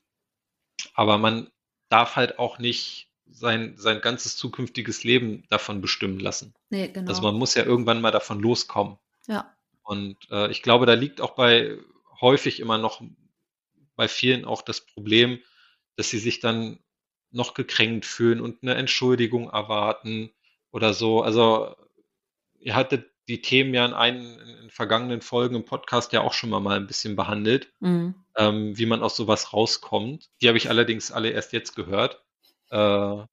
[0.94, 1.50] aber man,
[1.90, 6.54] darf halt auch nicht sein, sein ganzes zukünftiges Leben davon bestimmen lassen.
[6.70, 7.10] Nee, genau.
[7.10, 8.98] Also man muss ja irgendwann mal davon loskommen.
[9.28, 9.56] Ja.
[9.90, 11.80] Und äh, ich glaube, da liegt auch bei
[12.22, 13.02] häufig immer noch
[13.96, 15.40] bei vielen auch das Problem,
[15.96, 16.78] dass sie sich dann
[17.32, 20.30] noch gekränkt fühlen und eine Entschuldigung erwarten
[20.70, 21.24] oder so.
[21.24, 21.76] Also
[22.60, 26.52] ihr hattet die Themen ja in, einen, in vergangenen Folgen im Podcast ja auch schon
[26.52, 28.14] mal, mal ein bisschen behandelt, mhm.
[28.38, 30.30] ähm, wie man aus sowas rauskommt.
[30.40, 32.24] Die habe ich allerdings alle erst jetzt gehört.
[32.70, 33.24] Äh,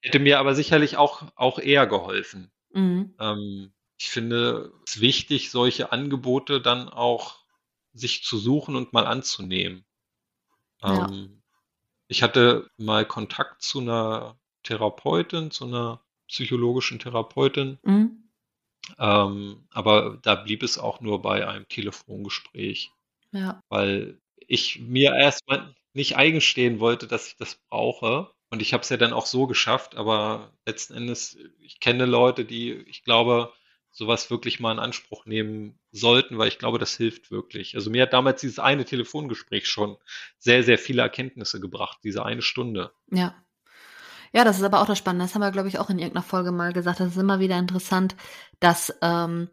[0.00, 2.50] hätte mir aber sicherlich auch, auch eher geholfen.
[2.72, 3.14] Mhm.
[3.20, 7.38] Ähm, ich finde es wichtig, solche Angebote dann auch
[7.92, 9.84] sich zu suchen und mal anzunehmen.
[10.82, 11.08] Ja.
[11.08, 11.42] Ähm,
[12.06, 17.78] ich hatte mal Kontakt zu einer Therapeutin, zu einer psychologischen Therapeutin.
[17.82, 18.30] Mhm.
[18.98, 22.92] Ähm, aber da blieb es auch nur bei einem Telefongespräch.
[23.32, 23.62] Ja.
[23.68, 28.30] Weil ich mir erstmal nicht eingestehen wollte, dass ich das brauche.
[28.50, 32.44] Und ich habe es ja dann auch so geschafft, aber letzten Endes, ich kenne Leute,
[32.46, 33.52] die, ich glaube,
[33.98, 37.74] sowas wirklich mal in Anspruch nehmen sollten, weil ich glaube, das hilft wirklich.
[37.74, 39.96] Also mir hat damals dieses eine Telefongespräch schon
[40.38, 42.92] sehr, sehr viele Erkenntnisse gebracht, diese eine Stunde.
[43.10, 43.34] Ja.
[44.32, 45.24] Ja, das ist aber auch das Spannende.
[45.24, 47.00] Das haben wir, glaube ich, auch in irgendeiner Folge mal gesagt.
[47.00, 48.14] Das ist immer wieder interessant,
[48.60, 49.48] dass ähm,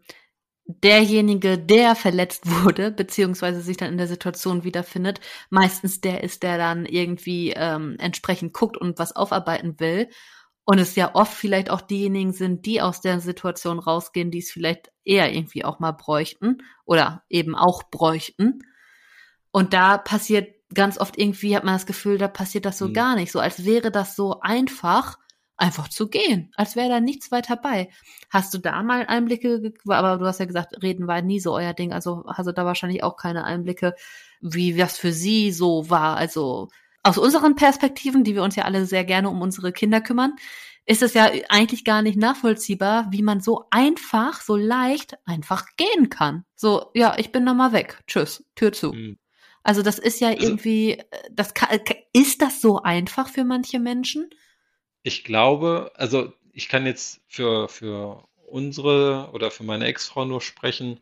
[0.66, 5.20] derjenige, der verletzt wurde, beziehungsweise sich dann in der Situation wiederfindet,
[5.50, 10.08] meistens der ist, der dann irgendwie ähm, entsprechend guckt und was aufarbeiten will.
[10.68, 14.50] Und es ja oft vielleicht auch diejenigen sind, die aus der Situation rausgehen, die es
[14.50, 18.58] vielleicht eher irgendwie auch mal bräuchten oder eben auch bräuchten.
[19.52, 22.94] Und da passiert ganz oft irgendwie, hat man das Gefühl, da passiert das so mhm.
[22.94, 23.30] gar nicht.
[23.30, 25.16] So als wäre das so einfach
[25.56, 27.88] einfach zu gehen, als wäre da nichts weiter bei.
[28.28, 31.72] Hast du da mal Einblicke, aber du hast ja gesagt, reden war nie so euer
[31.72, 33.94] Ding, also hast du da wahrscheinlich auch keine Einblicke,
[34.40, 36.68] wie das für sie so war, also
[37.06, 40.34] aus unseren Perspektiven, die wir uns ja alle sehr gerne um unsere Kinder kümmern,
[40.86, 46.10] ist es ja eigentlich gar nicht nachvollziehbar, wie man so einfach, so leicht einfach gehen
[46.10, 46.44] kann.
[46.54, 48.02] So, ja, ich bin nochmal weg.
[48.06, 48.92] Tschüss, Tür zu.
[48.92, 49.18] Mhm.
[49.62, 51.02] Also das ist ja also irgendwie,
[51.32, 51.80] das kann,
[52.12, 54.30] ist das so einfach für manche Menschen?
[55.02, 61.00] Ich glaube, also ich kann jetzt für, für unsere oder für meine Ex-Frau nur sprechen.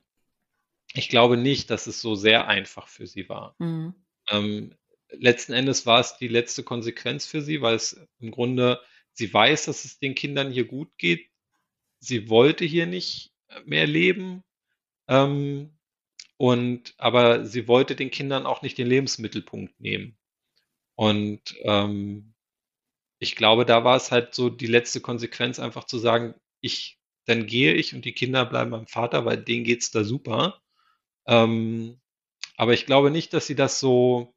[0.92, 3.54] Ich glaube nicht, dass es so sehr einfach für sie war.
[3.58, 3.94] Mhm.
[4.30, 4.74] Ähm,
[5.18, 8.80] letzten Endes war es die letzte Konsequenz für sie, weil es im Grunde,
[9.12, 11.30] sie weiß, dass es den Kindern hier gut geht.
[11.98, 13.32] Sie wollte hier nicht
[13.64, 14.42] mehr leben.
[15.08, 15.78] Ähm,
[16.36, 20.18] und, aber sie wollte den Kindern auch nicht den Lebensmittelpunkt nehmen.
[20.96, 22.34] Und ähm,
[23.18, 27.46] ich glaube, da war es halt so die letzte Konsequenz, einfach zu sagen, ich, dann
[27.46, 30.60] gehe ich und die Kinder bleiben beim Vater, weil denen geht's da super.
[31.26, 32.00] Ähm,
[32.56, 34.34] aber ich glaube nicht, dass sie das so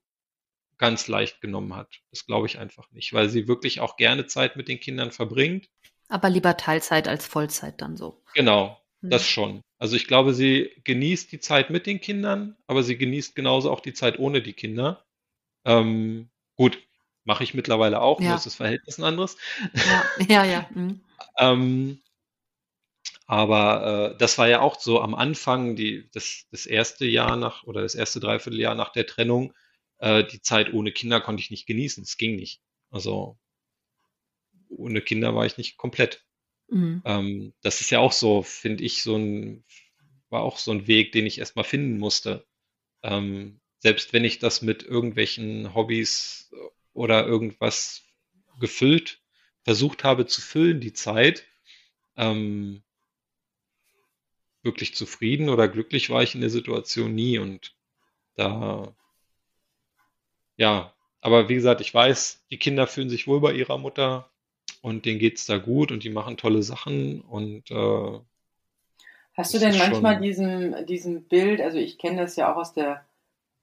[0.78, 2.02] ganz leicht genommen hat.
[2.12, 5.70] Das glaube ich einfach nicht, weil sie wirklich auch gerne Zeit mit den Kindern verbringt.
[6.10, 8.24] Aber lieber Teilzeit als Vollzeit dann so.
[8.34, 9.10] Genau, hm.
[9.10, 9.62] das schon.
[9.80, 13.82] Also ich glaube, sie genießt die Zeit mit den Kindern, aber sie genießt genauso auch
[13.82, 15.06] die Zeit ohne die Kinder.
[15.66, 16.80] Ähm, gut,
[17.24, 18.30] mache ich mittlerweile auch, ja.
[18.30, 19.38] nur ist das Verhältnis ein anderes.
[19.74, 20.70] Ja, ja, ja.
[20.74, 21.02] Mhm.
[21.38, 22.02] ähm,
[23.28, 27.64] aber äh, das war ja auch so am Anfang, die, das, das erste Jahr nach
[27.64, 29.54] oder das erste Dreivierteljahr nach der Trennung,
[30.00, 32.04] äh, die Zeit ohne Kinder konnte ich nicht genießen.
[32.04, 32.62] Es ging nicht.
[32.90, 33.38] Also
[34.70, 36.26] ohne Kinder war ich nicht komplett.
[36.70, 37.02] Mhm.
[37.06, 39.64] Ähm, das ist ja auch so, finde ich, so ein,
[40.30, 42.46] war auch so ein Weg, den ich erstmal finden musste.
[43.04, 46.52] Ähm, selbst wenn ich das mit irgendwelchen Hobbys
[46.94, 48.04] oder irgendwas
[48.60, 49.22] gefüllt,
[49.64, 51.46] versucht habe zu füllen, die Zeit,
[52.16, 52.84] ähm,
[54.64, 57.76] wirklich zufrieden oder glücklich war ich in der Situation nie und
[58.36, 58.96] da
[60.58, 64.30] ja, aber wie gesagt, ich weiß, die Kinder fühlen sich wohl bei ihrer Mutter
[64.82, 68.20] und denen geht's da gut und die machen tolle Sachen und äh,
[69.36, 73.06] Hast du denn manchmal diesem, diesem Bild, also ich kenne das ja auch aus der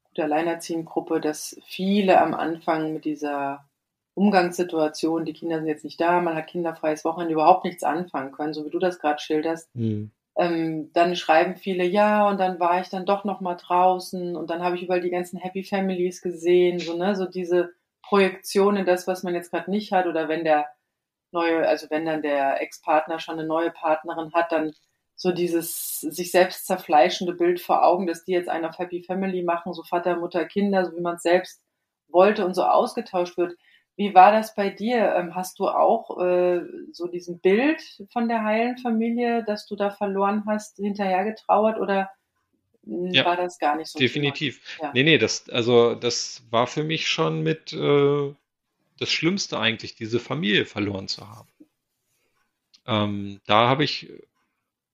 [0.05, 3.67] Gut Alleinerziehend-Gruppe, dass viele am Anfang mit dieser
[4.13, 8.53] Umgangssituation, die Kinder sind jetzt nicht da, man hat kinderfreies Wochenende, überhaupt nichts anfangen können,
[8.53, 9.69] so wie du das gerade schilderst.
[9.75, 14.35] Hm ähm, dann schreiben viele, ja, und dann war ich dann doch noch mal draußen
[14.35, 17.71] und dann habe ich überall die ganzen Happy Families gesehen, so, ne, so diese
[18.03, 20.67] Projektion in das, was man jetzt gerade nicht hat oder wenn der
[21.31, 24.73] neue, also wenn dann der Ex-Partner schon eine neue Partnerin hat, dann
[25.15, 29.43] so dieses sich selbst zerfleischende Bild vor Augen, dass die jetzt einen auf Happy Family
[29.43, 31.61] machen, so Vater, Mutter, Kinder, so wie man es selbst
[32.09, 33.55] wollte und so ausgetauscht wird.
[33.97, 35.15] Wie war das bei dir?
[35.15, 37.81] Ähm, hast du auch äh, so diesen Bild
[38.11, 42.09] von der heilen Familie, das du da verloren hast, hinterher getrauert oder
[42.85, 43.97] hm, ja, war das gar nicht so?
[43.97, 44.61] Definitiv.
[44.81, 44.91] Ja.
[44.93, 48.33] Nee, nee, das, also das war für mich schon mit äh,
[48.99, 51.49] das Schlimmste eigentlich, diese Familie verloren zu haben.
[52.85, 54.11] Ähm, da habe ich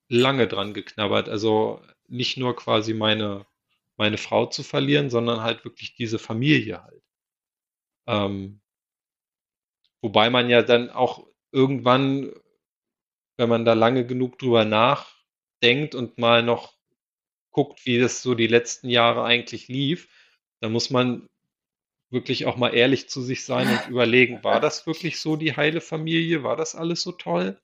[0.08, 1.28] lange dran geknabbert.
[1.28, 3.45] Also nicht nur quasi meine,
[3.97, 7.02] meine Frau zu verlieren, sondern halt wirklich diese Familie halt.
[8.08, 8.61] Ähm,
[10.02, 12.34] Wobei man ja dann auch irgendwann,
[13.38, 16.74] wenn man da lange genug drüber nachdenkt und mal noch
[17.52, 20.10] guckt, wie das so die letzten Jahre eigentlich lief,
[20.62, 21.28] dann muss man
[22.10, 25.82] wirklich auch mal ehrlich zu sich sein und überlegen, war das wirklich so die heile
[25.82, 26.43] Familie?
[26.43, 27.60] War das alles so toll?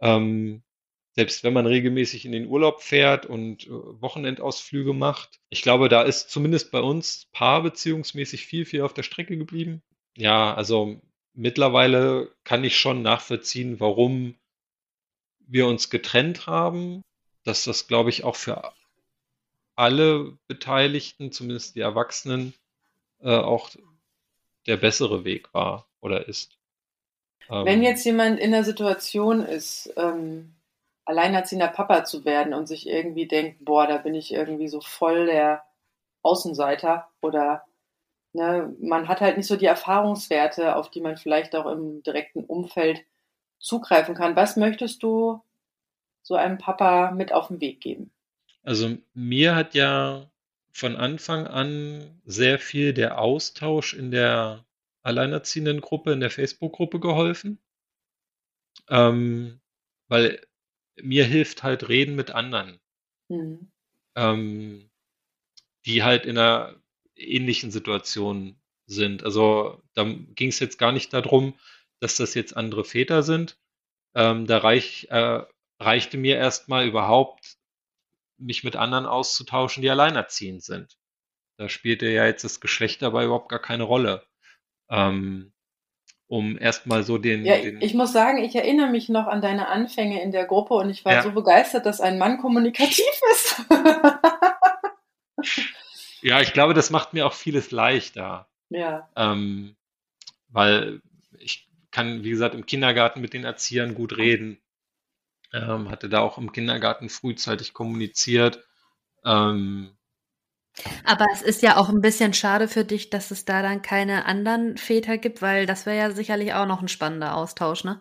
[0.00, 0.62] Ähm,
[1.14, 5.40] selbst wenn man regelmäßig in den Urlaub fährt und äh, Wochenendausflüge macht.
[5.48, 9.82] Ich glaube, da ist zumindest bei uns paarbeziehungsmäßig viel, viel auf der Strecke geblieben.
[10.16, 11.00] Ja, also
[11.40, 14.36] mittlerweile kann ich schon nachvollziehen, warum
[15.38, 17.02] wir uns getrennt haben,
[17.44, 18.72] dass das, glaube ich, auch für
[19.74, 22.54] alle Beteiligten, zumindest die Erwachsenen,
[23.20, 23.70] äh, auch
[24.66, 26.58] der bessere Weg war oder ist.
[27.48, 30.54] Ähm, Wenn jetzt jemand in der Situation ist, ähm,
[31.06, 35.26] alleinerziehender Papa zu werden und sich irgendwie denkt, boah, da bin ich irgendwie so voll
[35.26, 35.64] der
[36.22, 37.64] Außenseiter oder
[38.32, 42.44] Ne, man hat halt nicht so die Erfahrungswerte, auf die man vielleicht auch im direkten
[42.44, 43.04] Umfeld
[43.58, 44.36] zugreifen kann.
[44.36, 45.42] Was möchtest du
[46.22, 48.12] so einem Papa mit auf den Weg geben?
[48.62, 50.30] Also mir hat ja
[50.72, 54.64] von Anfang an sehr viel der Austausch in der
[55.02, 57.58] alleinerziehenden Gruppe, in der Facebook-Gruppe geholfen.
[58.88, 59.60] Ähm,
[60.08, 60.40] weil
[61.00, 62.80] mir hilft halt Reden mit anderen,
[63.28, 63.70] mhm.
[64.16, 64.90] ähm,
[65.86, 66.79] die halt in einer
[67.20, 69.24] ähnlichen Situationen sind.
[69.24, 71.54] Also da ging es jetzt gar nicht darum,
[72.00, 73.58] dass das jetzt andere Väter sind.
[74.14, 75.42] Ähm, da reich, äh,
[75.78, 77.56] reichte mir erstmal überhaupt,
[78.38, 80.96] mich mit anderen auszutauschen, die alleinerziehend sind.
[81.58, 84.26] Da spielte ja jetzt das Geschlecht dabei überhaupt gar keine Rolle.
[84.90, 85.52] ähm,
[86.30, 89.66] um erstmal so den, ja, den, Ich muss sagen, ich erinnere mich noch an deine
[89.66, 91.22] Anfänge in der Gruppe und ich war ja.
[91.22, 93.62] so begeistert, dass ein Mann kommunikativ ist.
[96.22, 98.48] ja, ich glaube, das macht mir auch vieles leichter.
[98.68, 99.08] Ja.
[99.16, 99.76] Ähm,
[100.48, 101.00] weil
[101.38, 104.60] ich kann, wie gesagt, im Kindergarten mit den Erziehern gut reden.
[105.52, 108.64] Ähm, hatte da auch im Kindergarten frühzeitig kommuniziert.
[109.24, 109.96] Ähm,
[111.04, 114.24] aber es ist ja auch ein bisschen schade für dich, dass es da dann keine
[114.26, 118.00] anderen Väter gibt, weil das wäre ja sicherlich auch noch ein spannender Austausch, ne?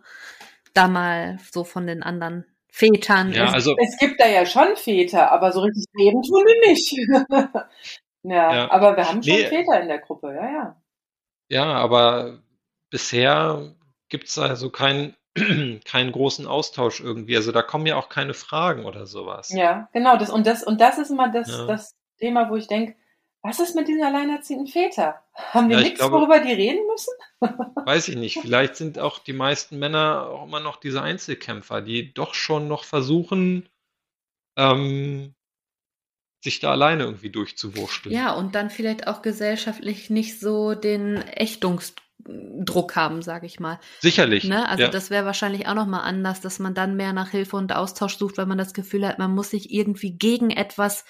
[0.73, 3.33] Da mal so von den anderen Vätern.
[3.33, 6.95] Ja, also es gibt da ja schon Väter, aber so richtig reden tun die nicht.
[8.23, 10.81] ja, ja, aber wir haben schon nee, Väter in der Gruppe, ja, ja.
[11.49, 12.39] Ja, aber
[12.89, 13.75] bisher
[14.09, 15.15] gibt es also keinen
[15.85, 17.35] keinen großen Austausch irgendwie.
[17.35, 19.49] Also da kommen ja auch keine Fragen oder sowas.
[19.49, 20.17] Ja, genau.
[20.17, 21.65] Das, und, das, und das ist immer das, ja.
[21.65, 22.95] das Thema, wo ich denke,
[23.41, 25.13] was ist mit diesen alleinerziehenden Vätern?
[25.33, 27.13] Haben die ja, nichts, glaube, worüber die reden müssen?
[27.85, 28.39] weiß ich nicht.
[28.39, 32.83] Vielleicht sind auch die meisten Männer auch immer noch diese Einzelkämpfer, die doch schon noch
[32.83, 33.69] versuchen,
[34.57, 35.35] ähm,
[36.41, 38.15] sich da alleine irgendwie durchzuwurschteln.
[38.15, 43.79] Ja, und dann vielleicht auch gesellschaftlich nicht so den Ächtungsdruck haben, sage ich mal.
[43.99, 44.45] Sicherlich.
[44.45, 44.67] Ne?
[44.67, 44.89] Also ja.
[44.89, 48.37] das wäre wahrscheinlich auch nochmal anders, dass man dann mehr nach Hilfe und Austausch sucht,
[48.37, 51.03] weil man das Gefühl hat, man muss sich irgendwie gegen etwas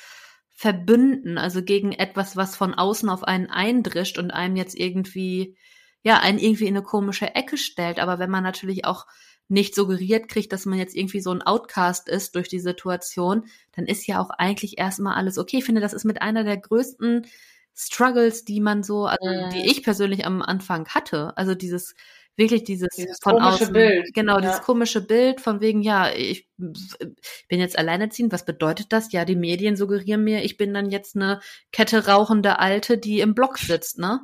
[0.56, 5.56] verbünden, also gegen etwas, was von außen auf einen eindrischt und einem jetzt irgendwie,
[6.02, 8.00] ja, einen irgendwie in eine komische Ecke stellt.
[8.00, 9.06] Aber wenn man natürlich auch
[9.50, 13.46] nicht suggeriert kriegt, dass man jetzt irgendwie so ein Outcast ist durch die Situation,
[13.76, 15.58] dann ist ja auch eigentlich erstmal alles okay.
[15.58, 17.28] Ich finde, das ist mit einer der größten
[17.76, 21.36] Struggles, die man so, also die ich persönlich am Anfang hatte.
[21.38, 21.96] Also dieses
[22.40, 24.14] wirklich dieses, dieses von außen, Bild.
[24.14, 24.42] genau, ja.
[24.42, 29.12] dieses komische Bild von wegen, ja, ich bin jetzt alleinerziehend, was bedeutet das?
[29.12, 33.36] Ja, die Medien suggerieren mir, ich bin dann jetzt eine Kette rauchende Alte, die im
[33.36, 34.22] Block sitzt, ne?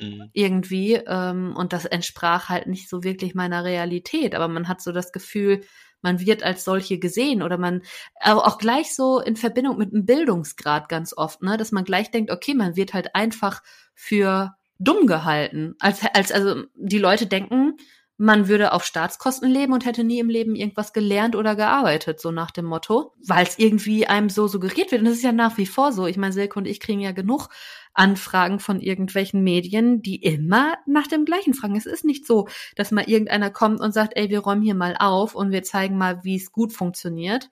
[0.00, 0.30] Mhm.
[0.32, 4.92] Irgendwie, ähm, und das entsprach halt nicht so wirklich meiner Realität, aber man hat so
[4.92, 5.62] das Gefühl,
[6.02, 7.82] man wird als solche gesehen oder man
[8.22, 12.30] auch gleich so in Verbindung mit einem Bildungsgrad ganz oft, ne, dass man gleich denkt,
[12.30, 13.62] okay, man wird halt einfach
[13.94, 15.74] für dumm gehalten.
[15.78, 17.74] Als, als also die Leute denken,
[18.20, 22.30] man würde auf Staatskosten leben und hätte nie im Leben irgendwas gelernt oder gearbeitet, so
[22.30, 25.00] nach dem Motto, weil es irgendwie einem so suggeriert wird.
[25.00, 26.06] Und das ist ja nach wie vor so.
[26.06, 27.48] Ich meine, Silke und ich kriegen ja genug
[27.94, 31.76] Anfragen von irgendwelchen Medien, die immer nach dem gleichen fragen.
[31.76, 34.96] Es ist nicht so, dass mal irgendeiner kommt und sagt, ey, wir räumen hier mal
[34.98, 37.48] auf und wir zeigen mal, wie es gut funktioniert,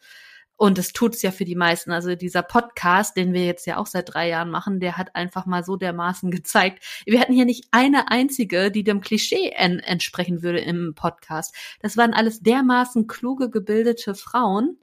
[0.58, 1.92] und es tut's ja für die meisten.
[1.92, 5.46] Also dieser Podcast, den wir jetzt ja auch seit drei Jahren machen, der hat einfach
[5.46, 6.84] mal so dermaßen gezeigt.
[7.06, 11.54] Wir hatten hier nicht eine einzige, die dem Klischee en entsprechen würde im Podcast.
[11.80, 14.78] Das waren alles dermaßen kluge, gebildete Frauen,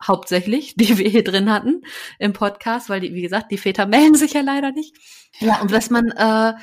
[0.00, 1.82] hauptsächlich, die wir hier drin hatten
[2.20, 4.96] im Podcast, weil die, wie gesagt, die Väter melden sich ja leider nicht.
[5.40, 6.54] Ja, und dass man äh,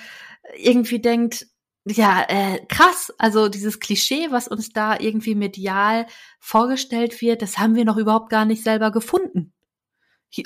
[0.55, 1.47] irgendwie denkt,
[1.89, 3.13] ja, äh, krass.
[3.17, 6.05] Also dieses Klischee, was uns da irgendwie medial
[6.39, 9.53] vorgestellt wird, das haben wir noch überhaupt gar nicht selber gefunden.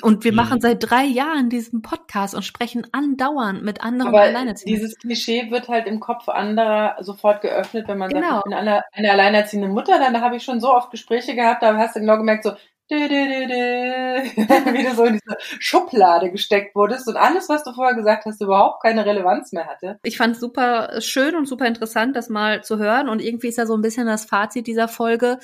[0.00, 0.36] Und wir mhm.
[0.36, 4.80] machen seit drei Jahren diesen Podcast und sprechen andauernd mit anderen Aber Alleinerziehenden.
[4.80, 8.36] Dieses Klischee wird halt im Kopf anderer sofort geöffnet, wenn man genau.
[8.36, 9.98] sagt, ich bin eine, eine alleinerziehende Mutter.
[9.98, 12.52] Dann habe ich schon so oft Gespräche gehabt, da hast du genau gemerkt, so,
[12.88, 18.40] wie du so in diese Schublade gesteckt wurdest und alles, was du vorher gesagt hast,
[18.42, 19.98] überhaupt keine Relevanz mehr hatte.
[20.02, 23.58] Ich fand es super schön und super interessant, das mal zu hören und irgendwie ist
[23.58, 25.38] ja so ein bisschen das Fazit dieser Folge.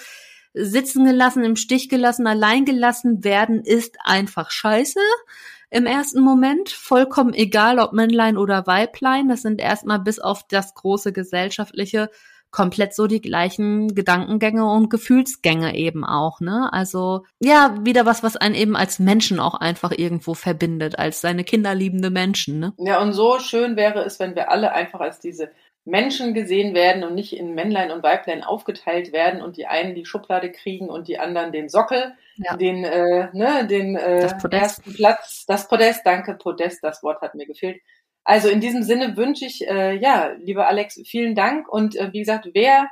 [0.55, 4.99] Sitzen gelassen, im Stich gelassen, allein gelassen werden ist einfach scheiße
[5.71, 6.71] im ersten Moment.
[6.71, 9.29] Vollkommen egal, ob Männlein oder Weiblein.
[9.29, 12.11] Das sind erstmal bis auf das große gesellschaftliche
[12.51, 16.69] komplett so die gleichen Gedankengänge und Gefühlsgänge eben auch, ne?
[16.73, 21.45] Also ja, wieder was, was einen eben als Menschen auch einfach irgendwo verbindet, als seine
[21.45, 22.73] kinderliebende Menschen, ne?
[22.79, 25.51] Ja, und so schön wäre es, wenn wir alle einfach als diese
[25.89, 30.05] Menschen gesehen werden und nicht in Männlein und Weiblein aufgeteilt werden und die einen die
[30.05, 32.57] Schublade kriegen und die anderen den Sockel, ja.
[32.57, 37.47] den, äh, ne, den äh, ersten Platz, das Podest, danke, Podest, das Wort hat mir
[37.47, 37.81] gefehlt.
[38.29, 41.67] Also in diesem Sinne wünsche ich, äh, ja, lieber Alex, vielen Dank.
[41.67, 42.87] Und äh, wie gesagt, wer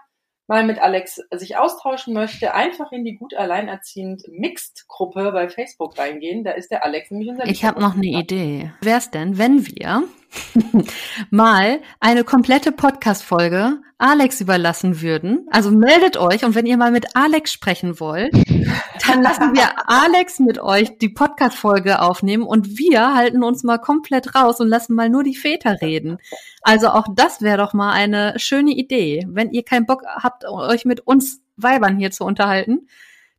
[0.47, 5.99] mal mit Alex sich austauschen möchte, einfach in die gut alleinerziehend Mixed Gruppe bei Facebook
[5.99, 6.43] reingehen.
[6.43, 8.73] Da ist der Alex nämlich unser Ich habe noch eine Idee.
[8.81, 10.05] Wär's denn, wenn wir
[11.31, 15.47] mal eine komplette Podcast-Folge Alex überlassen würden?
[15.51, 18.33] Also meldet euch und wenn ihr mal mit Alex sprechen wollt,
[19.07, 24.35] dann lassen wir Alex mit euch die Podcast-Folge aufnehmen und wir halten uns mal komplett
[24.35, 26.19] raus und lassen mal nur die Väter reden.
[26.63, 29.27] Also auch das wäre doch mal eine schöne Idee.
[29.29, 32.89] Wenn ihr keinen Bock habt, euch mit uns Weibern hier zu unterhalten,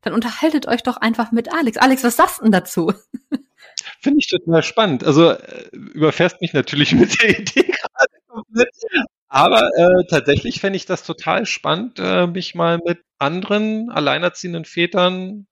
[0.02, 1.76] dann unterhaltet euch doch einfach mit Alex.
[1.76, 2.92] Alex, was sagst du denn dazu?
[4.00, 5.04] Finde ich total spannend.
[5.04, 8.66] Also äh, überfährst mich natürlich mit der Idee gerade.
[9.28, 15.46] Aber äh, tatsächlich fände ich das total spannend, äh, mich mal mit anderen alleinerziehenden Vätern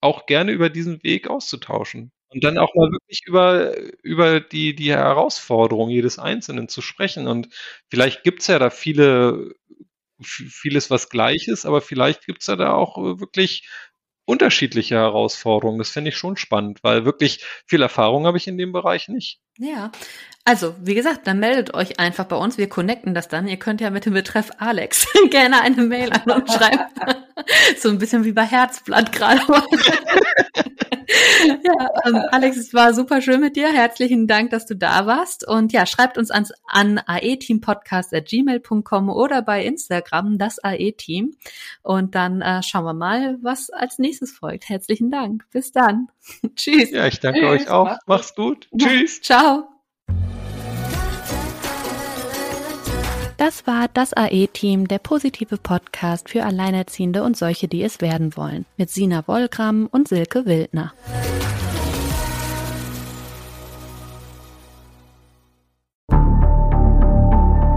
[0.00, 2.12] auch gerne über diesen Weg auszutauschen.
[2.30, 7.26] Und dann auch mal wirklich über, über die, die Herausforderung jedes Einzelnen zu sprechen.
[7.28, 7.48] Und
[7.90, 9.54] vielleicht gibt's ja da viele,
[10.22, 13.68] vieles was Gleiches, aber vielleicht gibt's ja da auch äh, wirklich
[14.24, 15.78] unterschiedliche Herausforderungen.
[15.78, 19.40] Das finde ich schon spannend, weil wirklich viel Erfahrung habe ich in dem Bereich nicht.
[19.58, 19.90] Ja,
[20.44, 22.58] also wie gesagt, dann meldet euch einfach bei uns.
[22.58, 23.46] Wir connecten das dann.
[23.46, 26.84] Ihr könnt ja mit dem Betreff Alex gerne eine Mail an uns schreiben.
[27.78, 29.40] so ein bisschen wie bei Herzblatt gerade.
[31.64, 33.72] ja, ähm, Alex, es war super schön mit dir.
[33.72, 35.46] Herzlichen Dank, dass du da warst.
[35.46, 41.34] Und ja, schreibt uns ans, an aeteampodcast.gmail.com oder bei Instagram das AE-Team.
[41.82, 44.68] Und dann äh, schauen wir mal, was als nächstes folgt.
[44.68, 45.46] Herzlichen Dank.
[45.50, 46.08] Bis dann.
[46.56, 46.90] Tschüss.
[46.90, 47.62] Ja, ich danke Tschüss.
[47.62, 47.96] euch auch.
[48.06, 48.68] Mach's gut.
[48.76, 49.22] Tschüss.
[49.22, 49.71] Ciao.
[53.44, 58.66] Das war das AE-Team, der positive Podcast für Alleinerziehende und solche, die es werden wollen,
[58.76, 60.92] mit Sina Wollgramm und Silke Wildner.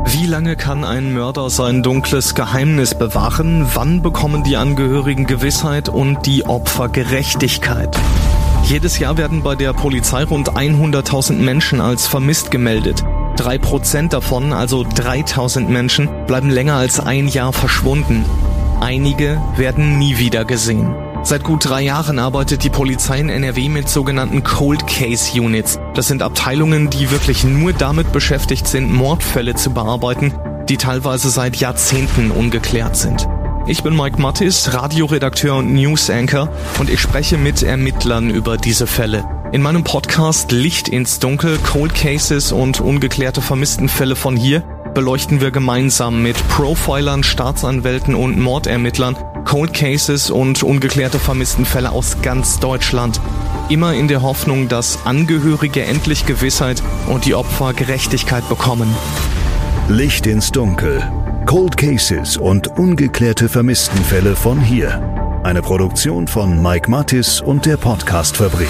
[0.06, 3.68] Wie lange kann ein Mörder sein dunkles Geheimnis bewahren?
[3.74, 7.98] Wann bekommen die Angehörigen Gewissheit und die Opfer Gerechtigkeit?
[8.66, 13.04] Jedes Jahr werden bei der Polizei rund 100.000 Menschen als vermisst gemeldet.
[13.38, 18.26] Drei Prozent davon, also 3000 Menschen, bleiben länger als ein Jahr verschwunden.
[18.82, 20.96] Einige werden nie wieder gesehen.
[21.22, 25.80] Seit gut drei Jahren arbeitet die Polizei in NRW mit sogenannten Cold Case Units.
[25.94, 30.34] Das sind Abteilungen, die wirklich nur damit beschäftigt sind, Mordfälle zu bearbeiten,
[30.70, 33.28] die teilweise seit Jahrzehnten ungeklärt sind.
[33.68, 38.86] Ich bin Mike Mattis, Radioredakteur und News Anchor und ich spreche mit Ermittlern über diese
[38.86, 39.26] Fälle.
[39.54, 44.62] In meinem Podcast Licht ins Dunkel, Cold Cases und ungeklärte Vermisstenfälle von hier
[44.94, 52.60] beleuchten wir gemeinsam mit Profilern, Staatsanwälten und Mordermittlern Cold Cases und ungeklärte Vermisstenfälle aus ganz
[52.60, 53.20] Deutschland.
[53.70, 58.96] Immer in der Hoffnung, dass Angehörige endlich Gewissheit und die Opfer Gerechtigkeit bekommen.
[59.90, 61.25] Licht ins Dunkel.
[61.46, 65.42] Cold Cases und ungeklärte Vermisstenfälle von hier.
[65.44, 68.68] Eine Produktion von Mike Mattis und der Podcastfabrik.